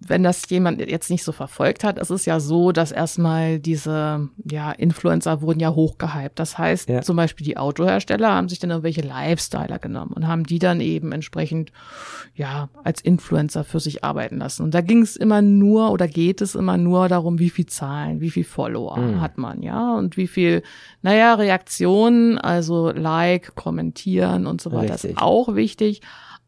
wenn 0.00 0.22
das 0.22 0.48
jemand 0.48 0.80
jetzt 0.80 1.10
nicht 1.10 1.24
so 1.24 1.30
verfolgt 1.30 1.84
hat, 1.84 1.98
es 1.98 2.10
ist 2.10 2.24
ja 2.24 2.40
so, 2.40 2.72
dass 2.72 2.90
erstmal 2.90 3.58
diese 3.58 4.28
ja, 4.50 4.72
Influencer 4.72 5.42
wurden 5.42 5.60
ja 5.60 5.74
hochgehypt. 5.74 6.38
Das 6.38 6.56
heißt, 6.56 6.88
ja. 6.88 7.02
zum 7.02 7.16
Beispiel 7.16 7.44
die 7.44 7.58
Autohersteller 7.58 8.32
haben 8.32 8.48
sich 8.48 8.58
dann 8.58 8.70
irgendwelche 8.70 9.02
Lifestyler 9.02 9.78
genommen 9.78 10.12
und 10.14 10.26
haben 10.26 10.44
die 10.44 10.58
dann 10.58 10.80
eben 10.80 11.12
entsprechend 11.12 11.70
ja 12.34 12.70
als 12.82 13.02
Influencer 13.02 13.62
für 13.62 13.78
sich 13.78 14.02
arbeiten 14.02 14.38
lassen. 14.38 14.62
Und 14.62 14.72
da 14.72 14.80
ging 14.80 15.02
es 15.02 15.16
immer 15.16 15.42
nur 15.42 15.92
oder 15.92 16.08
geht 16.08 16.40
es 16.40 16.54
immer 16.54 16.78
nur 16.78 17.08
darum, 17.08 17.38
wie 17.38 17.50
viel 17.50 17.66
Zahlen, 17.66 18.20
wie 18.22 18.30
viel 18.30 18.44
Follower 18.44 18.96
mhm. 18.96 19.20
hat 19.20 19.36
man, 19.36 19.62
ja, 19.62 19.94
und 19.94 20.16
wie 20.16 20.28
viel, 20.28 20.62
naja, 21.02 21.34
Reaktionen, 21.34 22.38
also 22.38 22.90
Like, 22.90 23.54
kommentieren 23.54 24.46
und 24.46 24.62
so 24.62 24.72
weiter, 24.72 24.94
Richtig. 24.94 25.10
ist 25.10 25.22
auch 25.22 25.54
wichtig. 25.54 26.00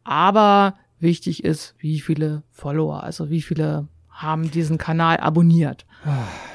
Aber 0.03 0.73
wichtig 1.03 1.43
ist, 1.43 1.75
wie 1.77 1.99
viele 1.99 2.43
Follower, 2.51 3.03
also 3.03 3.29
wie 3.29 3.41
viele 3.41 3.87
haben 4.09 4.51
diesen 4.51 4.77
Kanal 4.77 5.17
abonniert. 5.17 5.85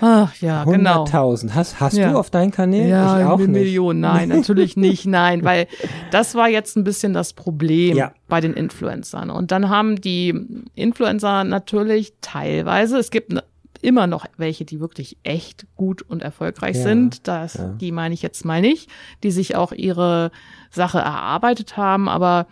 Ach 0.01 0.35
ja, 0.37 0.61
100 0.61 0.77
genau. 0.79 1.05
100.000. 1.05 1.55
Hast, 1.55 1.81
hast 1.81 1.97
ja. 1.97 2.11
du 2.13 2.19
auf 2.19 2.31
deinen 2.31 2.51
Kanälen? 2.51 2.89
Ja, 2.89 3.21
ich 3.21 3.27
auch 3.27 3.39
eine 3.39 3.49
Million. 3.49 4.01
Nein, 4.01 4.29
natürlich 4.29 4.77
nicht. 4.77 5.07
Nein, 5.07 5.45
weil 5.45 5.67
das 6.11 6.35
war 6.35 6.49
jetzt 6.49 6.77
ein 6.77 6.85
bisschen 6.85 7.15
das 7.15 7.33
Problem 7.33 7.97
ja. 7.97 8.13
bei 8.29 8.41
den 8.41 8.55
Influencern. 8.55 9.31
Und 9.31 9.51
dann 9.51 9.69
haben 9.69 10.01
die 10.01 10.35
Influencer 10.75 11.45
natürlich 11.45 12.15
teilweise, 12.21 12.99
es 12.99 13.11
gibt 13.11 13.35
immer 13.81 14.07
noch 14.07 14.27
welche, 14.37 14.65
die 14.65 14.81
wirklich 14.81 15.19
echt 15.23 15.67
gut 15.77 16.03
und 16.03 16.23
erfolgreich 16.23 16.77
ja. 16.77 16.83
sind. 16.83 17.27
Das, 17.27 17.59
die 17.81 17.93
meine 17.93 18.15
ich 18.15 18.23
jetzt 18.23 18.45
mal 18.45 18.61
nicht, 18.61 18.91
die 19.23 19.31
sich 19.31 19.57
auch 19.57 19.73
ihre 19.73 20.31
Sache 20.71 20.99
erarbeitet 20.99 21.77
haben, 21.77 22.09
aber 22.09 22.47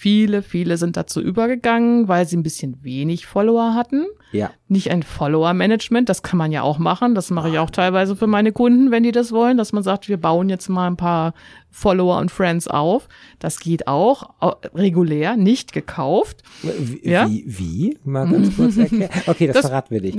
Viele, 0.00 0.40
viele 0.40 0.78
sind 0.78 0.96
dazu 0.96 1.20
übergegangen, 1.20 2.08
weil 2.08 2.26
sie 2.26 2.38
ein 2.38 2.42
bisschen 2.42 2.82
wenig 2.82 3.26
Follower 3.26 3.74
hatten. 3.74 4.06
Ja. 4.32 4.50
Nicht 4.66 4.90
ein 4.90 5.02
Follower-Management, 5.02 6.08
das 6.08 6.22
kann 6.22 6.38
man 6.38 6.52
ja 6.52 6.62
auch 6.62 6.78
machen. 6.78 7.14
Das 7.14 7.28
mache 7.28 7.50
ich 7.50 7.58
auch 7.58 7.68
teilweise 7.68 8.16
für 8.16 8.26
meine 8.26 8.50
Kunden, 8.50 8.90
wenn 8.90 9.02
die 9.02 9.12
das 9.12 9.30
wollen, 9.30 9.58
dass 9.58 9.74
man 9.74 9.82
sagt, 9.82 10.08
wir 10.08 10.16
bauen 10.16 10.48
jetzt 10.48 10.70
mal 10.70 10.86
ein 10.86 10.96
paar 10.96 11.34
Follower 11.70 12.18
und 12.18 12.30
Friends 12.30 12.68
auf. 12.68 13.08
Das 13.38 13.60
geht 13.60 13.86
auch, 13.86 14.34
regulär, 14.74 15.36
nicht 15.36 15.72
gekauft. 15.72 16.42
Wie? 16.62 17.08
Ja? 17.08 17.28
Wie? 17.28 17.44
wie? 17.46 17.98
Mal 18.04 18.28
ganz 18.28 18.56
kurz 18.56 18.76
erklären. 18.76 19.10
Okay, 19.26 19.46
das, 19.46 19.56
das 19.56 19.66
verraten 19.66 19.94
wir 19.94 20.00
nicht. 20.00 20.18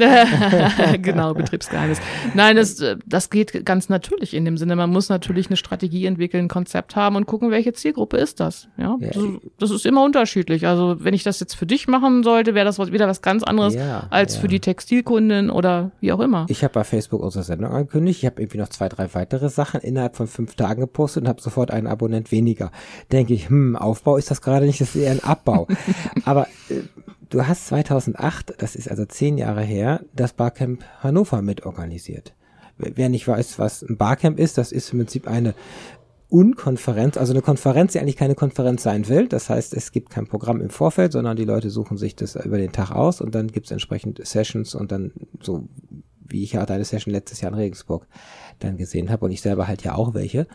genau, 1.01 1.33
Betriebsgeheimnis. 1.33 1.99
Nein, 2.33 2.55
das, 2.55 2.81
das 3.05 3.29
geht 3.29 3.65
ganz 3.65 3.89
natürlich 3.89 4.33
in 4.33 4.45
dem 4.45 4.57
Sinne. 4.57 4.75
Man 4.75 4.89
muss 4.89 5.09
natürlich 5.09 5.47
eine 5.47 5.57
Strategie 5.57 6.05
entwickeln, 6.05 6.45
ein 6.45 6.47
Konzept 6.47 6.95
haben 6.95 7.15
und 7.15 7.25
gucken, 7.25 7.51
welche 7.51 7.73
Zielgruppe 7.73 8.17
ist 8.17 8.39
das. 8.39 8.67
Ja, 8.77 8.97
ja. 8.99 9.09
Das, 9.09 9.23
das, 9.59 9.71
ist 9.71 9.85
immer 9.85 10.03
unterschiedlich. 10.03 10.67
Also 10.67 10.97
wenn 10.99 11.13
ich 11.13 11.23
das 11.23 11.39
jetzt 11.39 11.55
für 11.55 11.65
dich 11.65 11.87
machen 11.87 12.23
sollte, 12.23 12.55
wäre 12.55 12.65
das 12.65 12.79
wieder 12.79 13.07
was 13.07 13.21
ganz 13.21 13.43
anderes 13.43 13.75
ja, 13.75 14.07
als 14.09 14.35
ja. 14.35 14.41
für 14.41 14.47
die 14.47 14.59
Textilkunden 14.59 15.49
oder 15.49 15.91
wie 15.99 16.11
auch 16.11 16.19
immer. 16.19 16.45
Ich 16.49 16.63
habe 16.63 16.73
bei 16.73 16.83
Facebook 16.83 17.21
unsere 17.21 17.43
Sendung 17.43 17.71
angekündigt. 17.71 18.19
Ich 18.19 18.25
habe 18.25 18.41
irgendwie 18.41 18.57
noch 18.57 18.69
zwei, 18.69 18.89
drei 18.89 19.13
weitere 19.13 19.49
Sachen 19.49 19.81
innerhalb 19.81 20.15
von 20.15 20.27
fünf 20.27 20.55
Tagen 20.55 20.81
gepostet 20.81 21.23
und 21.23 21.29
habe 21.29 21.40
sofort 21.41 21.71
einen 21.71 21.87
Abonnent 21.87 22.31
weniger. 22.31 22.71
Denke 23.11 23.33
ich, 23.33 23.49
hm, 23.49 23.75
Aufbau 23.75 24.17
ist 24.17 24.31
das 24.31 24.41
gerade 24.41 24.65
nicht, 24.65 24.81
das 24.81 24.95
ist 24.95 25.01
eher 25.01 25.11
ein 25.11 25.23
Abbau. 25.23 25.67
Aber 26.25 26.47
äh, 26.69 26.81
du 27.29 27.47
hast 27.47 27.67
2008, 27.67 28.55
das 28.57 28.75
ist 28.75 28.89
also 28.89 29.05
zehn 29.05 29.37
Jahre 29.37 29.61
her, 29.61 30.01
das 30.13 30.33
Barcamp 30.33 30.83
Hannover 30.99 31.41
mitorganisiert. 31.41 32.33
Wer 32.77 33.09
nicht 33.09 33.27
weiß, 33.27 33.59
was 33.59 33.83
ein 33.83 33.97
Barcamp 33.97 34.39
ist, 34.39 34.57
das 34.57 34.71
ist 34.71 34.91
im 34.91 34.99
Prinzip 34.99 35.27
eine 35.27 35.53
Unkonferenz, 36.29 37.17
also 37.17 37.33
eine 37.33 37.41
Konferenz, 37.41 37.91
die 37.91 37.99
eigentlich 37.99 38.15
keine 38.15 38.35
Konferenz 38.35 38.83
sein 38.83 39.09
will. 39.09 39.27
Das 39.27 39.49
heißt, 39.49 39.73
es 39.73 39.91
gibt 39.91 40.09
kein 40.09 40.27
Programm 40.27 40.61
im 40.61 40.69
Vorfeld, 40.69 41.11
sondern 41.11 41.35
die 41.35 41.43
Leute 41.43 41.69
suchen 41.69 41.97
sich 41.97 42.15
das 42.15 42.35
über 42.37 42.57
den 42.57 42.71
Tag 42.71 42.91
aus 42.91 43.19
und 43.19 43.35
dann 43.35 43.47
gibt 43.49 43.65
es 43.65 43.71
entsprechend 43.71 44.25
Sessions 44.25 44.73
und 44.73 44.93
dann 44.93 45.11
so 45.41 45.67
wie 46.31 46.43
ich 46.43 46.53
ja 46.53 46.65
deine 46.65 46.85
Session 46.85 47.13
letztes 47.13 47.41
Jahr 47.41 47.51
in 47.51 47.57
Regensburg 47.57 48.07
dann 48.59 48.77
gesehen 48.77 49.09
habe 49.09 49.25
und 49.25 49.31
ich 49.31 49.41
selber 49.41 49.67
halt 49.67 49.83
ja 49.83 49.95
auch 49.95 50.13
welche. 50.13 50.47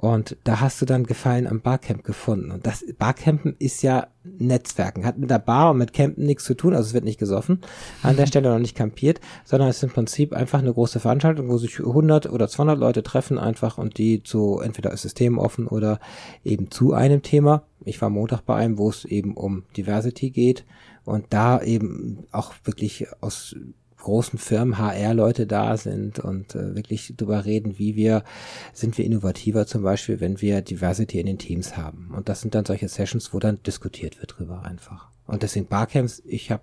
Und 0.00 0.36
da 0.44 0.60
hast 0.60 0.80
du 0.80 0.86
dann 0.86 1.02
Gefallen 1.02 1.48
am 1.48 1.60
Barcamp 1.60 2.04
gefunden. 2.04 2.52
Und 2.52 2.64
das 2.64 2.84
Barcampen 2.98 3.56
ist 3.58 3.82
ja 3.82 4.06
Netzwerken, 4.22 5.04
hat 5.04 5.18
mit 5.18 5.28
der 5.28 5.40
Bar 5.40 5.72
und 5.72 5.78
mit 5.78 5.92
Campen 5.92 6.24
nichts 6.24 6.44
zu 6.44 6.54
tun, 6.54 6.72
also 6.72 6.86
es 6.86 6.94
wird 6.94 7.02
nicht 7.02 7.18
gesoffen, 7.18 7.62
an 8.04 8.14
der 8.14 8.26
Stelle 8.28 8.48
noch 8.48 8.60
nicht 8.60 8.76
kampiert, 8.76 9.20
sondern 9.44 9.68
es 9.68 9.78
ist 9.78 9.82
im 9.82 9.90
Prinzip 9.90 10.32
einfach 10.32 10.60
eine 10.60 10.72
große 10.72 11.00
Veranstaltung, 11.00 11.48
wo 11.48 11.58
sich 11.58 11.80
100 11.80 12.30
oder 12.30 12.46
200 12.46 12.78
Leute 12.78 13.02
treffen 13.02 13.38
einfach 13.38 13.76
und 13.76 13.98
die 13.98 14.22
zu 14.22 14.60
entweder 14.60 14.96
System 14.96 15.36
offen 15.36 15.66
oder 15.66 15.98
eben 16.44 16.70
zu 16.70 16.92
einem 16.92 17.22
Thema. 17.22 17.64
Ich 17.84 18.00
war 18.00 18.08
Montag 18.08 18.42
bei 18.42 18.54
einem, 18.54 18.78
wo 18.78 18.90
es 18.90 19.04
eben 19.04 19.34
um 19.34 19.64
Diversity 19.76 20.30
geht 20.30 20.64
und 21.04 21.26
da 21.30 21.60
eben 21.60 22.24
auch 22.30 22.54
wirklich 22.62 23.08
aus 23.20 23.56
großen 23.98 24.38
Firmen 24.38 24.78
HR-Leute 24.78 25.46
da 25.46 25.76
sind 25.76 26.18
und 26.18 26.54
äh, 26.54 26.74
wirklich 26.74 27.14
drüber 27.16 27.44
reden, 27.44 27.78
wie 27.78 27.96
wir, 27.96 28.24
sind 28.72 28.96
wir 28.96 29.04
innovativer 29.04 29.66
zum 29.66 29.82
Beispiel, 29.82 30.20
wenn 30.20 30.40
wir 30.40 30.62
Diversity 30.62 31.20
in 31.20 31.26
den 31.26 31.38
Teams 31.38 31.76
haben. 31.76 32.12
Und 32.16 32.28
das 32.28 32.40
sind 32.40 32.54
dann 32.54 32.64
solche 32.64 32.88
Sessions, 32.88 33.34
wo 33.34 33.38
dann 33.38 33.62
diskutiert 33.62 34.20
wird 34.20 34.38
drüber 34.38 34.64
einfach. 34.64 35.08
Und 35.26 35.42
deswegen 35.42 35.66
Barcamps, 35.66 36.22
ich 36.24 36.50
habe 36.50 36.62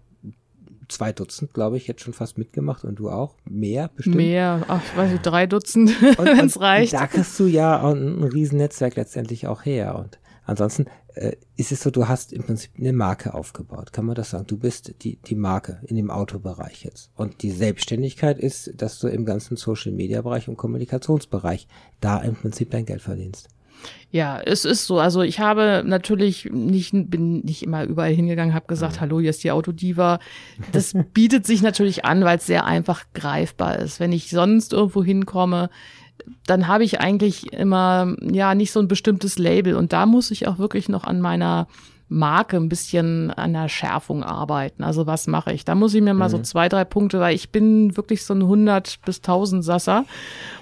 zwei 0.88 1.12
Dutzend, 1.12 1.54
glaube 1.54 1.78
ich, 1.78 1.88
jetzt 1.88 2.02
schon 2.02 2.14
fast 2.14 2.38
mitgemacht 2.38 2.84
und 2.84 2.96
du 2.96 3.10
auch? 3.10 3.36
Mehr 3.46 3.90
bestimmt? 3.96 4.18
Mehr, 4.18 4.64
ach, 4.68 4.82
ich 4.84 4.98
weiß 4.98 5.12
nicht, 5.12 5.26
drei 5.26 5.48
Dutzend, 5.48 5.90
wenn 6.18 6.46
es 6.46 6.60
reicht. 6.60 6.94
Da 6.94 7.08
kriegst 7.08 7.40
du 7.40 7.46
ja 7.46 7.88
ein, 7.88 8.20
ein 8.20 8.24
Riesennetzwerk 8.24 8.96
letztendlich 8.96 9.48
auch 9.48 9.66
her. 9.66 9.96
Und 9.96 10.20
ansonsten 10.46 10.86
ist 11.56 11.72
es 11.72 11.82
so, 11.82 11.92
du 11.92 12.08
hast 12.08 12.34
im 12.34 12.44
Prinzip 12.44 12.72
eine 12.78 12.94
Marke 12.94 13.34
aufgebaut, 13.34 13.94
kann 13.94 14.06
man 14.06 14.16
das 14.16 14.32
sagen? 14.32 14.48
Du 14.48 14.58
bist 14.58 14.96
die, 15.04 15.18
die 15.18 15.36
Marke 15.36 15.80
in 15.88 15.96
dem 15.96 16.12
Autobereich 16.12 16.84
jetzt. 16.84 17.10
Und 17.16 17.42
die 17.42 17.52
Selbstständigkeit 17.52 18.38
ist, 18.38 18.74
dass 18.78 19.00
du 19.00 19.08
im 19.08 19.26
ganzen 19.26 19.56
Social-Media-Bereich 19.56 20.48
und 20.50 20.58
Kommunikationsbereich 20.58 21.68
da 22.02 22.20
im 22.20 22.36
Prinzip 22.36 22.72
dein 22.72 22.86
Geld 22.86 23.02
verdienst. 23.02 23.48
Ja, 24.12 24.40
es 24.40 24.66
ist 24.66 24.86
so. 24.86 25.00
Also 25.00 25.22
ich 25.22 25.40
habe 25.40 25.84
natürlich 25.86 26.50
nicht, 26.52 26.94
bin 26.94 27.42
nicht 27.42 27.64
immer 27.64 27.84
überall 27.84 28.14
hingegangen, 28.14 28.54
habe 28.54 28.68
gesagt, 28.68 29.02
hallo, 29.02 29.20
hier 29.20 29.30
ist 29.30 29.44
die 29.44 29.52
Autodiva. 29.52 30.20
Das 30.72 30.94
bietet 31.14 31.46
sich 31.46 31.62
natürlich 31.62 32.06
an, 32.06 32.24
weil 32.24 32.38
es 32.38 32.46
sehr 32.46 32.66
einfach 32.66 33.04
greifbar 33.14 33.80
ist. 33.80 34.00
Wenn 34.00 34.14
ich 34.14 34.30
sonst 34.30 34.74
irgendwo 34.74 35.04
hinkomme, 35.04 35.70
dann 36.46 36.68
habe 36.68 36.84
ich 36.84 37.00
eigentlich 37.00 37.54
immer 37.54 38.16
ja 38.22 38.56
nicht 38.56 38.72
so 38.72 38.80
ein 38.80 38.88
bestimmtes 38.88 39.38
Label 39.38 39.76
und 39.76 39.94
da 39.94 40.06
muss 40.06 40.32
ich 40.32 40.48
auch 40.48 40.58
wirklich 40.58 40.90
noch 40.90 41.04
an 41.04 41.22
meiner 41.22 41.68
Marke 42.08 42.58
ein 42.58 42.70
bisschen 42.70 43.32
an 43.32 43.54
der 43.54 43.68
Schärfung 43.68 44.24
arbeiten. 44.24 44.84
Also 44.84 45.08
was 45.08 45.26
mache 45.26 45.54
ich? 45.54 45.66
Da 45.66 45.74
muss 45.74 45.94
ich 45.94 46.02
mir 46.02 46.14
mal 46.14 46.28
mhm. 46.28 46.32
so 46.32 46.40
zwei, 46.40 46.70
drei 46.70 46.86
Punkte, 46.86 47.20
weil 47.20 47.36
ich 47.36 47.50
bin 47.50 47.98
wirklich 47.98 48.24
so 48.24 48.34
ein 48.34 48.44
100 48.44 49.00
bis 49.06 49.18
1000 49.18 49.64
Sasser 49.64 50.06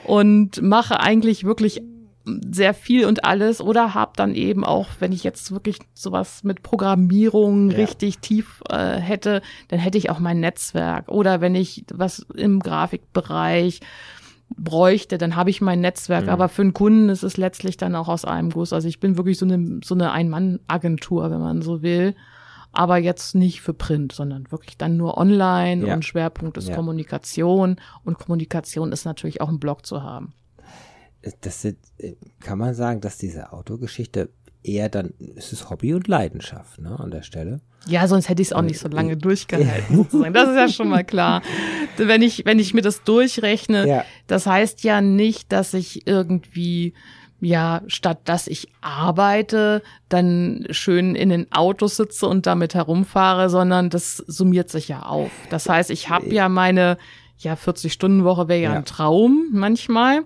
und 0.05 0.61
mache 0.61 0.99
eigentlich 0.99 1.43
wirklich 1.43 1.81
sehr 2.25 2.73
viel 2.73 3.05
und 3.05 3.25
alles 3.25 3.59
oder 3.59 3.93
habe 3.93 4.13
dann 4.15 4.33
eben 4.33 4.63
auch, 4.63 4.87
wenn 4.99 5.11
ich 5.11 5.25
jetzt 5.25 5.51
wirklich 5.51 5.79
sowas 5.93 6.43
mit 6.43 6.63
Programmierung 6.63 7.71
ja. 7.71 7.77
richtig 7.77 8.19
tief 8.19 8.61
äh, 8.69 8.95
hätte, 8.95 9.41
dann 9.67 9.79
hätte 9.79 9.97
ich 9.97 10.09
auch 10.09 10.19
mein 10.19 10.39
Netzwerk 10.39 11.09
oder 11.09 11.41
wenn 11.41 11.55
ich 11.55 11.83
was 11.91 12.25
im 12.33 12.61
Grafikbereich 12.61 13.81
bräuchte, 14.57 15.17
dann 15.17 15.35
habe 15.35 15.49
ich 15.49 15.61
mein 15.61 15.81
Netzwerk. 15.81 16.25
Mhm. 16.25 16.29
Aber 16.29 16.49
für 16.49 16.61
einen 16.61 16.73
Kunden 16.73 17.09
ist 17.09 17.23
es 17.23 17.37
letztlich 17.37 17.77
dann 17.77 17.95
auch 17.95 18.07
aus 18.07 18.25
einem 18.25 18.49
Guss. 18.49 18.73
Also 18.73 18.87
ich 18.87 18.99
bin 18.99 19.17
wirklich 19.17 19.37
so 19.37 19.45
eine, 19.45 19.79
so 19.83 19.95
eine 19.95 20.11
Ein-Mann-Agentur, 20.11 21.29
wenn 21.31 21.39
man 21.39 21.61
so 21.61 21.81
will. 21.81 22.15
Aber 22.71 22.97
jetzt 22.97 23.35
nicht 23.35 23.61
für 23.61 23.73
Print, 23.73 24.13
sondern 24.13 24.51
wirklich 24.51 24.77
dann 24.77 24.97
nur 24.97 25.17
online 25.17 25.87
ja. 25.87 25.93
und 25.93 26.03
Schwerpunkt 26.03 26.57
ist 26.57 26.69
ja. 26.69 26.75
Kommunikation. 26.75 27.77
Und 28.03 28.17
Kommunikation 28.17 28.91
ist 28.91 29.05
natürlich 29.05 29.41
auch 29.41 29.49
ein 29.49 29.59
Blog 29.59 29.85
zu 29.85 30.01
haben. 30.01 30.33
Das 31.41 31.63
äh, 31.63 31.75
kann 32.39 32.57
man 32.57 32.73
sagen, 32.73 32.99
dass 32.99 33.17
diese 33.17 33.53
Autogeschichte 33.53 34.29
eher 34.63 34.89
dann, 34.89 35.13
es 35.35 35.53
ist 35.53 35.69
Hobby 35.69 35.93
und 35.93 36.07
Leidenschaft, 36.07 36.79
ne, 36.79 36.99
an 36.99 37.11
der 37.11 37.21
Stelle. 37.21 37.59
Ja, 37.85 38.07
sonst 38.07 38.29
hätte 38.29 38.41
ich 38.41 38.49
es 38.49 38.53
auch 38.53 38.61
nicht 38.61 38.79
so 38.79 38.87
lange 38.87 39.17
durchgehalten, 39.17 39.95
sozusagen. 39.97 40.33
Das 40.33 40.49
ist 40.49 40.55
ja 40.55 40.69
schon 40.69 40.89
mal 40.89 41.03
klar. 41.03 41.41
Wenn 41.97 42.21
ich, 42.21 42.45
wenn 42.45 42.59
ich 42.59 42.73
mir 42.73 42.81
das 42.81 43.03
durchrechne, 43.03 43.87
ja. 43.87 44.05
das 44.27 44.45
heißt 44.45 44.83
ja 44.83 45.01
nicht, 45.01 45.51
dass 45.51 45.73
ich 45.73 46.07
irgendwie, 46.07 46.93
ja, 47.41 47.81
statt 47.87 48.21
dass 48.25 48.47
ich 48.47 48.69
arbeite, 48.79 49.81
dann 50.07 50.65
schön 50.69 51.15
in 51.15 51.29
den 51.29 51.51
Autos 51.51 51.97
sitze 51.97 52.27
und 52.27 52.45
damit 52.45 52.73
herumfahre, 52.73 53.49
sondern 53.49 53.89
das 53.89 54.17
summiert 54.17 54.69
sich 54.69 54.87
ja 54.87 55.03
auf. 55.03 55.31
Das 55.49 55.67
heißt, 55.67 55.89
ich 55.89 56.09
habe 56.09 56.33
ja 56.33 56.47
meine, 56.47 56.97
ja, 57.37 57.53
40-Stunden-Woche 57.55 58.47
wäre 58.47 58.61
ja, 58.61 58.71
ja 58.71 58.77
ein 58.77 58.85
Traum 58.85 59.47
manchmal 59.51 60.23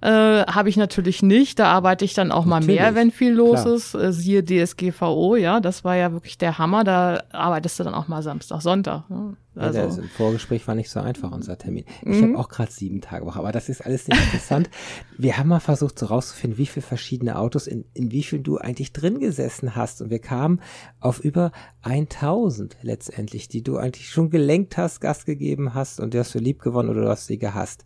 äh, 0.00 0.44
habe 0.46 0.68
ich 0.68 0.76
natürlich 0.76 1.22
nicht. 1.22 1.58
Da 1.58 1.72
arbeite 1.72 2.04
ich 2.04 2.14
dann 2.14 2.30
auch 2.30 2.44
natürlich. 2.44 2.78
mal 2.78 2.84
mehr, 2.84 2.94
wenn 2.94 3.10
viel 3.10 3.32
los 3.32 3.62
Klar. 3.62 3.74
ist. 3.74 3.94
Äh, 3.94 4.12
siehe 4.12 4.44
DSGVO, 4.44 5.36
ja, 5.36 5.60
das 5.60 5.84
war 5.84 5.96
ja 5.96 6.12
wirklich 6.12 6.38
der 6.38 6.58
Hammer. 6.58 6.84
Da 6.84 7.22
arbeitest 7.32 7.80
du 7.80 7.84
dann 7.84 7.94
auch 7.94 8.08
mal 8.08 8.22
Samstag, 8.22 8.62
Sonntag. 8.62 9.04
Ja. 9.08 9.32
Also. 9.58 9.78
Ja, 9.78 9.86
das 9.86 10.00
Vorgespräch 10.16 10.66
war 10.68 10.74
nicht 10.74 10.90
so 10.90 11.00
einfach, 11.00 11.32
unser 11.32 11.58
Termin. 11.58 11.84
Ich 12.02 12.20
mhm. 12.20 12.30
habe 12.30 12.38
auch 12.38 12.48
gerade 12.48 12.70
sieben 12.70 13.00
Tage 13.00 13.26
Woche, 13.26 13.38
aber 13.38 13.52
das 13.52 13.68
ist 13.68 13.84
alles 13.84 14.06
nicht 14.08 14.22
interessant. 14.22 14.70
wir 15.18 15.36
haben 15.36 15.48
mal 15.48 15.60
versucht, 15.60 15.98
so 15.98 16.06
rauszufinden, 16.06 16.58
wie 16.58 16.66
viele 16.66 16.86
verschiedene 16.86 17.38
Autos, 17.38 17.66
in, 17.66 17.84
in 17.94 18.10
wie 18.12 18.22
viel 18.22 18.40
du 18.40 18.58
eigentlich 18.58 18.92
drin 18.92 19.18
gesessen 19.18 19.74
hast. 19.74 20.00
Und 20.00 20.10
wir 20.10 20.20
kamen 20.20 20.60
auf 21.00 21.20
über 21.20 21.52
1000 21.82 22.76
letztendlich, 22.82 23.48
die 23.48 23.62
du 23.62 23.76
eigentlich 23.76 24.10
schon 24.10 24.30
gelenkt 24.30 24.76
hast, 24.76 25.00
Gas 25.00 25.24
gegeben 25.24 25.74
hast 25.74 26.00
und 26.00 26.14
die 26.14 26.18
hast 26.18 26.34
du 26.34 26.38
lieb 26.38 26.60
gewonnen 26.60 26.88
oder 26.88 27.02
du 27.02 27.08
hast 27.08 27.26
sie 27.26 27.38
gehasst. 27.38 27.84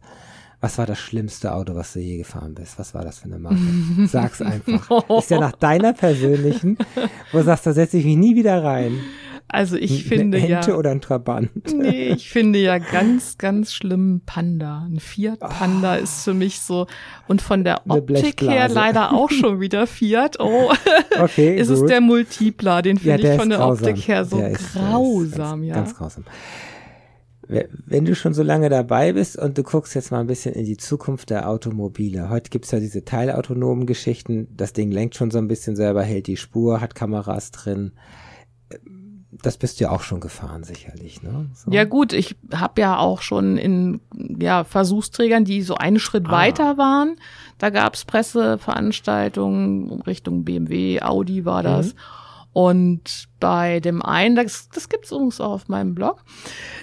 Was 0.63 0.79
war 0.79 0.87
das 0.87 1.01
schlimmste 1.01 1.55
Auto, 1.55 1.75
was 1.75 1.93
du 1.93 1.99
je 1.99 2.19
gefahren 2.19 2.55
bist? 2.55 2.79
Was 2.79 2.95
war 2.95 3.05
das 3.05 3.19
für 3.19 3.25
eine 3.25 3.41
Marke? 3.41 3.59
Sag's 4.07 4.41
einfach. 4.41 5.09
Ist 5.19 5.31
ja 5.31 5.41
nach 5.41 5.57
deiner 5.57 5.93
persönlichen, 5.93 6.79
wo 7.33 7.39
du 7.39 7.45
sagst, 7.45 7.67
da 7.67 7.73
setze 7.73 7.99
ich 7.99 8.05
mich 8.05 8.17
nie 8.17 8.37
wieder 8.37 8.63
rein. 8.63 9.01
Also 9.53 9.77
ich 9.77 10.05
finde 10.05 10.39
eine 10.39 10.57
Ente 10.57 10.71
ja. 10.71 10.77
oder 10.79 10.91
ein 10.91 11.03
Trabant? 11.03 11.51
Nee, 11.75 12.09
ich 12.09 12.31
finde 12.31 12.59
ja 12.59 12.79
ganz, 12.93 13.37
ganz 13.37 13.75
schlimm 13.75 14.23
Panda. 14.25 14.89
Ein 14.91 14.99
Fiat 14.99 15.41
Panda 15.41 15.97
oh. 15.99 16.03
ist 16.03 16.25
für 16.25 16.33
mich 16.33 16.61
so 16.61 16.87
und 17.29 17.43
von 17.43 17.63
der 17.63 17.83
Optik 17.87 18.41
her 18.41 18.71
leider 18.71 19.13
auch 19.13 19.31
schon 19.31 19.61
wieder 19.61 19.87
Fiat. 19.87 20.41
Oh, 20.41 20.73
okay, 21.21 21.55
ist 21.59 21.69
gut. 21.69 21.77
es 21.77 21.85
der 21.85 22.01
Multipler, 22.01 22.81
den 22.81 22.97
finde 22.97 23.23
ja, 23.23 23.35
ich 23.35 23.39
von 23.39 23.51
der 23.51 23.59
grausam. 23.59 23.89
Optik 23.89 24.09
her 24.09 24.25
so 24.25 24.39
der 24.39 24.53
grausam, 24.53 25.63
ist, 25.63 25.69
ganz, 25.69 25.69
ja. 25.69 25.75
Ganz 25.75 25.97
grausam 25.97 26.25
wenn 27.85 28.07
du 28.07 28.15
schon 28.15 28.33
so 28.33 28.43
lange 28.43 28.71
dabei 28.71 29.13
bist 29.13 29.37
und 29.37 29.59
du 29.59 29.63
guckst 29.63 29.95
jetzt 29.95 30.11
mal 30.11 30.21
ein 30.21 30.27
bisschen 30.27 30.55
in 30.55 30.65
die 30.65 30.79
Zukunft 30.79 31.29
der 31.29 31.51
Automobile. 31.51 32.31
Heute 32.31 32.49
gibt's 32.49 32.71
ja 32.71 32.81
diese 32.81 33.05
teilautonomen 33.05 33.85
Geschichten. 33.85 34.49
Das 34.57 34.73
Ding 34.73 34.91
lenkt 34.91 35.17
schon 35.17 35.31
so 35.31 35.37
ein 35.37 35.49
bisschen 35.49 35.77
selber, 35.77 36.03
hält 36.03 36.29
die 36.29 36.39
Spur, 36.39 36.81
hat 36.81 36.95
Kameras 36.95 37.51
drin. 37.51 37.93
Das 39.43 39.57
bist 39.57 39.81
du 39.81 39.85
ja 39.85 39.91
auch 39.91 40.03
schon 40.03 40.21
gefahren, 40.21 40.65
sicherlich. 40.65 41.23
Ne? 41.23 41.47
So. 41.55 41.71
Ja 41.71 41.85
gut, 41.85 42.13
ich 42.13 42.37
habe 42.55 42.81
ja 42.81 42.99
auch 42.99 43.23
schon 43.23 43.57
in 43.59 44.01
ja, 44.39 44.65
Versuchsträgern, 44.65 45.45
die 45.45 45.63
so 45.63 45.75
einen 45.75 45.99
Schritt 45.99 46.27
ah. 46.29 46.33
weiter 46.33 46.79
waren. 46.79 47.17
Da 47.59 47.71
gab's 47.71 48.05
Presseveranstaltungen 48.05 50.03
Richtung 50.03 50.45
BMW, 50.45 51.03
Audi 51.03 51.45
war 51.45 51.63
das. 51.63 51.95
Mhm. 51.95 51.99
Und 52.53 53.29
bei 53.41 53.81
dem 53.81 54.03
einen, 54.03 54.37
das, 54.37 54.69
das 54.69 54.91
gibt 54.91 55.07
es 55.07 55.11
übrigens 55.11 55.41
auch 55.41 55.53
auf 55.53 55.69
meinem 55.69 55.95
Blog, 55.95 56.23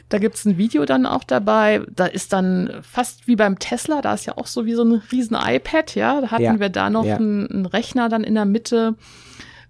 da 0.09 0.17
gibt 0.17 0.35
es 0.35 0.45
ein 0.45 0.57
Video 0.57 0.85
dann 0.85 1.05
auch 1.05 1.23
dabei, 1.23 1.83
da 1.91 2.07
ist 2.07 2.33
dann 2.33 2.71
fast 2.81 3.27
wie 3.27 3.35
beim 3.35 3.59
Tesla, 3.59 4.01
da 4.01 4.15
ist 4.15 4.25
ja 4.25 4.35
auch 4.35 4.47
so 4.47 4.65
wie 4.65 4.73
so 4.73 4.83
ein 4.83 4.93
riesen 5.11 5.37
iPad, 5.39 5.93
ja, 5.93 6.21
da 6.21 6.31
hatten 6.31 6.43
ja, 6.43 6.59
wir 6.59 6.69
da 6.69 6.89
noch 6.89 7.05
ja. 7.05 7.17
einen, 7.17 7.45
einen, 7.51 7.65
Rechner 7.67 8.09
dann 8.09 8.23
in 8.23 8.33
der 8.33 8.45
Mitte 8.45 8.95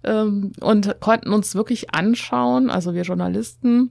ähm, 0.04 0.52
und 0.60 1.00
konnten 1.00 1.32
uns 1.32 1.54
wirklich 1.54 1.94
anschauen, 1.94 2.70
also 2.70 2.94
wir 2.94 3.02
Journalisten 3.02 3.90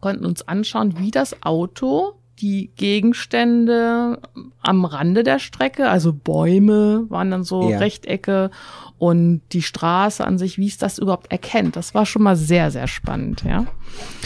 konnten 0.00 0.26
uns 0.26 0.46
anschauen, 0.46 0.98
wie 0.98 1.10
das 1.10 1.42
Auto 1.42 2.21
die 2.42 2.72
Gegenstände 2.76 4.20
am 4.60 4.84
Rande 4.84 5.22
der 5.22 5.38
Strecke, 5.38 5.88
also 5.88 6.12
Bäume 6.12 7.06
waren 7.08 7.30
dann 7.30 7.44
so 7.44 7.70
ja. 7.70 7.78
Rechtecke 7.78 8.50
und 8.98 9.42
die 9.52 9.62
Straße 9.62 10.24
an 10.24 10.38
sich, 10.38 10.58
wie 10.58 10.66
es 10.66 10.76
das 10.76 10.98
überhaupt 10.98 11.30
erkennt. 11.30 11.76
Das 11.76 11.94
war 11.94 12.04
schon 12.04 12.22
mal 12.22 12.36
sehr, 12.36 12.70
sehr 12.70 12.88
spannend, 12.88 13.44
ja. 13.44 13.66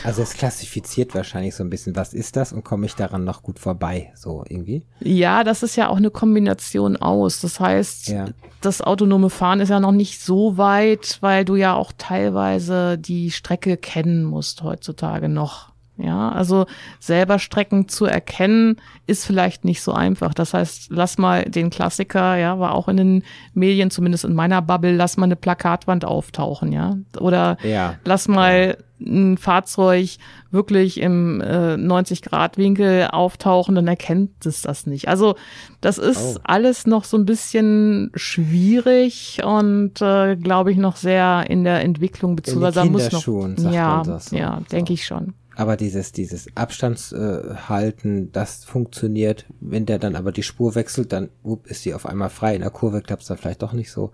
Also 0.02 0.22
es 0.22 0.34
klassifiziert 0.34 1.14
wahrscheinlich 1.14 1.54
so 1.54 1.62
ein 1.62 1.70
bisschen, 1.70 1.94
was 1.94 2.14
ist 2.14 2.36
das 2.36 2.52
und 2.52 2.64
komme 2.64 2.86
ich 2.86 2.94
daran 2.94 3.24
noch 3.24 3.42
gut 3.42 3.58
vorbei, 3.58 4.12
so 4.14 4.44
irgendwie? 4.48 4.82
Ja, 5.00 5.44
das 5.44 5.62
ist 5.62 5.76
ja 5.76 5.88
auch 5.88 5.96
eine 5.96 6.10
Kombination 6.10 6.96
aus. 6.96 7.40
Das 7.40 7.60
heißt, 7.60 8.08
ja. 8.08 8.26
das 8.62 8.80
autonome 8.80 9.30
Fahren 9.30 9.60
ist 9.60 9.68
ja 9.68 9.80
noch 9.80 9.92
nicht 9.92 10.22
so 10.22 10.56
weit, 10.56 11.18
weil 11.20 11.44
du 11.44 11.56
ja 11.56 11.74
auch 11.74 11.92
teilweise 11.96 12.96
die 12.98 13.30
Strecke 13.30 13.76
kennen 13.76 14.24
musst 14.24 14.62
heutzutage 14.62 15.28
noch. 15.28 15.75
Ja, 15.98 16.28
also 16.30 16.66
selber 17.00 17.38
Strecken 17.38 17.88
zu 17.88 18.04
erkennen, 18.04 18.76
ist 19.06 19.24
vielleicht 19.24 19.64
nicht 19.64 19.82
so 19.82 19.92
einfach. 19.92 20.34
Das 20.34 20.52
heißt, 20.52 20.88
lass 20.90 21.16
mal 21.16 21.44
den 21.44 21.70
Klassiker, 21.70 22.36
ja, 22.36 22.58
war 22.58 22.74
auch 22.74 22.88
in 22.88 22.98
den 22.98 23.22
Medien, 23.54 23.90
zumindest 23.90 24.24
in 24.24 24.34
meiner 24.34 24.60
Bubble, 24.60 24.94
lass 24.94 25.16
mal 25.16 25.24
eine 25.24 25.36
Plakatwand 25.36 26.04
auftauchen, 26.04 26.70
ja. 26.72 26.96
Oder 27.18 27.56
ja. 27.62 27.94
lass 28.04 28.28
mal 28.28 28.76
ein 29.00 29.36
Fahrzeug 29.36 30.16
wirklich 30.50 31.00
im 31.00 31.40
äh, 31.40 31.74
90-Grad-Winkel 31.74 33.08
auftauchen, 33.08 33.74
dann 33.74 33.88
erkennt 33.88 34.46
es 34.46 34.62
das 34.62 34.86
nicht. 34.86 35.08
Also 35.08 35.36
das 35.80 35.98
ist 35.98 36.36
oh. 36.36 36.40
alles 36.44 36.86
noch 36.86 37.04
so 37.04 37.16
ein 37.16 37.26
bisschen 37.26 38.10
schwierig 38.14 39.40
und 39.44 40.00
äh, 40.00 40.36
glaube 40.36 40.72
ich 40.72 40.78
noch 40.78 40.96
sehr 40.96 41.44
in 41.48 41.64
der 41.64 41.82
Entwicklung, 41.82 42.36
beziehungsweise 42.36 42.80
da 42.80 42.84
muss 42.86 43.12
noch. 43.12 43.72
Ja, 43.72 44.02
so. 44.04 44.36
ja, 44.36 44.60
denke 44.72 44.92
ich 44.94 45.04
schon. 45.04 45.34
Aber 45.58 45.78
dieses, 45.78 46.12
dieses 46.12 46.48
Abstandshalten, 46.54 48.26
äh, 48.26 48.28
das 48.30 48.64
funktioniert. 48.64 49.46
Wenn 49.58 49.86
der 49.86 49.98
dann 49.98 50.14
aber 50.14 50.30
die 50.30 50.42
Spur 50.42 50.74
wechselt, 50.74 51.12
dann 51.12 51.30
up, 51.44 51.66
ist 51.66 51.82
sie 51.82 51.94
auf 51.94 52.04
einmal 52.04 52.28
frei. 52.28 52.54
In 52.54 52.60
der 52.60 52.70
Kurve 52.70 53.00
klappt 53.00 53.22
es 53.22 53.28
dann 53.28 53.38
vielleicht 53.38 53.62
doch 53.62 53.72
nicht 53.72 53.90
so. 53.90 54.12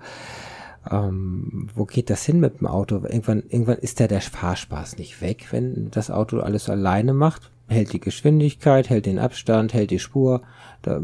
Ähm, 0.89 1.69
wo 1.75 1.85
geht 1.85 2.11
das 2.11 2.25
hin 2.25 2.39
mit 2.39 2.61
dem 2.61 2.69
Auto? 2.69 2.95
Irgendwann, 2.95 3.43
irgendwann 3.49 3.79
ist 3.79 3.99
ja 3.99 4.07
der 4.07 4.21
Fahrspaß 4.21 4.99
nicht 4.99 5.21
weg, 5.21 5.49
wenn 5.51 5.91
das 5.91 6.13
Auto 6.13 6.39
alles 6.39 6.69
alleine 6.71 7.13
macht. 7.13 7.51
Hält 7.73 7.93
die 7.93 8.01
Geschwindigkeit, 8.01 8.91
hält 8.91 9.07
den 9.07 9.19
Abstand, 9.19 9.75
hält 9.75 9.91
die 9.91 9.99
Spur. 9.99 10.43
Da 10.83 11.01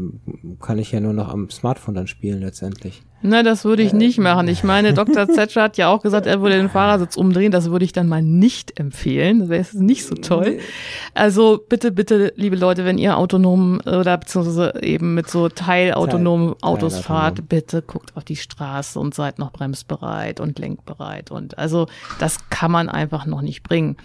kann 0.61 0.77
ich 0.77 0.91
ja 0.91 0.99
nur 0.99 1.13
noch 1.13 1.29
am 1.29 1.49
Smartphone 1.49 1.95
dann 1.95 2.07
spielen 2.07 2.41
letztendlich. 2.41 3.01
Na, 3.21 3.43
das 3.43 3.65
würde 3.65 3.83
ich 3.83 3.91
nicht 3.91 4.17
machen. 4.17 4.47
Ich 4.47 4.63
meine, 4.63 4.93
Dr. 4.93 5.27
Zetscher 5.33 5.63
hat 5.63 5.77
ja 5.77 5.89
auch 5.89 6.01
gesagt, 6.01 6.25
er 6.25 6.41
würde 6.41 6.55
den 6.55 6.69
Fahrersitz 6.69 7.17
umdrehen. 7.17 7.51
Das 7.51 7.69
würde 7.69 7.83
ich 7.83 7.91
dann 7.91 8.07
mal 8.07 8.21
nicht 8.21 8.79
empfehlen. 8.79 9.39
Das 9.39 9.49
wäre 9.49 9.65
nicht 9.73 10.05
so 10.05 10.15
toll. 10.15 10.59
Also 11.13 11.59
bitte, 11.67 11.91
bitte, 11.91 12.31
liebe 12.35 12.55
Leute, 12.55 12.85
wenn 12.85 12.97
ihr 12.97 13.17
autonom 13.17 13.81
oder 13.85 14.17
beziehungsweise 14.17 14.73
eben 14.81 15.15
mit 15.15 15.29
so 15.29 15.49
teilautonomen 15.49 16.55
Autos 16.61 16.93
Teil, 16.93 17.03
fahrt, 17.03 17.49
bitte 17.49 17.81
guckt 17.81 18.15
auf 18.15 18.23
die 18.23 18.37
Straße 18.37 18.97
und 18.97 19.13
seid 19.13 19.37
noch 19.37 19.51
bremsbereit 19.51 20.39
und 20.39 20.57
lenkbereit. 20.57 21.29
Und 21.29 21.57
also 21.57 21.87
das 22.19 22.49
kann 22.49 22.71
man 22.71 22.87
einfach 22.87 23.25
noch 23.25 23.41
nicht 23.41 23.63
bringen. 23.63 23.97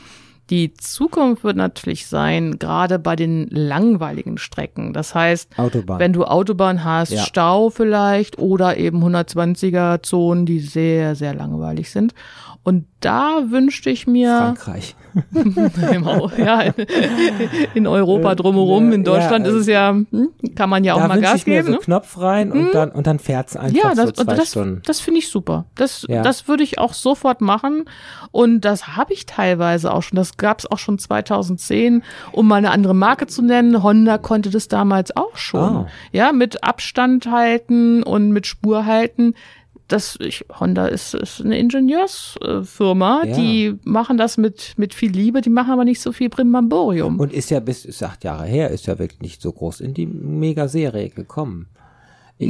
Die 0.51 0.75
Zukunft 0.75 1.43
wird 1.43 1.57
natürlich 1.57 2.07
sein, 2.07 2.59
gerade 2.59 2.99
bei 2.99 3.17
den 3.17 3.49
langweiligen 3.49 4.37
Strecken. 4.37 4.93
Das 4.93 5.15
heißt, 5.15 5.59
Autobahn. 5.59 5.99
wenn 5.99 6.13
du 6.13 6.25
Autobahn 6.25 6.85
hast, 6.85 7.13
ja. 7.13 7.23
Stau 7.23 7.71
vielleicht 7.71 8.39
oder 8.39 8.77
eben 8.77 9.03
120er 9.03 10.03
Zonen, 10.03 10.45
die 10.45 10.61
sehr, 10.61 11.15
sehr 11.15 11.35
langweilig 11.35 11.91
sind. 11.91 12.13
Und 12.65 12.87
da 13.01 13.51
wünschte 13.51 13.91
ich 13.91 14.07
mir. 14.07 14.37
Frankreich. 14.39 14.97
ja, 16.39 16.63
in 17.75 17.87
Europa 17.87 18.33
äh, 18.33 18.37
drumherum. 18.37 18.91
In 18.91 19.05
Deutschland 19.05 19.47
ja, 19.47 19.53
ist 19.53 19.61
es 19.61 19.67
ja, 19.67 19.91
hm, 19.91 20.31
kann 20.55 20.71
man 20.71 20.83
ja 20.83 20.95
auch 20.95 21.07
mal 21.07 21.21
Gas 21.21 21.37
ich 21.37 21.47
mir 21.47 21.57
geben. 21.57 21.67
So 21.67 21.73
ne? 21.73 21.79
Knopf 21.79 22.19
rein 22.19 22.51
und 22.51 22.59
hm? 22.59 22.71
dann 22.73 22.91
und 22.91 23.07
dann 23.07 23.19
fährt's 23.19 23.55
einfach 23.55 23.77
ja, 23.77 23.95
das, 23.95 24.07
so 24.07 24.25
zwei 24.25 24.35
das, 24.35 24.51
Stunden. 24.51 24.81
Das 24.87 25.01
finde 25.01 25.21
ich 25.21 25.29
super. 25.29 25.67
Das, 25.75 26.07
ja. 26.09 26.23
das 26.23 26.49
würde 26.49 26.63
ich 26.63 26.79
auch 26.79 26.95
sofort 26.95 27.43
machen. 27.43 27.85
Und 28.33 28.63
das 28.63 28.97
habe 28.97 29.13
ich 29.13 29.27
teilweise 29.27 29.93
auch 29.93 30.03
schon. 30.03 30.17
Das 30.17 30.39
gab 30.39 30.61
es 30.61 30.71
auch 30.71 30.79
schon 30.79 30.99
2010, 30.99 32.03
um 32.33 32.49
mal 32.49 32.57
eine 32.57 32.71
andere 32.71 32.95
Marke 32.95 33.27
zu 33.27 33.43
nennen. 33.43 33.83
Honda 33.83 34.17
konnte 34.17 34.49
das 34.49 34.69
damals 34.69 35.15
auch 35.15 35.37
schon. 35.37 35.77
Oh. 35.77 35.87
Ja, 36.13 36.33
mit 36.33 36.65
Abstand 36.65 37.31
halten 37.31 38.03
und 38.03 38.31
mit 38.31 38.47
Spur 38.47 38.87
halten 38.87 39.35
das 39.89 40.17
ich, 40.21 40.45
Honda 40.59 40.87
ist, 40.87 41.15
ist 41.15 41.41
eine 41.41 41.59
Ingenieursfirma, 41.59 43.25
ja. 43.25 43.37
die 43.37 43.75
machen 43.85 44.17
das 44.17 44.37
mit, 44.37 44.75
mit 44.77 44.95
viel 44.95 45.11
Liebe, 45.11 45.41
die 45.41 45.51
machen 45.51 45.73
aber 45.73 45.85
nicht 45.85 46.01
so 46.01 46.13
viel 46.13 46.31
Primbamborium. 46.31 47.21
Und 47.21 47.33
ist 47.33 47.51
ja 47.51 47.61
bis 47.61 47.85
ist 47.85 48.03
acht 48.03 48.25
Jahre 48.25 48.47
her, 48.47 48.71
ist 48.71 48.87
ja 48.87 48.99
wirklich 48.99 49.21
nicht 49.21 49.43
so 49.43 49.53
groß 49.53 49.81
in 49.81 49.95
die 49.95 50.07
Megaserie 50.07 51.11
gekommen. 51.11 51.69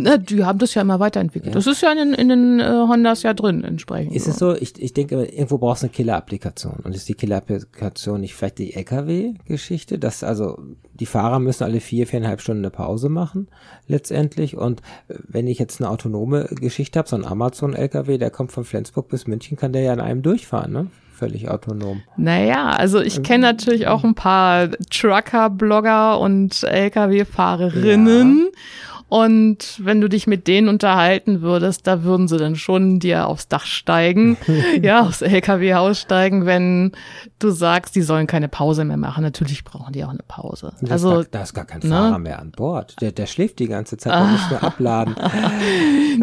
Na, 0.03 0.17
die 0.17 0.45
haben 0.45 0.59
das 0.59 0.75
ja 0.75 0.83
immer 0.83 1.01
weiterentwickelt. 1.01 1.55
Ja. 1.55 1.59
Das 1.59 1.67
ist 1.67 1.83
ja 1.83 1.93
in, 1.93 1.99
den, 1.99 2.15
in 2.15 2.29
den 2.29 2.61
äh, 2.61 2.65
Hondas 2.65 3.23
ja 3.23 3.35
drin 3.35 3.65
entsprechend. 3.65 4.15
Ist 4.15 4.27
es 4.27 4.39
so? 4.39 4.55
Ich, 4.55 4.81
ich 4.81 4.93
denke, 4.93 5.25
irgendwo 5.25 5.59
brauchst 5.59 5.83
du 5.83 5.87
eine 5.87 5.93
Killer-Applikation. 5.93 6.81
Und 6.85 6.95
ist 6.95 7.09
die 7.09 7.15
Killer-Applikation 7.15 8.21
nicht 8.21 8.35
vielleicht 8.35 8.59
die 8.59 8.75
LKW-Geschichte? 8.75 9.99
Dass 9.99 10.25
also 10.25 10.59
die 10.95 11.07
Fahrer 11.07 11.39
müssen 11.39 11.65
alle 11.65 11.81
vier, 11.81 12.07
viereinhalb 12.07 12.41
Stunden 12.41 12.65
eine 12.65 12.71
Pause 12.71 13.09
machen, 13.09 13.49
letztendlich. 13.87 14.57
Und 14.57 14.81
äh, 15.09 15.15
wenn 15.27 15.47
ich 15.47 15.59
jetzt 15.59 15.81
eine 15.81 15.91
autonome 15.91 16.49
Geschichte 16.61 16.99
habe, 16.99 17.09
so 17.09 17.17
ein 17.17 17.25
Amazon-LKW, 17.25 18.19
der 18.19 18.31
kommt 18.31 18.53
von 18.53 18.65
Flensburg 18.65 19.09
bis 19.09 19.27
München, 19.27 19.57
kann 19.57 19.73
der 19.73 19.83
ja 19.83 19.93
an 19.93 20.01
einem 20.01 20.23
durchfahren, 20.23 20.73
ne? 20.73 20.87
völlig 21.15 21.49
autonom. 21.49 22.03
Naja, 22.17 22.71
also 22.71 23.01
ich 23.01 23.23
kenne 23.23 23.47
natürlich 23.47 23.87
auch 23.87 24.05
ein 24.05 24.15
paar 24.15 24.69
Trucker-Blogger 24.91 26.19
und 26.19 26.63
Lkw-Fahrerinnen. 26.63 28.51
Ja. 28.53 28.94
Und 29.15 29.79
wenn 29.79 30.01
du 30.01 30.09
dich 30.09 30.27
mit 30.27 30.49
denen 30.49 30.69
unterhalten 30.69 31.41
würdest, 31.41 31.87
da 31.87 32.03
würden 32.03 32.27
sie 32.27 32.37
dann 32.37 32.57
schon 32.57 32.99
dir 32.99 33.29
aufs 33.29 33.47
Dach 33.47 33.65
steigen, 33.65 34.37
ja, 34.83 35.03
aufs 35.03 35.23
LKW 35.23 35.75
aussteigen, 35.75 36.47
wenn 36.47 36.91
du 37.39 37.51
sagst, 37.51 37.95
die 37.95 38.03
sollen 38.03 38.27
keine 38.27 38.49
Pause 38.49 38.85
mehr 38.85 38.97
machen. 38.97 39.23
Natürlich 39.23 39.63
brauchen 39.63 39.93
die 39.93 40.03
auch 40.03 40.09
eine 40.09 40.25
Pause. 40.27 40.73
Das 40.81 40.91
also 40.91 41.11
gar, 41.11 41.25
da 41.31 41.43
ist 41.43 41.55
gar 41.55 41.65
kein 41.65 41.79
ne? 41.85 41.91
Fahrer 41.91 42.19
mehr 42.19 42.41
an 42.41 42.51
Bord. 42.51 43.01
Der, 43.01 43.13
der 43.13 43.27
schläft 43.27 43.61
die 43.61 43.69
ganze 43.69 43.97
Zeit, 43.99 44.15
der 44.15 44.25
muss 44.25 44.51
nur 44.51 44.65
abladen. 44.65 45.15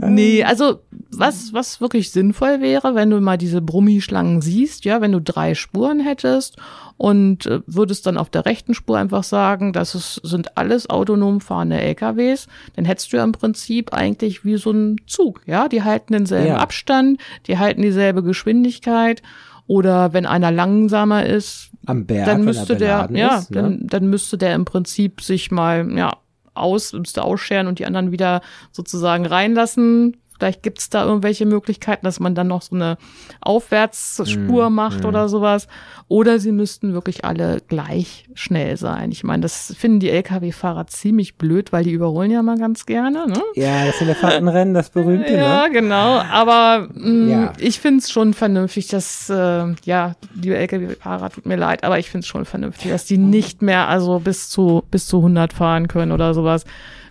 nee, 0.10 0.44
also 0.44 0.82
was, 1.12 1.54
was 1.54 1.80
wirklich 1.80 2.12
sinnvoll 2.12 2.60
wäre, 2.60 2.94
wenn 2.94 3.10
du 3.10 3.22
mal 3.22 3.38
diese 3.38 3.62
Brummischlangen 3.62 4.42
siehst, 4.42 4.84
ja, 4.84 5.00
wenn 5.00 5.14
du 5.14 5.22
drei 5.22 5.56
Spuren 5.56 6.02
hättest 6.02 6.58
und 7.02 7.48
äh, 7.48 7.62
würdest 7.66 8.06
dann 8.06 8.16
auf 8.16 8.30
der 8.30 8.46
rechten 8.46 8.76
Spur 8.76 8.96
einfach 8.96 9.24
sagen, 9.24 9.74
das 9.74 9.96
ist, 9.96 10.22
sind 10.24 10.56
alles 10.56 10.88
autonom 10.88 11.42
fahrende 11.42 11.82
LKWs, 11.82 12.48
dann 12.76 12.86
hättest 12.86 13.12
du 13.12 13.18
ja 13.18 13.24
im 13.24 13.32
Prinzip 13.32 13.92
eigentlich 13.92 14.46
wie 14.46 14.58
so 14.58 14.70
ein 14.70 14.98
Zug, 15.08 15.42
ja, 15.48 15.68
die 15.68 15.82
halten 15.82 16.14
denselben 16.14 16.50
ja. 16.50 16.58
Abstand, 16.58 17.20
die 17.48 17.58
halten 17.58 17.82
dieselbe 17.82 18.22
Geschwindigkeit 18.22 19.24
oder 19.66 20.14
wenn 20.14 20.28
einer 20.28 20.52
langsamer 20.52 21.26
ist, 21.26 21.72
Am 21.88 22.06
Berg, 22.06 22.28
dann 22.28 22.46
müsste 22.46 22.76
der, 22.76 23.10
ja, 23.12 23.38
ist, 23.38 23.50
ne? 23.50 23.62
dann, 23.64 23.88
dann 23.88 24.08
müsste 24.08 24.38
der 24.38 24.54
im 24.54 24.66
Prinzip 24.66 25.22
sich 25.22 25.50
mal, 25.50 25.92
ja, 25.98 26.18
aus, 26.54 26.94
müsste 26.94 27.24
ausscheren 27.24 27.66
und 27.66 27.80
die 27.80 27.88
anderen 27.88 28.12
wieder 28.12 28.42
sozusagen 28.72 29.26
reinlassen, 29.26 30.18
Vielleicht 30.42 30.64
gibt 30.64 30.80
es 30.80 30.90
da 30.90 31.06
irgendwelche 31.06 31.46
Möglichkeiten, 31.46 32.04
dass 32.04 32.20
man 32.20 32.34
dann 32.34 32.48
noch 32.48 32.64
so 32.64 32.76
eine 32.76 32.98
Aufwärtsspur 33.42 34.72
mm, 34.72 34.74
macht 34.74 35.04
mm. 35.04 35.06
oder 35.06 35.30
sowas. 35.30 35.68
Oder 36.08 36.40
sie 36.40 36.52
müssten 36.52 36.94
wirklich 36.94 37.24
alle 37.26 37.62
gleich 37.68 38.28
schnell 38.34 38.76
sein. 38.76 39.12
Ich 39.12 39.24
meine, 39.24 39.44
das 39.44 39.76
finden 39.78 40.00
die 40.00 40.10
Lkw-Fahrer 40.10 40.88
ziemlich 40.88 41.38
blöd, 41.38 41.72
weil 41.72 41.84
die 41.84 41.92
überholen 41.92 42.32
ja 42.32 42.42
mal 42.42 42.58
ganz 42.58 42.88
gerne. 42.88 43.28
Ne? 43.28 43.40
Ja, 43.54 43.86
das 43.86 44.02
Elefantenrennen, 44.02 44.74
das 44.74 44.90
berühmte. 44.90 45.32
Ja, 45.32 45.68
ne? 45.68 45.74
genau. 45.74 46.18
Aber 46.18 46.88
mh, 46.92 47.08
mm, 47.08 47.30
ja. 47.30 47.54
ich 47.60 47.80
finde 47.80 48.00
es 48.00 48.10
schon 48.10 48.34
vernünftig, 48.34 48.88
dass, 48.88 49.30
äh, 49.30 49.76
ja, 49.84 50.16
liebe 50.34 50.58
Lkw-Fahrer, 50.58 51.30
tut 51.30 51.46
mir 51.46 51.56
leid, 51.56 51.84
aber 51.84 52.00
ich 52.00 52.10
finde 52.10 52.22
es 52.24 52.28
schon 52.28 52.46
vernünftig, 52.46 52.90
dass 52.90 53.06
die 53.06 53.20
nicht 53.20 53.62
mehr 53.62 53.88
also 53.88 54.18
bis 54.18 54.50
zu, 54.50 54.82
bis 54.90 55.06
zu 55.06 55.18
100 55.18 55.54
fahren 55.54 55.88
können 55.88 56.12
oder 56.12 56.34
sowas 56.34 56.66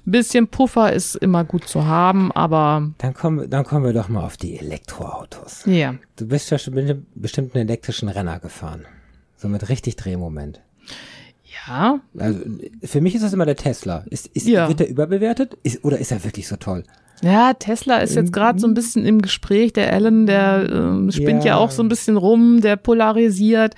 bisschen 0.04 0.48
Puffer 0.48 0.92
ist 0.92 1.16
immer 1.16 1.44
gut 1.44 1.68
zu 1.68 1.86
haben, 1.86 2.32
aber. 2.32 2.90
Dann 2.98 3.14
kommen, 3.14 3.48
dann 3.50 3.64
kommen 3.64 3.84
wir 3.84 3.92
doch 3.92 4.08
mal 4.08 4.24
auf 4.24 4.36
die 4.36 4.58
Elektroautos. 4.58 5.62
Ja. 5.66 5.94
Du 6.16 6.26
bist 6.26 6.50
ja 6.50 6.58
schon 6.58 7.06
bestimmt 7.14 7.54
einen 7.54 7.68
elektrischen 7.68 8.08
Renner 8.08 8.38
gefahren. 8.38 8.86
So 9.36 9.48
mit 9.48 9.68
richtig 9.68 9.96
Drehmoment. 9.96 10.60
Ja. 11.66 12.00
Also, 12.18 12.40
für 12.84 13.00
mich 13.00 13.14
ist 13.14 13.24
das 13.24 13.32
immer 13.32 13.46
der 13.46 13.56
Tesla. 13.56 14.04
Ist, 14.10 14.26
ist, 14.28 14.46
ja. 14.46 14.68
Wird 14.68 14.80
der 14.80 14.88
überbewertet? 14.88 15.56
Ist, 15.62 15.84
oder 15.84 15.98
ist 15.98 16.12
er 16.12 16.22
wirklich 16.24 16.46
so 16.46 16.56
toll? 16.56 16.84
Ja, 17.22 17.52
Tesla 17.52 17.98
ist 17.98 18.14
jetzt 18.14 18.32
gerade 18.32 18.58
so 18.58 18.66
ein 18.66 18.74
bisschen 18.74 19.04
im 19.04 19.20
Gespräch. 19.20 19.72
Der 19.74 19.92
Alan, 19.92 20.26
der 20.26 20.62
äh, 20.62 21.12
spinnt 21.12 21.44
ja. 21.44 21.52
ja. 21.52 21.56
auch 21.56 21.70
so 21.70 21.82
ein 21.82 21.88
bisschen 21.88 22.16
rum, 22.16 22.60
der 22.60 22.76
polarisiert. 22.76 23.74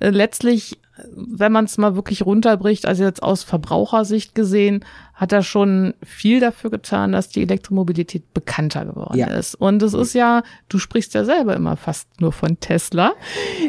Äh, 0.00 0.10
letztlich, 0.10 0.78
wenn 1.14 1.52
man 1.52 1.64
es 1.64 1.76
mal 1.76 1.96
wirklich 1.96 2.24
runterbricht, 2.24 2.86
also 2.86 3.04
jetzt 3.04 3.22
aus 3.22 3.42
Verbrauchersicht 3.42 4.34
gesehen, 4.34 4.84
hat 5.14 5.32
er 5.32 5.42
schon 5.42 5.94
viel 6.02 6.40
dafür 6.40 6.70
getan, 6.70 7.12
dass 7.12 7.28
die 7.28 7.42
Elektromobilität 7.42 8.34
bekannter 8.34 8.84
geworden 8.84 9.16
ja. 9.16 9.28
ist. 9.28 9.54
Und 9.54 9.80
es 9.82 9.94
ist 9.94 10.12
ja, 10.12 10.42
du 10.68 10.78
sprichst 10.78 11.14
ja 11.14 11.24
selber 11.24 11.54
immer 11.54 11.76
fast 11.76 12.08
nur 12.20 12.32
von 12.32 12.58
Tesla. 12.58 13.12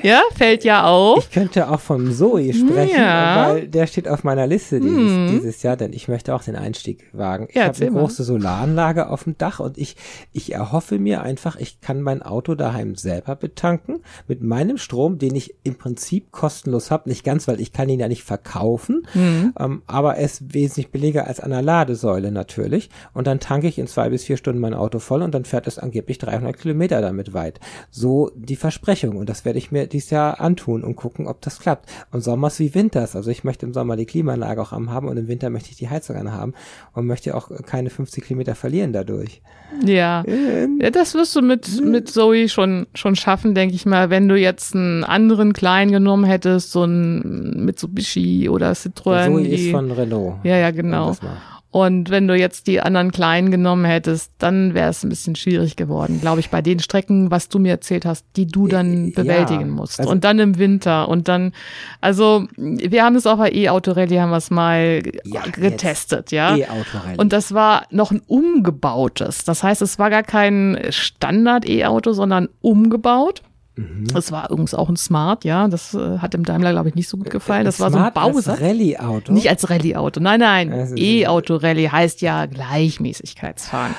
Ja, 0.01 0.21
fällt 0.35 0.63
ja 0.63 0.85
auf. 0.85 1.19
Ich 1.19 1.31
könnte 1.31 1.69
auch 1.69 1.79
vom 1.79 2.11
Zoe 2.11 2.51
sprechen, 2.51 2.99
ja. 2.99 3.47
weil 3.47 3.67
der 3.67 3.85
steht 3.85 4.07
auf 4.07 4.23
meiner 4.23 4.47
Liste 4.47 4.79
dieses, 4.79 5.11
hm. 5.11 5.27
dieses 5.29 5.61
Jahr, 5.61 5.77
denn 5.77 5.93
ich 5.93 6.07
möchte 6.07 6.33
auch 6.33 6.43
den 6.43 6.55
Einstieg 6.55 7.09
wagen. 7.13 7.45
Ich 7.49 7.55
ja, 7.55 7.65
habe 7.65 7.77
eine 7.79 7.91
mal. 7.91 7.99
große 7.99 8.23
Solaranlage 8.23 9.09
auf 9.09 9.25
dem 9.25 9.37
Dach 9.37 9.59
und 9.59 9.77
ich, 9.77 9.97
ich 10.33 10.51
erhoffe 10.51 10.97
mir 10.97 11.21
einfach, 11.21 11.57
ich 11.57 11.79
kann 11.79 12.01
mein 12.01 12.23
Auto 12.23 12.55
daheim 12.55 12.95
selber 12.95 13.35
betanken 13.35 14.01
mit 14.27 14.41
meinem 14.41 14.77
Strom, 14.77 15.19
den 15.19 15.35
ich 15.35 15.55
im 15.63 15.75
Prinzip 15.75 16.31
kostenlos 16.31 16.89
habe. 16.89 17.07
Nicht 17.15 17.23
ganz, 17.23 17.47
weil 17.47 17.61
ich 17.61 17.71
kann 17.71 17.87
ihn 17.87 18.01
ja 18.01 18.09
nicht 18.09 18.23
verkaufen, 18.23 19.07
hm. 19.13 19.53
ähm, 19.57 19.83
aber 19.87 20.15
er 20.15 20.25
ist 20.25 20.53
wesentlich 20.53 20.91
billiger 20.91 21.27
als 21.27 21.39
an 21.39 21.51
der 21.51 21.61
Ladesäule 21.61 22.29
natürlich. 22.29 22.89
Und 23.13 23.25
dann 23.25 23.39
tanke 23.39 23.67
ich 23.67 23.79
in 23.79 23.87
zwei 23.87 24.09
bis 24.09 24.25
vier 24.25 24.35
Stunden 24.35 24.59
mein 24.59 24.73
Auto 24.73 24.99
voll 24.99 25.21
und 25.21 25.33
dann 25.33 25.45
fährt 25.45 25.65
es 25.65 25.79
angeblich 25.79 26.17
300 26.17 26.59
Kilometer 26.59 26.99
damit 26.99 27.33
weit. 27.33 27.61
So 27.89 28.31
die 28.35 28.57
Versprechung. 28.57 29.15
Und 29.15 29.29
das 29.29 29.45
werde 29.45 29.59
ich 29.59 29.71
mir 29.71 29.87
dieses 29.87 30.09
Jahr 30.09 30.41
antun 30.41 30.83
und 30.83 30.97
gucken, 30.97 31.25
ob 31.25 31.39
das 31.39 31.59
klappt. 31.59 31.89
Und 32.11 32.19
Sommers 32.19 32.59
wie 32.59 32.75
Winters. 32.75 33.15
Also 33.15 33.31
ich 33.31 33.45
möchte 33.45 33.65
im 33.65 33.73
Sommer 33.73 33.95
die 33.95 34.05
Klimaanlage 34.05 34.61
auch 34.61 34.73
am 34.73 34.91
haben 34.91 35.07
und 35.07 35.15
im 35.15 35.29
Winter 35.29 35.49
möchte 35.49 35.69
ich 35.69 35.77
die 35.77 35.89
Heizung 35.89 36.17
anhaben 36.17 36.53
und 36.91 37.05
möchte 37.05 37.33
auch 37.33 37.49
keine 37.65 37.89
50 37.89 38.25
Kilometer 38.25 38.55
verlieren 38.55 38.91
dadurch. 38.91 39.41
Ja. 39.83 40.23
Ähm. 40.27 40.79
ja, 40.81 40.91
das 40.91 41.13
wirst 41.13 41.35
du 41.35 41.41
mit, 41.41 41.81
mit 41.81 42.09
Zoe 42.09 42.49
schon, 42.49 42.87
schon 42.93 43.15
schaffen, 43.15 43.55
denke 43.55 43.75
ich 43.75 43.85
mal. 43.85 44.09
Wenn 44.09 44.27
du 44.27 44.35
jetzt 44.35 44.75
einen 44.75 45.03
anderen 45.03 45.53
kleinen 45.53 45.91
genommen 45.91 46.25
hättest, 46.25 46.71
so 46.71 46.83
ein 46.83 47.04
Mitsubishi 47.65 48.49
oder 48.49 48.71
Citroën. 48.71 49.27
Zoe 49.27 49.47
ist 49.47 49.71
von 49.71 49.91
Renault. 49.91 50.35
Ja, 50.43 50.57
ja, 50.57 50.71
genau. 50.71 51.15
Und 51.75 52.09
wenn 52.09 52.25
du 52.25 52.37
jetzt 52.37 52.67
die 52.67 52.79
anderen 52.79 53.11
kleinen 53.11 53.51
genommen 53.51 53.83
hättest, 53.83 54.31
dann 54.37 54.73
wäre 54.73 54.91
es 54.91 55.03
ein 55.03 55.09
bisschen 55.09 55.35
schwierig 55.35 55.75
geworden, 55.75 56.21
glaube 56.21 56.39
ich, 56.39 56.49
bei 56.49 56.61
den 56.61 56.79
Strecken, 56.79 57.31
was 57.31 57.49
du 57.49 57.59
mir 57.59 57.71
erzählt 57.71 58.05
hast, 58.05 58.25
die 58.37 58.47
du 58.47 58.69
dann 58.69 59.11
bewältigen 59.11 59.59
ja, 59.59 59.67
musst. 59.67 59.99
Also 59.99 60.09
und 60.09 60.23
dann 60.23 60.39
im 60.39 60.57
Winter 60.57 61.09
und 61.09 61.27
dann, 61.27 61.51
also 61.99 62.47
wir 62.55 63.03
haben 63.03 63.17
es 63.17 63.27
auch 63.27 63.39
bei 63.39 63.51
E-Auto-Rallye, 63.51 64.21
haben 64.21 64.29
wir 64.29 64.37
es 64.37 64.51
mal 64.51 65.01
ja, 65.25 65.41
getestet, 65.51 66.31
ja. 66.31 66.55
E-Auto-Rallye. 66.55 67.17
Und 67.17 67.33
das 67.33 67.53
war 67.53 67.87
noch 67.91 68.11
ein 68.11 68.21
umgebautes. 68.25 69.43
Das 69.43 69.61
heißt, 69.61 69.81
es 69.81 69.99
war 69.99 70.09
gar 70.09 70.23
kein 70.23 70.79
Standard-E-Auto, 70.91 72.13
sondern 72.13 72.47
umgebaut. 72.61 73.41
Mhm. 73.75 74.07
Das 74.13 74.31
war 74.31 74.49
übrigens 74.49 74.73
auch 74.73 74.89
ein 74.89 74.95
Smart, 74.95 75.43
ja. 75.43 75.67
Das 75.67 75.93
äh, 75.93 76.19
hat 76.19 76.33
dem 76.33 76.43
Daimler, 76.43 76.71
glaube 76.71 76.89
ich, 76.89 76.95
nicht 76.95 77.09
so 77.09 77.17
gut 77.17 77.29
gefallen. 77.29 77.65
Das 77.65 77.77
Smart 77.77 77.93
war 77.93 78.13
so 78.13 78.19
ein 78.19 78.33
Bowser. 78.33 78.51
Als 78.53 78.61
Rallye-Auto? 78.61 79.33
Nicht 79.33 79.49
als 79.49 79.69
Rallye-Auto. 79.69 80.19
Nein, 80.19 80.39
nein. 80.39 80.93
E-Auto-Rallye 80.95 81.89
heißt 81.89 82.21
ja 82.21 82.45
Gleichmäßigkeitsfahren. 82.45 83.95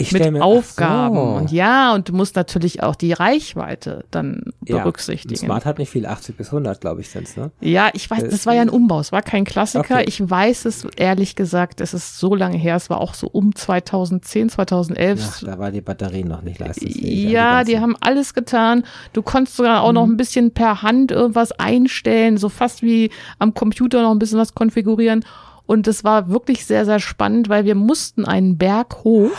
Ich 0.00 0.12
mit 0.12 0.30
mir, 0.32 0.42
Aufgaben. 0.42 1.14
So. 1.14 1.22
Und 1.22 1.52
ja, 1.52 1.94
und 1.94 2.08
du 2.08 2.12
musst 2.14 2.36
natürlich 2.36 2.82
auch 2.82 2.94
die 2.94 3.12
Reichweite 3.12 4.04
dann 4.10 4.52
ja, 4.64 4.78
berücksichtigen. 4.78 5.36
Smart 5.36 5.64
hat 5.64 5.78
nicht 5.78 5.90
viel, 5.90 6.06
80 6.06 6.36
bis 6.36 6.48
100, 6.48 6.80
glaube 6.80 7.00
ich, 7.00 7.10
sind's, 7.10 7.36
ne? 7.36 7.50
Ja, 7.60 7.90
ich 7.92 8.10
weiß, 8.10 8.28
das 8.28 8.46
war 8.46 8.54
ja 8.54 8.62
ein 8.62 8.70
Umbau, 8.70 9.00
es 9.00 9.12
war 9.12 9.22
kein 9.22 9.44
Klassiker. 9.44 9.96
Okay. 9.96 10.04
Ich 10.06 10.28
weiß 10.28 10.64
es, 10.64 10.84
ehrlich 10.96 11.36
gesagt, 11.36 11.80
es 11.80 11.94
ist 11.94 12.18
so 12.18 12.34
lange 12.34 12.56
her, 12.56 12.76
es 12.76 12.90
war 12.90 13.00
auch 13.00 13.14
so 13.14 13.28
um 13.28 13.54
2010, 13.54 14.50
2011. 14.50 15.20
Ach, 15.22 15.42
da 15.44 15.58
war 15.58 15.70
die 15.70 15.80
Batterie 15.80 16.24
noch 16.24 16.42
nicht 16.42 16.58
leistungsfähig. 16.58 17.30
Ja, 17.30 17.64
die, 17.64 17.72
die, 17.72 17.80
haben 17.80 17.96
alles 18.00 18.34
getan. 18.34 18.84
Du 19.12 19.22
konntest 19.22 19.56
sogar 19.56 19.82
auch 19.82 19.88
mhm. 19.88 19.94
noch 19.94 20.04
ein 20.04 20.16
bisschen 20.16 20.52
per 20.52 20.82
Hand 20.82 21.12
irgendwas 21.12 21.52
einstellen, 21.52 22.36
so 22.36 22.48
fast 22.48 22.82
wie 22.82 23.10
am 23.38 23.54
Computer 23.54 24.02
noch 24.02 24.12
ein 24.12 24.18
bisschen 24.18 24.38
was 24.38 24.54
konfigurieren. 24.54 25.24
Und 25.66 25.86
es 25.86 26.02
war 26.02 26.28
wirklich 26.28 26.66
sehr, 26.66 26.84
sehr 26.84 26.98
spannend, 26.98 27.48
weil 27.48 27.64
wir 27.64 27.76
mussten 27.76 28.24
einen 28.24 28.58
Berg 28.58 29.04
hoch 29.04 29.30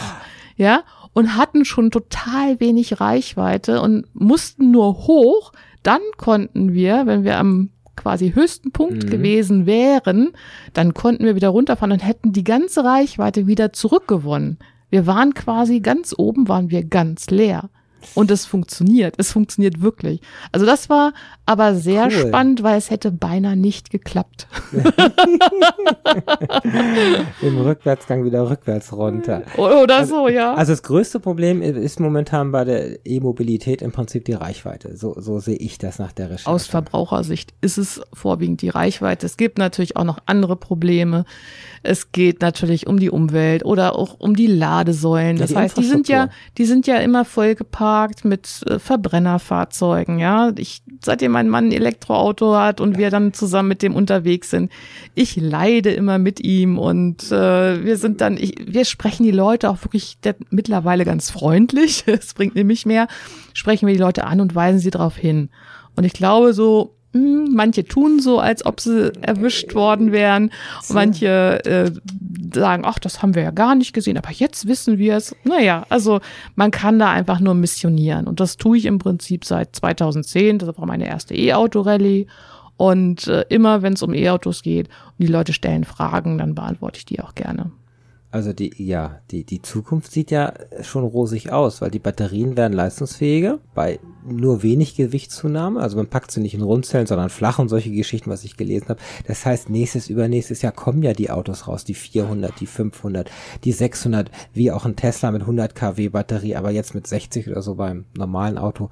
ja, 0.62 0.84
und 1.14 1.36
hatten 1.36 1.66
schon 1.66 1.90
total 1.90 2.60
wenig 2.60 3.02
Reichweite 3.02 3.82
und 3.82 4.06
mussten 4.14 4.70
nur 4.70 5.08
hoch. 5.08 5.54
Dann 5.82 6.02
konnten 6.18 6.74
wir, 6.74 7.08
wenn 7.08 7.24
wir 7.24 7.40
am 7.40 7.72
quasi 7.96 8.34
höchsten 8.34 8.72
Punkt 8.72 9.06
mhm. 9.06 9.10
gewesen 9.10 9.66
wären, 9.66 10.34
dann 10.74 10.94
konnten 10.94 11.26
wir 11.26 11.34
wieder 11.34 11.50
runterfahren 11.50 11.92
und 11.92 12.06
hätten 12.06 12.32
die 12.32 12.44
ganze 12.44 12.84
Reichweite 12.84 13.48
wieder 13.48 13.74
zurückgewonnen. 13.74 14.60
Wir 14.92 15.08
waren 15.08 15.34
quasi 15.34 15.80
ganz 15.80 16.14
oben, 16.16 16.48
waren 16.48 16.70
wir 16.70 16.84
ganz 16.84 17.32
leer. 17.32 17.72
Und 18.16 18.32
es 18.32 18.46
funktioniert. 18.46 19.16
Es 19.18 19.32
funktioniert 19.32 19.82
wirklich. 19.82 20.22
Also 20.52 20.66
das 20.66 20.90
war 20.90 21.14
aber 21.46 21.76
sehr 21.76 22.06
cool. 22.06 22.12
spannend, 22.12 22.64
weil 22.64 22.78
es 22.78 22.90
hätte 22.90 23.12
beinahe 23.12 23.56
nicht 23.56 23.90
geklappt. 23.90 24.48
Im 27.42 27.58
Rückwärtsgang 27.60 28.24
wieder 28.24 28.50
rückwärts 28.50 28.94
runter. 28.94 29.44
Oder 29.58 29.98
also, 29.98 30.16
so, 30.16 30.28
ja. 30.28 30.54
Also 30.54 30.74
das 30.74 30.84
größte 30.84 31.20
Problem 31.20 31.62
ist 31.62 32.00
momentan 32.00 32.52
bei 32.52 32.64
der 32.64 33.06
E-Mobilität 33.06 33.82
im 33.82 33.92
Prinzip 33.92 34.26
die 34.26 34.34
Reichweite. 34.34 34.96
So, 34.98 35.16
so 35.20 35.40
sehe 35.40 35.58
ich 35.58 35.78
das 35.78 36.00
nach 36.00 36.12
der 36.12 36.30
Recherche. 36.32 36.50
Aus 36.50 36.68
Verbrauchersicht 36.68 37.54
ist 37.62 37.78
es 37.78 38.02
vorwiegend 38.14 38.62
die 38.62 38.70
Reichweite. 38.70 39.26
Es 39.26 39.38
gibt 39.38 39.58
natürlich 39.58 39.98
auch 39.98 40.04
noch 40.04 40.20
andere 40.26 40.56
Probleme. 40.56 41.26
Es 41.84 42.12
geht 42.12 42.42
natürlich 42.42 42.86
um 42.86 43.00
die 43.00 43.10
Umwelt 43.10 43.66
oder 43.66 43.98
auch 43.98 44.16
um 44.20 44.36
die 44.36 44.48
Ladesäulen. 44.48 45.38
Das 45.38 45.52
ja, 45.52 45.58
die 45.58 45.64
heißt, 45.64 45.78
die 45.78 45.84
sind 45.84 46.08
ja, 46.08 46.30
die 46.58 46.66
sind 46.66 46.86
ja 46.86 46.98
immer 46.98 47.26
vollgeparkt 47.26 48.24
mit 48.24 48.62
äh, 48.68 48.78
Verbrennerfahrzeugen. 48.78 50.20
Ja, 50.20 50.52
ich 50.58 50.84
seitdem 51.04 51.32
mein 51.32 51.50
Mann 51.50 51.70
ein 51.70 51.72
Elektroauto 51.72 52.56
hat 52.56 52.82
und 52.82 52.98
wir 52.98 53.10
dann 53.10 53.34
zusammen 53.34 53.70
mit 53.70 53.82
dem 53.82 53.96
unterwegs 53.96 54.52
sind, 54.52 54.72
ich 55.16 55.36
leide 55.36 55.92
immer 55.92 56.20
mit 56.20 56.40
ihm 56.40 56.78
und 56.78 57.32
äh, 57.32 57.84
wir 57.84 57.98
sind 57.98 58.22
dann, 58.22 58.38
ich, 58.38 58.56
wir 58.64 58.86
sprechen 58.86 59.24
die 59.24 59.32
Leute 59.32 59.70
auch 59.70 59.84
wirklich 59.84 60.20
der, 60.20 60.36
mittlerweile 60.50 61.06
ganz 61.06 61.30
freundlich. 61.32 62.04
Es 62.22 62.34
bringt 62.34 62.56
nämlich 62.56 62.86
mehr. 62.86 63.08
Sprechen 63.54 63.88
wir 63.88 63.96
die 63.96 64.02
Leute 64.02 64.26
an 64.26 64.42
und 64.42 64.54
weisen 64.54 64.80
sie 64.80 64.92
darauf 64.92 65.16
hin. 65.16 65.50
Und 65.96 66.04
ich 66.04 66.14
glaube 66.14 66.54
so 66.54 66.96
manche 67.14 67.84
tun 67.84 68.20
so, 68.20 68.40
als 68.40 68.66
ob 68.66 68.80
sie 68.80 69.12
erwischt 69.22 69.76
worden 69.76 70.12
wären. 70.12 70.52
Manche 70.90 71.64
äh, 71.66 71.92
sagen, 72.54 72.84
ach, 72.86 73.00
das 73.00 73.22
haben 73.22 73.36
wir 73.36 73.44
ja 73.44 73.52
gar 73.52 73.76
nicht 73.76 73.94
gesehen, 73.94 74.18
aber 74.18 74.32
jetzt 74.32 74.68
wissen 74.68 74.98
wir 74.98 75.18
es. 75.18 75.36
Naja, 75.44 75.86
also 75.90 76.22
man 76.56 76.72
kann 76.72 77.00
da 77.00 77.12
einfach 77.12 77.40
nur 77.40 77.54
missionieren. 77.54 78.28
Und 78.28 78.40
das 78.40 78.58
tue 78.58 78.78
ich 78.78 78.86
im 78.86 79.00
Prinzip 79.00 79.46
seit 79.46 79.76
2010. 79.76 80.60
Das 80.60 80.78
war 80.78 80.86
meine 80.86 81.08
erste 81.08 81.36
E-Auto-Rallye. 81.36 82.28
Und 82.78 83.28
äh, 83.28 83.46
immer, 83.50 83.82
wenn 83.82 83.94
es 83.94 84.02
um 84.02 84.14
E-Autos 84.14 84.64
geht 84.64 84.88
und 84.88 85.28
die 85.28 85.32
Leute 85.32 85.54
stellen 85.54 85.84
Fragen, 85.84 86.38
dann 86.38 86.56
beantworte 86.56 86.98
ich 86.98 87.06
die 87.06 87.20
auch 87.20 87.36
gerne. 87.36 87.72
Also 88.34 88.54
die, 88.54 88.72
ja, 88.78 89.20
die, 89.30 89.44
die 89.44 89.62
Zukunft 89.62 90.10
sieht 90.14 90.32
ja 90.32 90.54
schon 90.82 91.04
rosig 91.04 91.52
aus, 91.52 91.82
weil 91.82 91.92
die 91.92 92.00
Batterien 92.00 92.56
werden 92.56 92.72
leistungsfähiger 92.72 93.60
bei 93.76 94.00
nur 94.26 94.64
wenig 94.64 94.96
Gewichtszunahme. 94.96 95.82
Also 95.82 95.98
man 95.98 96.08
packt 96.08 96.32
sie 96.32 96.40
nicht 96.40 96.54
in 96.54 96.62
Rundzellen, 96.62 97.08
sondern 97.08 97.30
flach 97.30 97.60
und 97.60 97.68
solche 97.68 97.92
Geschichten, 97.92 98.30
was 98.30 98.46
ich 98.46 98.56
gelesen 98.56 98.88
habe. 98.88 99.02
Das 99.28 99.46
heißt, 99.46 99.70
nächstes, 99.70 100.10
übernächstes 100.10 100.62
Jahr 100.62 100.72
kommen 100.72 101.04
ja 101.04 101.12
die 101.12 101.30
Autos 101.30 101.68
raus, 101.68 101.84
die 101.84 101.94
400, 101.94 102.58
die 102.58 102.68
500, 102.68 103.30
die 103.66 103.74
600, 103.74 104.32
wie 104.54 104.72
auch 104.72 104.86
ein 104.86 104.96
Tesla 104.96 105.32
mit 105.32 105.42
100 105.42 105.76
kW 105.76 106.08
Batterie, 106.08 106.56
aber 106.56 106.72
jetzt 106.72 106.96
mit 106.96 107.08
60 107.08 107.50
oder 107.50 107.62
so 107.62 107.76
beim 107.76 108.06
normalen 108.16 108.58
Auto, 108.58 108.90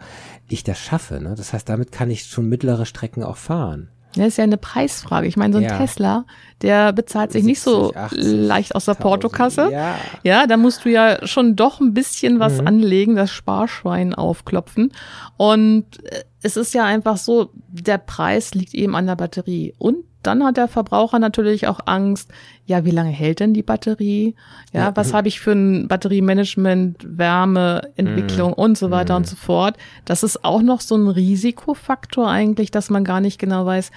ich 0.49 0.65
das 0.65 0.79
schaffe. 0.79 1.21
Ne? 1.21 1.35
Das 1.37 1.53
heißt, 1.53 1.69
damit 1.69 1.93
kann 1.93 2.11
ich 2.11 2.25
schon 2.25 2.49
mittlere 2.49 2.85
Strecken 2.85 3.23
auch 3.23 3.37
fahren. 3.37 3.89
Das 4.15 4.27
ist 4.27 4.37
ja 4.37 4.43
eine 4.43 4.57
Preisfrage. 4.57 5.27
Ich 5.27 5.37
meine, 5.37 5.53
so 5.53 5.59
ein 5.59 5.65
ja. 5.65 5.77
Tesla, 5.77 6.25
der 6.61 6.93
bezahlt 6.93 7.31
sich 7.31 7.43
70, 7.43 7.45
nicht 7.45 7.61
so 7.61 7.93
80, 7.93 8.23
leicht 8.23 8.75
aus 8.75 8.85
der 8.85 8.95
Portokasse. 8.95 9.69
Ja. 9.71 9.95
ja, 10.23 10.47
da 10.47 10.57
musst 10.57 10.83
du 10.83 10.89
ja 10.89 11.25
schon 11.27 11.55
doch 11.55 11.79
ein 11.79 11.93
bisschen 11.93 12.39
was 12.39 12.59
mhm. 12.59 12.67
anlegen, 12.67 13.15
das 13.15 13.29
Sparschwein 13.29 14.15
aufklopfen. 14.15 14.91
Und 15.37 16.03
äh, 16.05 16.23
es 16.41 16.57
ist 16.57 16.73
ja 16.73 16.85
einfach 16.85 17.17
so, 17.17 17.51
der 17.67 17.99
Preis 17.99 18.55
liegt 18.55 18.73
eben 18.73 18.95
an 18.95 19.05
der 19.05 19.15
Batterie. 19.15 19.75
Und 19.77 20.05
dann 20.23 20.43
hat 20.43 20.57
der 20.57 20.67
Verbraucher 20.67 21.19
natürlich 21.19 21.67
auch 21.67 21.79
Angst, 21.85 22.31
ja, 22.65 22.83
wie 22.85 22.91
lange 22.91 23.09
hält 23.09 23.39
denn 23.39 23.53
die 23.53 23.63
Batterie? 23.63 24.35
Ja, 24.73 24.81
ja. 24.81 24.95
was 24.95 25.13
habe 25.13 25.27
ich 25.27 25.39
für 25.39 25.53
ein 25.53 25.87
Batteriemanagement, 25.87 27.05
Wärmeentwicklung 27.17 28.51
mm. 28.51 28.61
und 28.61 28.77
so 28.77 28.91
weiter 28.91 29.13
mm. 29.13 29.17
und 29.17 29.27
so 29.27 29.35
fort. 29.35 29.77
Das 30.05 30.23
ist 30.23 30.43
auch 30.43 30.61
noch 30.61 30.81
so 30.81 30.95
ein 30.95 31.07
Risikofaktor 31.07 32.29
eigentlich, 32.29 32.69
dass 32.69 32.89
man 32.89 33.03
gar 33.03 33.21
nicht 33.21 33.39
genau 33.39 33.65
weiß, 33.65 33.91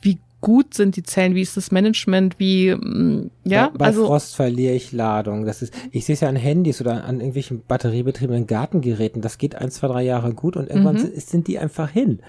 wie 0.00 0.18
gut 0.40 0.74
sind 0.74 0.96
die 0.96 1.02
Zellen, 1.02 1.34
wie 1.34 1.42
ist 1.42 1.56
das 1.56 1.70
Management, 1.70 2.38
wie 2.38 2.74
mm, 2.74 3.30
ja, 3.44 3.68
bei, 3.68 3.78
bei 3.78 3.84
also 3.86 4.06
Frost 4.06 4.34
verliere 4.36 4.74
ich 4.74 4.92
Ladung. 4.92 5.44
Das 5.44 5.60
ist, 5.60 5.74
ich 5.90 6.06
sehe 6.06 6.14
es 6.14 6.20
ja 6.20 6.28
an 6.28 6.36
Handys 6.36 6.80
oder 6.80 7.04
an 7.04 7.16
irgendwelchen 7.16 7.62
batteriebetriebenen 7.66 8.46
Gartengeräten. 8.46 9.20
Das 9.22 9.38
geht 9.38 9.54
ein, 9.56 9.70
zwei, 9.70 9.88
drei 9.88 10.02
Jahre 10.02 10.32
gut 10.32 10.56
und 10.56 10.68
irgendwann 10.68 10.96
mhm. 10.96 11.10
sind 11.16 11.48
die 11.48 11.58
einfach 11.58 11.90
hin. 11.90 12.20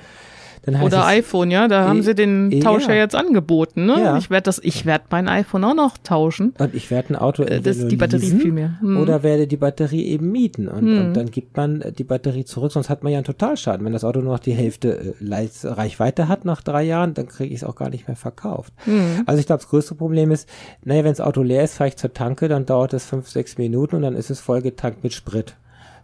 Oder 0.67 1.05
iPhone, 1.05 1.49
ja, 1.49 1.67
da 1.67 1.85
e 1.85 1.87
haben 1.87 2.01
sie 2.01 2.13
den 2.13 2.51
e 2.51 2.59
Tausch 2.59 2.87
ja, 2.87 2.95
jetzt 2.95 3.15
angeboten. 3.15 3.85
Ne? 3.85 3.95
Ja. 3.99 4.17
Ich 4.17 4.29
werde 4.29 4.43
das, 4.43 4.59
ich 4.63 4.85
werde 4.85 5.05
mein 5.09 5.27
iPhone 5.27 5.63
auch 5.63 5.75
noch 5.75 5.97
tauschen. 5.97 6.53
Und 6.57 6.75
ich 6.75 6.91
werde 6.91 7.13
ein 7.13 7.15
Auto 7.15 7.43
äh, 7.43 7.61
das 7.61 7.87
die 7.87 7.95
Batterie 7.95 8.31
viel 8.31 8.51
mehr. 8.51 8.79
Hm. 8.81 8.97
oder 8.97 9.23
werde 9.23 9.47
die 9.47 9.57
Batterie 9.57 10.05
eben 10.05 10.31
mieten 10.31 10.67
und, 10.67 10.81
hm. 10.81 10.99
und, 10.99 11.13
dann 11.13 11.31
gibt 11.31 11.55
man 11.55 11.83
die 11.97 12.03
Batterie 12.03 12.45
zurück, 12.45 12.71
sonst 12.71 12.89
hat 12.89 13.03
man 13.03 13.11
ja 13.11 13.19
einen 13.19 13.25
Totalschaden. 13.25 13.85
Wenn 13.85 13.93
das 13.93 14.03
Auto 14.03 14.19
nur 14.19 14.33
noch 14.33 14.39
die 14.39 14.53
Hälfte 14.53 15.15
äh, 15.19 15.47
Reichweite 15.63 16.27
hat 16.27 16.45
nach 16.45 16.61
drei 16.61 16.83
Jahren, 16.83 17.13
dann 17.13 17.27
kriege 17.27 17.53
ich 17.53 17.61
es 17.61 17.63
auch 17.63 17.75
gar 17.75 17.89
nicht 17.89 18.07
mehr 18.07 18.17
verkauft. 18.17 18.73
Hm. 18.83 19.23
Also 19.25 19.39
ich 19.39 19.45
glaube, 19.45 19.61
das 19.61 19.69
größte 19.69 19.95
Problem 19.95 20.31
ist, 20.31 20.49
naja, 20.83 21.03
wenn 21.03 21.11
das 21.11 21.21
Auto 21.21 21.43
leer 21.43 21.63
ist, 21.63 21.75
fahre 21.75 21.89
ich 21.89 21.95
zur 21.95 22.13
Tanke, 22.13 22.47
dann 22.47 22.65
dauert 22.65 22.93
es 22.93 23.05
fünf, 23.05 23.29
sechs 23.29 23.57
Minuten 23.57 23.95
und 23.95 24.01
dann 24.01 24.15
ist 24.15 24.29
es 24.29 24.39
vollgetankt 24.39 25.03
mit 25.03 25.13
Sprit. 25.13 25.55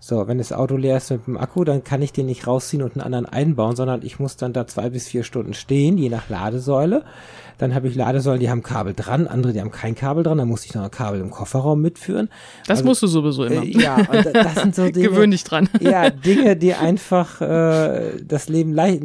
So, 0.05 0.27
wenn 0.27 0.37
das 0.37 0.51
Auto 0.51 0.75
leer 0.75 0.97
ist 0.97 1.11
mit 1.11 1.27
dem 1.27 1.37
Akku, 1.37 1.63
dann 1.63 1.85
kann 1.85 2.01
ich 2.01 2.11
den 2.11 2.25
nicht 2.25 2.45
rausziehen 2.45 2.83
und 2.83 2.91
einen 2.91 3.01
anderen 3.01 3.25
einbauen, 3.25 3.77
sondern 3.77 4.01
ich 4.01 4.19
muss 4.19 4.35
dann 4.35 4.51
da 4.51 4.67
zwei 4.67 4.89
bis 4.89 5.07
vier 5.07 5.23
Stunden 5.23 5.53
stehen, 5.53 5.97
je 5.97 6.09
nach 6.09 6.27
Ladesäule. 6.27 7.05
Dann 7.57 7.73
habe 7.73 7.87
ich 7.87 7.95
Ladesäulen, 7.95 8.41
die 8.41 8.49
haben 8.49 8.63
Kabel 8.63 8.95
dran, 8.95 9.27
andere, 9.27 9.53
die 9.53 9.61
haben 9.61 9.71
kein 9.71 9.95
Kabel 9.95 10.25
dran, 10.25 10.39
dann 10.39 10.49
muss 10.49 10.65
ich 10.65 10.73
noch 10.73 10.83
ein 10.83 10.91
Kabel 10.91 11.21
im 11.21 11.31
Kofferraum 11.31 11.81
mitführen. 11.81 12.27
Das 12.67 12.79
also, 12.79 12.89
musst 12.89 13.03
du 13.03 13.07
sowieso 13.07 13.45
immer. 13.45 13.63
Äh, 13.63 13.81
ja, 13.81 13.95
und 13.95 14.25
das 14.33 14.55
sind 14.55 14.75
so 14.75 14.83
Dinge. 14.91 15.07
Gewöhn 15.07 15.31
dich 15.31 15.45
dran. 15.45 15.69
Ja, 15.79 16.09
Dinge, 16.09 16.57
die 16.57 16.73
einfach 16.73 17.39
äh, 17.39 18.21
das 18.27 18.49
Leben 18.49 18.73
leicht 18.73 19.03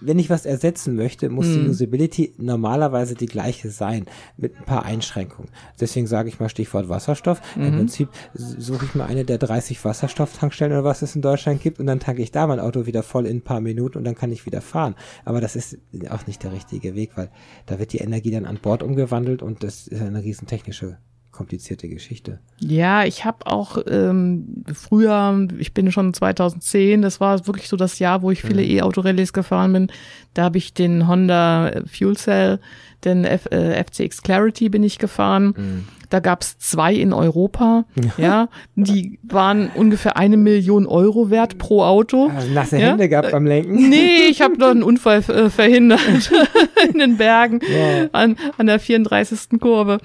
wenn 0.00 0.18
ich 0.18 0.30
was 0.30 0.46
ersetzen 0.46 0.96
möchte, 0.96 1.28
muss 1.28 1.46
mhm. 1.46 1.64
die 1.64 1.68
Usability 1.68 2.34
normalerweise 2.38 3.14
die 3.14 3.26
gleiche 3.26 3.70
sein, 3.70 4.06
mit 4.36 4.56
ein 4.56 4.64
paar 4.64 4.84
Einschränkungen. 4.84 5.50
Deswegen 5.80 6.06
sage 6.06 6.28
ich 6.28 6.40
mal 6.40 6.48
Stichwort 6.48 6.88
Wasserstoff. 6.88 7.40
Mhm. 7.56 7.64
Im 7.64 7.76
Prinzip 7.76 8.08
suche 8.34 8.86
ich 8.86 8.94
mir 8.94 9.04
eine 9.04 9.24
der 9.24 9.38
30 9.38 9.84
Wasserstofftankstellen 9.84 10.72
oder 10.72 10.84
was 10.84 11.02
es 11.02 11.14
in 11.14 11.22
Deutschland 11.22 11.60
gibt 11.62 11.78
und 11.78 11.86
dann 11.86 12.00
tanke 12.00 12.22
ich 12.22 12.32
da 12.32 12.46
mein 12.46 12.60
Auto 12.60 12.86
wieder 12.86 13.02
voll 13.02 13.26
in 13.26 13.38
ein 13.38 13.42
paar 13.42 13.60
Minuten 13.60 13.98
und 13.98 14.04
dann 14.04 14.14
kann 14.14 14.32
ich 14.32 14.46
wieder 14.46 14.60
fahren. 14.60 14.94
Aber 15.24 15.40
das 15.40 15.56
ist 15.56 15.78
auch 16.08 16.26
nicht 16.26 16.42
der 16.42 16.52
richtige 16.52 16.94
Weg, 16.94 17.12
weil 17.16 17.30
da 17.66 17.78
wird 17.78 17.92
die 17.92 17.98
Energie 17.98 18.30
dann 18.30 18.46
an 18.46 18.58
Bord 18.60 18.82
umgewandelt 18.82 19.42
und 19.42 19.62
das 19.62 19.88
ist 19.88 20.00
eine 20.00 20.22
riesen 20.22 20.46
technische 20.46 20.98
komplizierte 21.40 21.88
Geschichte. 21.88 22.38
Ja, 22.58 23.04
ich 23.04 23.24
habe 23.24 23.46
auch 23.46 23.78
ähm, 23.88 24.62
früher, 24.74 25.48
ich 25.58 25.72
bin 25.72 25.90
schon 25.90 26.12
2010, 26.12 27.00
das 27.00 27.18
war 27.18 27.46
wirklich 27.46 27.66
so 27.70 27.78
das 27.78 27.98
Jahr, 27.98 28.20
wo 28.20 28.30
ich 28.30 28.42
viele 28.42 28.62
mhm. 28.62 28.70
E-Auto-Rallyes 28.72 29.32
gefahren 29.32 29.72
bin. 29.72 29.92
Da 30.34 30.42
habe 30.42 30.58
ich 30.58 30.74
den 30.74 31.08
Honda 31.08 31.72
Fuel 31.90 32.14
Cell, 32.18 32.60
den 33.06 33.24
F, 33.24 33.46
äh, 33.46 33.82
FCX 33.82 34.20
Clarity 34.22 34.68
bin 34.68 34.82
ich 34.82 34.98
gefahren. 34.98 35.54
Mhm. 35.56 35.88
Da 36.10 36.20
gab's 36.20 36.58
zwei 36.58 36.92
in 36.92 37.14
Europa, 37.14 37.84
ja. 38.18 38.48
Die 38.74 39.18
waren 39.22 39.70
ungefähr 39.74 40.16
eine 40.16 40.36
Million 40.36 40.86
Euro 40.86 41.30
wert 41.30 41.56
pro 41.56 41.84
Auto. 41.84 42.30
Also 42.34 42.52
nasse 42.52 42.78
ja? 42.78 42.88
Hände 42.88 43.08
gehabt 43.08 43.30
beim 43.30 43.46
Lenken? 43.46 43.88
Nee, 43.88 44.26
ich 44.28 44.42
habe 44.42 44.58
noch 44.58 44.70
einen 44.70 44.82
Unfall 44.82 45.20
äh, 45.28 45.48
verhindert 45.48 46.00
in 46.92 46.98
den 46.98 47.16
Bergen 47.16 47.60
ja. 47.62 48.08
an, 48.12 48.36
an 48.58 48.66
der 48.66 48.78
34. 48.78 49.60
Kurve. 49.60 50.00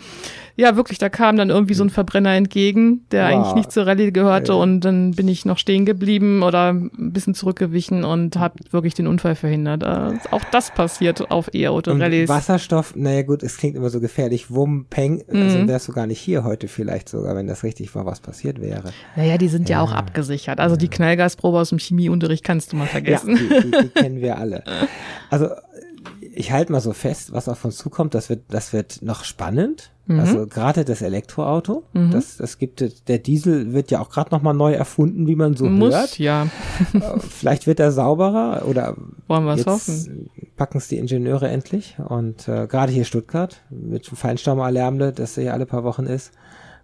Ja, 0.58 0.78
wirklich, 0.78 0.98
da 0.98 1.10
kam 1.10 1.36
dann 1.36 1.50
irgendwie 1.50 1.74
so 1.74 1.84
ein 1.84 1.90
Verbrenner 1.90 2.34
entgegen, 2.34 3.06
der 3.12 3.26
wow. 3.26 3.34
eigentlich 3.34 3.56
nicht 3.56 3.72
zur 3.72 3.86
Rallye 3.86 4.12
gehörte 4.12 4.54
ja. 4.54 4.58
und 4.58 4.82
dann 4.82 5.12
bin 5.12 5.28
ich 5.28 5.44
noch 5.46 5.58
stehen 5.58 5.86
geblieben 5.86 6.44
oder 6.44 6.72
ein 6.72 6.92
bisschen 7.12 7.34
zurückgewichen 7.34 8.06
und 8.06 8.38
habe 8.38 8.56
wirklich 8.72 8.94
den 8.94 9.08
Unfall 9.08 9.36
verhindert. 9.36 9.84
Äh, 9.84 10.18
auch 10.32 10.44
das 10.52 10.72
passiert 10.72 11.30
auf 11.30 11.54
E-Auto-Rallyes. 11.54 12.30
Wasserstoff, 12.30 12.96
naja 12.96 13.24
gut, 13.24 13.44
es 13.44 13.58
klingt 13.58 13.76
immer 13.76 13.90
so 13.90 14.00
gefährlich. 14.00 14.50
Wumm, 14.50 14.86
Peng, 14.90 15.24
also 15.28 15.58
mhm. 15.58 15.68
wärst 15.68 15.90
du 15.90 15.92
gar 15.92 16.08
nicht 16.08 16.20
hier 16.20 16.46
heute 16.46 16.70
vielleicht 16.70 17.10
sogar, 17.10 17.36
wenn 17.36 17.48
das 17.48 17.64
richtig 17.64 17.94
war, 17.94 18.06
was 18.06 18.22
passiert 18.22 18.62
wäre. 18.62 18.92
Naja, 19.18 19.38
die 19.38 19.50
sind 19.50 19.68
ja, 19.68 19.78
ja 19.78 19.84
auch 19.84 19.92
abgesichert. 19.92 20.62
Also 20.62 20.78
die 20.78 20.88
Knallgasprobe 20.88 21.60
aus 21.60 21.70
dem 21.70 21.80
Chemieunterricht 21.80 22.46
kannst 22.46 22.72
du 22.72 22.78
mal 22.78 22.88
vergessen. 22.88 23.36
Ja, 23.36 23.60
die, 23.60 23.72
die, 23.72 23.82
die 23.84 23.90
kennen 23.90 24.22
wir 24.22 24.38
alle. 24.38 24.64
Also 25.32 25.50
ich 26.36 26.52
halte 26.52 26.72
mal 26.72 26.82
so 26.82 26.94
fest, 26.94 27.32
was 27.34 27.48
auf 27.48 27.64
uns 27.66 27.78
zukommt. 27.78 28.14
Das 28.14 28.30
wird, 28.30 28.44
das 28.50 28.74
wird 28.74 29.02
noch 29.02 29.24
spannend. 29.24 29.92
Mhm. 30.08 30.20
Also 30.20 30.46
gerade 30.46 30.86
das 30.86 31.02
Elektroauto, 31.02 31.84
mhm. 31.94 32.12
das, 32.12 32.38
das 32.38 32.60
gibt 32.60 33.08
der 33.08 33.18
Diesel 33.18 33.74
wird 33.74 33.90
ja 33.90 34.02
auch 34.02 34.10
gerade 34.10 34.30
noch 34.32 34.42
mal 34.42 34.54
neu 34.54 34.74
erfunden, 34.74 35.26
wie 35.26 35.36
man 35.36 35.56
so 35.56 35.66
Muss, 35.66 35.96
hört. 35.96 36.20
Ja. 36.20 36.48
Äh, 36.94 37.20
vielleicht 37.20 37.66
wird 37.66 37.80
er 37.80 37.92
sauberer 37.92 38.68
oder 38.68 38.96
wollen 39.28 39.46
wir 39.46 39.54
es 39.54 39.66
hoffen. 39.66 40.30
Packen 40.58 40.78
es 40.78 40.90
die 40.90 40.98
Ingenieure 40.98 41.48
endlich 41.50 41.98
und 42.08 42.48
äh, 42.48 42.68
gerade 42.68 42.92
hier 42.92 43.06
Stuttgart 43.06 43.62
mit 43.70 44.06
Feinstaubalarmle, 44.06 45.12
das 45.12 45.38
ja 45.38 45.54
alle 45.54 45.66
paar 45.66 45.84
Wochen 45.84 46.06
ist, 46.06 46.32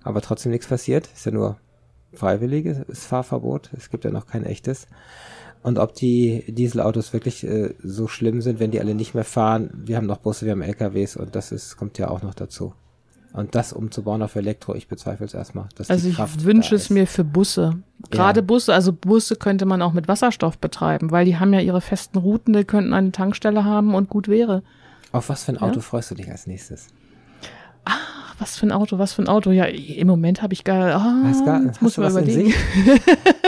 aber 0.04 0.22
trotzdem 0.22 0.52
nichts 0.52 0.68
passiert. 0.68 1.08
Ist 1.14 1.26
ja 1.26 1.32
nur 1.32 1.58
freiwilliges 2.14 3.06
Fahrverbot. 3.06 3.70
Es 3.78 3.90
gibt 3.90 4.04
ja 4.04 4.12
noch 4.12 4.26
kein 4.26 4.46
echtes. 4.46 4.88
Und 5.64 5.78
ob 5.78 5.94
die 5.94 6.44
Dieselautos 6.48 7.14
wirklich 7.14 7.44
äh, 7.44 7.76
so 7.84 8.08
schlimm 8.08 8.42
sind, 8.42 8.60
wenn 8.60 8.72
die 8.72 8.80
alle 8.80 8.96
nicht 8.96 9.14
mehr 9.14 9.24
fahren. 9.24 9.70
Wir 9.74 9.98
haben 9.98 10.08
noch 10.08 10.18
Busse, 10.18 10.46
wir 10.46 10.54
haben 10.54 10.64
LKWs 10.64 11.18
und 11.18 11.36
das 11.36 11.52
ist, 11.52 11.78
kommt 11.78 11.98
ja 11.98 12.10
auch 12.10 12.24
noch 12.24 12.34
dazu. 12.34 12.74
Und 13.34 13.56
das 13.56 13.72
umzubauen 13.72 14.22
auf 14.24 14.36
Elektro, 14.36 14.76
ich 14.76 14.88
bezweifle 14.88 15.26
es 15.26 15.34
erstmal. 15.34 15.70
also 15.88 16.08
ich 16.08 16.18
wünsche 16.44 16.76
es 16.76 16.90
mir 16.90 17.08
für 17.08 17.24
Busse. 17.24 17.78
Gerade 18.10 18.42
ja. 18.42 18.46
Busse, 18.46 18.74
also 18.74 18.92
Busse 18.92 19.36
könnte 19.38 19.66
man 19.66 19.82
auch 19.82 19.94
mit 19.94 20.08
Wasserstoff 20.08 20.58
betreiben, 20.58 21.12
weil 21.12 21.26
die 21.26 21.38
haben 21.38 21.54
ja 21.54 21.62
ihre 21.62 21.80
festen 21.80 22.18
Routen, 22.18 22.54
die 22.54 22.66
könnten 22.66 22.94
eine 22.94 23.12
Tankstelle 23.12 23.64
haben 23.64 23.96
und 23.96 24.10
gut 24.10 24.28
wäre. 24.28 24.64
Auf 25.14 25.30
was 25.30 25.46
für 25.46 25.54
ein 25.54 25.58
Auto 25.60 25.76
ja? 25.76 25.82
freust 25.82 26.12
du 26.12 26.16
dich 26.16 26.30
als 26.30 26.46
nächstes? 26.48 26.88
Ah, 28.42 28.44
was 28.44 28.58
für 28.58 28.66
ein 28.66 28.72
Auto, 28.72 28.98
was 28.98 29.14
für 29.14 29.22
ein 29.22 29.28
Auto. 29.28 29.52
Ja, 29.52 29.66
im 29.66 30.08
Moment 30.08 30.42
habe 30.42 30.54
ich 30.54 30.64
gar, 30.64 30.98
oh, 30.98 31.28
hast 31.28 31.46
gar 31.46 31.64
hast 31.64 31.82
muss 31.82 31.98
man 31.98 32.12
überlegen. 32.12 32.54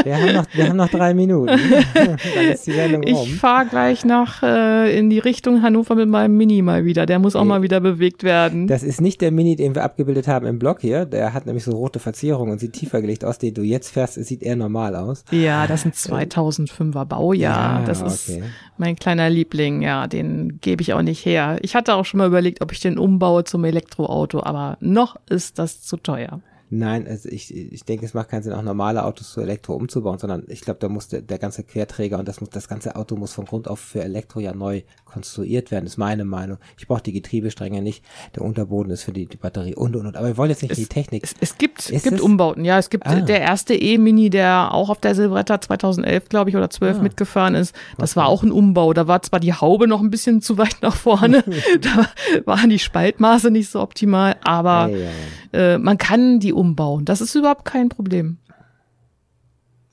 wir, 0.04 0.18
haben 0.18 0.34
noch, 0.34 0.46
wir 0.54 0.70
haben 0.70 0.78
noch 0.78 0.90
drei 0.90 1.14
Minuten. 1.16 1.48
Dann 1.94 2.48
ist 2.52 2.68
die 2.68 2.74
Sendung 2.74 3.04
ich 3.04 3.16
um. 3.16 3.28
fahre 3.28 3.66
gleich 3.66 4.06
nach 4.06 4.44
äh, 4.44 4.98
in 4.98 5.10
die 5.10 5.20
Richtung 5.20 5.64
Hannover 5.64 5.96
mit 5.96 6.10
meinem 6.10 6.38
Mini 6.38 6.62
mal 6.62 6.86
wieder. 6.86 7.06
Der 7.06 7.18
muss 7.18 7.36
auch 7.36 7.42
nee. 7.42 7.50
mal 7.50 7.62
wieder 7.64 7.80
bewegt 7.80 8.24
werden. 8.24 8.68
Das 8.68 8.84
ist 8.84 9.02
nicht 9.02 9.22
der 9.22 9.32
Mini, 9.32 9.56
den 9.56 9.74
wir 9.74 9.84
abgebildet 9.84 10.28
haben 10.28 10.46
im 10.46 10.60
Blog 10.60 10.82
hier. 10.82 11.06
Der 11.06 11.34
hat 11.34 11.48
nämlich 11.48 11.64
so 11.64 11.72
rote 11.72 12.00
Verzierungen 12.00 12.54
und 12.54 12.60
sieht 12.60 12.74
tiefer 12.74 13.02
gelegt 13.02 13.26
aus. 13.26 13.40
Den 13.40 13.56
du 13.56 13.64
jetzt 13.64 13.90
fährst, 13.90 14.24
sieht 14.24 14.44
eher 14.44 14.56
normal 14.56 14.96
aus. 14.96 15.26
Ja, 15.32 15.66
das 15.66 15.86
ist 15.86 16.12
ein 16.12 16.28
2005er 16.28 17.06
Baujahr. 17.06 17.80
Ja, 17.80 17.86
das 17.86 18.02
ist 18.02 18.30
okay. 18.30 18.44
mein 18.78 18.96
kleiner 18.96 19.30
Liebling. 19.30 19.82
Ja, 19.82 20.08
den 20.08 20.60
gebe 20.62 20.84
ich 20.84 20.94
auch 20.94 21.02
nicht 21.02 21.26
her. 21.26 21.58
Ich 21.62 21.76
hatte 21.76 21.96
auch 21.96 22.06
schon 22.06 22.20
mal 22.20 22.28
überlegt, 22.28 22.62
ob 22.62 22.72
ich 22.72 22.80
den 22.80 23.00
umbaue 23.00 23.44
zum 23.44 23.64
Elektroauto, 23.64 24.44
aber 24.44 24.78
noch 24.84 25.16
ist 25.30 25.60
das 25.60 25.82
zu 25.82 25.98
teuer. 25.98 26.42
Nein, 26.76 27.08
also 27.08 27.30
ich, 27.30 27.56
ich 27.56 27.86
denke, 27.86 28.04
es 28.04 28.16
macht 28.16 28.30
keinen 28.30 28.42
Sinn, 28.42 28.54
auch 28.54 28.64
normale 28.64 29.06
Autos 29.06 29.32
zu 29.32 29.42
Elektro 29.42 29.76
umzubauen, 29.76 30.18
sondern 30.18 30.44
ich 30.48 30.62
glaube, 30.62 30.80
da 30.80 30.90
muss 30.90 31.08
der, 31.08 31.22
der 31.22 31.38
ganze 31.38 31.64
Querträger 31.64 32.18
und 32.18 32.28
das 32.28 32.42
muss, 32.42 32.50
das 32.50 32.68
ganze 32.68 32.96
Auto 32.96 33.16
muss 33.16 33.32
von 33.32 33.46
Grund 33.46 33.68
auf 33.68 33.80
für 33.80 34.04
Elektro 34.04 34.40
ja 34.40 34.56
neu 34.56 34.82
konstruiert 35.06 35.70
werden, 35.70 35.86
ist 35.86 35.98
meine 35.98 36.26
Meinung. 36.26 36.58
Ich 36.80 36.88
brauche 36.88 37.04
die 37.04 37.14
Getriebestränge 37.14 37.84
nicht, 37.84 38.04
der 38.36 38.42
Unterboden 38.42 38.92
ist 38.92 39.04
für 39.04 39.14
die, 39.14 39.28
die 39.28 39.38
Batterie 39.38 39.76
und 39.76 39.96
und 39.96 40.08
und. 40.08 40.18
Aber 40.18 40.26
wir 40.26 40.38
wollen 40.38 40.50
jetzt 40.50 40.64
nicht 40.64 40.72
es, 40.72 40.80
die 40.80 40.88
Technik. 40.88 41.24
Es, 41.24 41.36
es 41.40 41.60
gibt, 41.60 41.92
es 41.92 42.02
gibt 42.02 42.20
Umbauten, 42.20 42.66
ja. 42.66 42.80
Es 42.80 42.90
gibt 42.90 43.06
ah. 43.06 43.22
der 43.22 43.42
erste 43.42 43.76
E-Mini, 43.76 44.32
der 44.32 44.74
auch 44.74 44.90
auf 44.90 45.00
der 45.00 45.14
Silvretta 45.14 45.62
2011, 45.62 46.28
glaube 46.28 46.50
ich, 46.50 46.56
oder 46.56 46.72
12 46.72 46.98
ah. 46.98 47.02
mitgefahren 47.04 47.54
ist. 47.54 47.76
Das 48.00 48.14
okay. 48.14 48.22
war 48.22 48.28
auch 48.30 48.42
ein 48.42 48.52
Umbau. 48.52 48.94
Da 48.94 49.08
war 49.08 49.22
zwar 49.22 49.40
die 49.40 49.54
Haube 49.54 49.88
noch 49.88 50.02
ein 50.02 50.10
bisschen 50.10 50.42
zu 50.42 50.58
weit 50.58 50.78
nach 50.82 50.96
vorne, 50.96 51.44
da 51.82 52.08
waren 52.46 52.72
die 52.72 52.80
Spaltmaße 52.80 53.52
nicht 53.52 53.70
so 53.70 53.80
optimal, 53.80 54.38
aber 54.44 54.88
hey, 54.88 55.04
ja. 55.04 55.10
Äh, 55.54 55.78
man 55.78 55.98
kann 55.98 56.40
die 56.40 56.54
umbauen. 56.54 57.06
Das 57.06 57.22
ist 57.22 57.36
überhaupt 57.36 57.66
kein 57.66 57.90
Problem. 57.90 58.38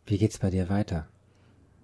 Wie 0.06 0.18
geht's 0.18 0.38
bei 0.38 0.50
dir 0.50 0.68
weiter? 0.68 1.06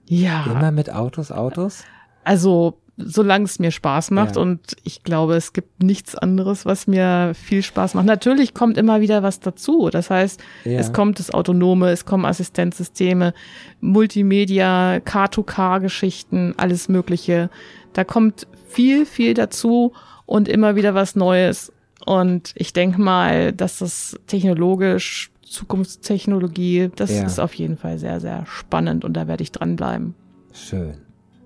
Ja. 0.09 0.47
Immer 0.47 0.73
mit 0.73 0.91
Autos, 0.91 1.31
Autos? 1.31 1.85
Also, 2.25 2.81
solange 2.97 3.45
es 3.45 3.59
mir 3.59 3.71
Spaß 3.71 4.11
macht 4.11 4.37
ja. 4.37 4.43
und 4.43 4.77
ich 4.83 5.03
glaube, 5.03 5.37
es 5.37 5.53
gibt 5.53 5.83
nichts 5.83 6.15
anderes, 6.15 6.65
was 6.65 6.87
mir 6.87 7.33
viel 7.35 7.63
Spaß 7.63 7.95
macht. 7.95 8.07
Natürlich 8.07 8.55
kommt 8.55 8.79
immer 8.79 9.01
wieder 9.01 9.23
was 9.23 9.41
dazu. 9.41 9.91
Das 9.91 10.11
heißt, 10.11 10.43
ja. 10.65 10.79
es 10.79 10.93
kommt 10.93 11.19
das 11.19 11.31
Autonome, 11.31 11.91
es 11.91 12.05
kommen 12.05 12.25
Assistenzsysteme, 12.25 13.35
Multimedia, 13.81 15.01
Car-to-Car-Geschichten, 15.01 16.55
alles 16.57 16.89
Mögliche. 16.89 17.51
Da 17.93 18.05
kommt 18.05 18.47
viel, 18.69 19.05
viel 19.05 19.35
dazu 19.35 19.93
und 20.25 20.49
immer 20.49 20.75
wieder 20.75 20.95
was 20.95 21.17
Neues. 21.17 21.73
Und 22.07 22.53
ich 22.55 22.73
denke 22.73 23.01
mal, 23.01 23.53
dass 23.53 23.81
das 23.81 24.19
technologisch, 24.29 25.31
Zukunftstechnologie, 25.43 26.91
das 26.95 27.11
ja. 27.11 27.27
ist 27.27 27.39
auf 27.41 27.53
jeden 27.55 27.77
Fall 27.77 27.99
sehr, 27.99 28.21
sehr 28.21 28.47
spannend 28.47 29.05
und 29.05 29.15
da 29.15 29.27
werde 29.27 29.43
ich 29.43 29.51
dranbleiben. 29.53 30.15
Schön. 30.53 30.99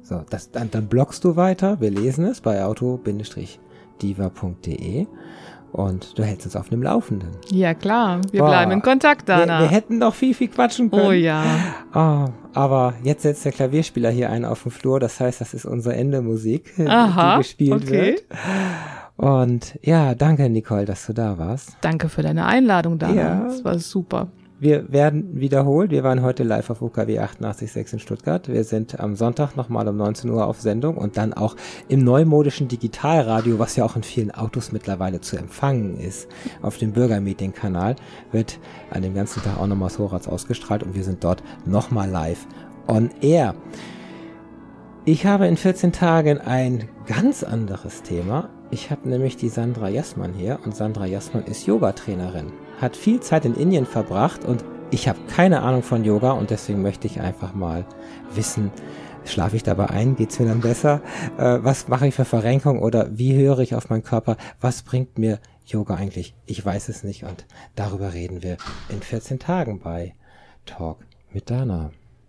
So, 0.02 0.22
das, 0.28 0.50
dann, 0.50 0.70
dann 0.70 0.86
bloggst 0.86 1.24
du 1.24 1.36
weiter. 1.36 1.80
Wir 1.80 1.90
lesen 1.90 2.26
es 2.26 2.42
bei 2.42 2.62
auto-diva.de 2.64 3.06
und 5.72 6.18
du 6.18 6.24
hältst 6.24 6.46
uns 6.46 6.56
auf 6.56 6.68
dem 6.68 6.82
Laufenden. 6.82 7.30
Ja, 7.50 7.74
klar. 7.74 8.20
Wir 8.32 8.40
Boah, 8.40 8.48
bleiben 8.48 8.72
in 8.72 8.82
Kontakt, 8.82 9.28
Dana. 9.28 9.60
Wir, 9.60 9.66
wir, 9.66 9.70
hätten 9.70 9.98
noch 9.98 10.14
viel, 10.14 10.34
viel 10.34 10.48
quatschen 10.48 10.90
können. 10.90 11.06
Oh 11.06 11.12
ja. 11.12 11.44
Oh, 11.94 12.26
aber 12.52 12.94
jetzt 13.02 13.22
setzt 13.22 13.44
der 13.44 13.52
Klavierspieler 13.52 14.10
hier 14.10 14.30
ein 14.30 14.44
auf 14.44 14.64
dem 14.64 14.72
Flur. 14.72 15.00
Das 15.00 15.20
heißt, 15.20 15.40
das 15.40 15.54
ist 15.54 15.64
unsere 15.64 15.94
Ende-Musik, 15.94 16.74
die 16.76 17.36
gespielt 17.38 17.84
okay. 17.84 17.92
wird. 17.92 18.24
Und 19.20 19.78
ja, 19.82 20.14
danke, 20.14 20.48
Nicole, 20.48 20.86
dass 20.86 21.04
du 21.04 21.12
da 21.12 21.36
warst. 21.36 21.76
Danke 21.82 22.08
für 22.08 22.22
deine 22.22 22.46
Einladung, 22.46 22.98
Dana. 22.98 23.14
Ja. 23.14 23.44
Das 23.44 23.62
war 23.66 23.78
super. 23.78 24.28
Wir 24.58 24.90
werden 24.90 25.38
wiederholt. 25.38 25.90
Wir 25.90 26.02
waren 26.04 26.22
heute 26.22 26.42
live 26.42 26.70
auf 26.70 26.80
UKW 26.80 27.20
88.6 27.20 27.92
in 27.92 27.98
Stuttgart. 27.98 28.48
Wir 28.48 28.64
sind 28.64 28.98
am 28.98 29.16
Sonntag 29.16 29.56
nochmal 29.56 29.86
um 29.88 29.98
19 29.98 30.30
Uhr 30.30 30.46
auf 30.46 30.62
Sendung 30.62 30.96
und 30.96 31.18
dann 31.18 31.34
auch 31.34 31.54
im 31.88 32.02
neumodischen 32.02 32.68
Digitalradio, 32.68 33.58
was 33.58 33.76
ja 33.76 33.84
auch 33.84 33.94
in 33.94 34.04
vielen 34.04 34.30
Autos 34.30 34.72
mittlerweile 34.72 35.20
zu 35.20 35.36
empfangen 35.36 35.98
ist, 35.98 36.26
auf 36.62 36.78
dem 36.78 36.92
Bürgermeeting-Kanal, 36.92 37.96
wird 38.32 38.58
an 38.90 39.02
dem 39.02 39.14
ganzen 39.14 39.42
Tag 39.42 39.58
auch 39.58 39.66
nochmal 39.66 39.90
Sorats 39.90 40.28
ausgestrahlt 40.28 40.82
und 40.82 40.94
wir 40.94 41.04
sind 41.04 41.24
dort 41.24 41.42
nochmal 41.66 42.08
live 42.08 42.46
on 42.86 43.10
air. 43.20 43.54
Ich 45.04 45.26
habe 45.26 45.46
in 45.46 45.58
14 45.58 45.92
Tagen 45.92 46.38
ein 46.38 46.88
ganz 47.06 47.42
anderes 47.42 48.02
Thema. 48.02 48.48
Ich 48.70 48.90
habe 48.90 49.08
nämlich 49.08 49.36
die 49.36 49.48
Sandra 49.48 49.88
Jassmann 49.88 50.32
hier 50.32 50.60
und 50.64 50.76
Sandra 50.76 51.06
Jassmann 51.06 51.44
ist 51.44 51.66
Yoga-Trainerin 51.66 52.52
hat 52.80 52.96
viel 52.96 53.20
Zeit 53.20 53.44
in 53.44 53.54
Indien 53.54 53.86
verbracht 53.86 54.44
und 54.44 54.64
ich 54.90 55.08
habe 55.08 55.18
keine 55.28 55.62
Ahnung 55.62 55.82
von 55.82 56.04
Yoga 56.04 56.32
und 56.32 56.50
deswegen 56.50 56.82
möchte 56.82 57.06
ich 57.06 57.20
einfach 57.20 57.54
mal 57.54 57.84
wissen, 58.34 58.72
schlafe 59.24 59.56
ich 59.56 59.62
dabei 59.62 59.90
ein, 59.90 60.16
geht's 60.16 60.38
mir 60.40 60.46
dann 60.46 60.60
besser, 60.60 61.02
äh, 61.38 61.58
was 61.60 61.88
mache 61.88 62.06
ich 62.06 62.14
für 62.14 62.24
Verrenkung 62.24 62.80
oder 62.80 63.08
wie 63.16 63.36
höre 63.36 63.60
ich 63.60 63.74
auf 63.74 63.90
meinen 63.90 64.02
Körper, 64.02 64.36
was 64.60 64.82
bringt 64.82 65.18
mir 65.18 65.38
Yoga 65.66 65.94
eigentlich? 65.94 66.34
Ich 66.46 66.64
weiß 66.64 66.88
es 66.88 67.04
nicht 67.04 67.24
und 67.24 67.46
darüber 67.76 68.14
reden 68.14 68.42
wir 68.42 68.56
in 68.88 69.02
14 69.02 69.38
Tagen 69.38 69.80
bei 69.80 70.14
Talk 70.64 70.98
mit 71.32 71.50
Dana. 71.50 71.90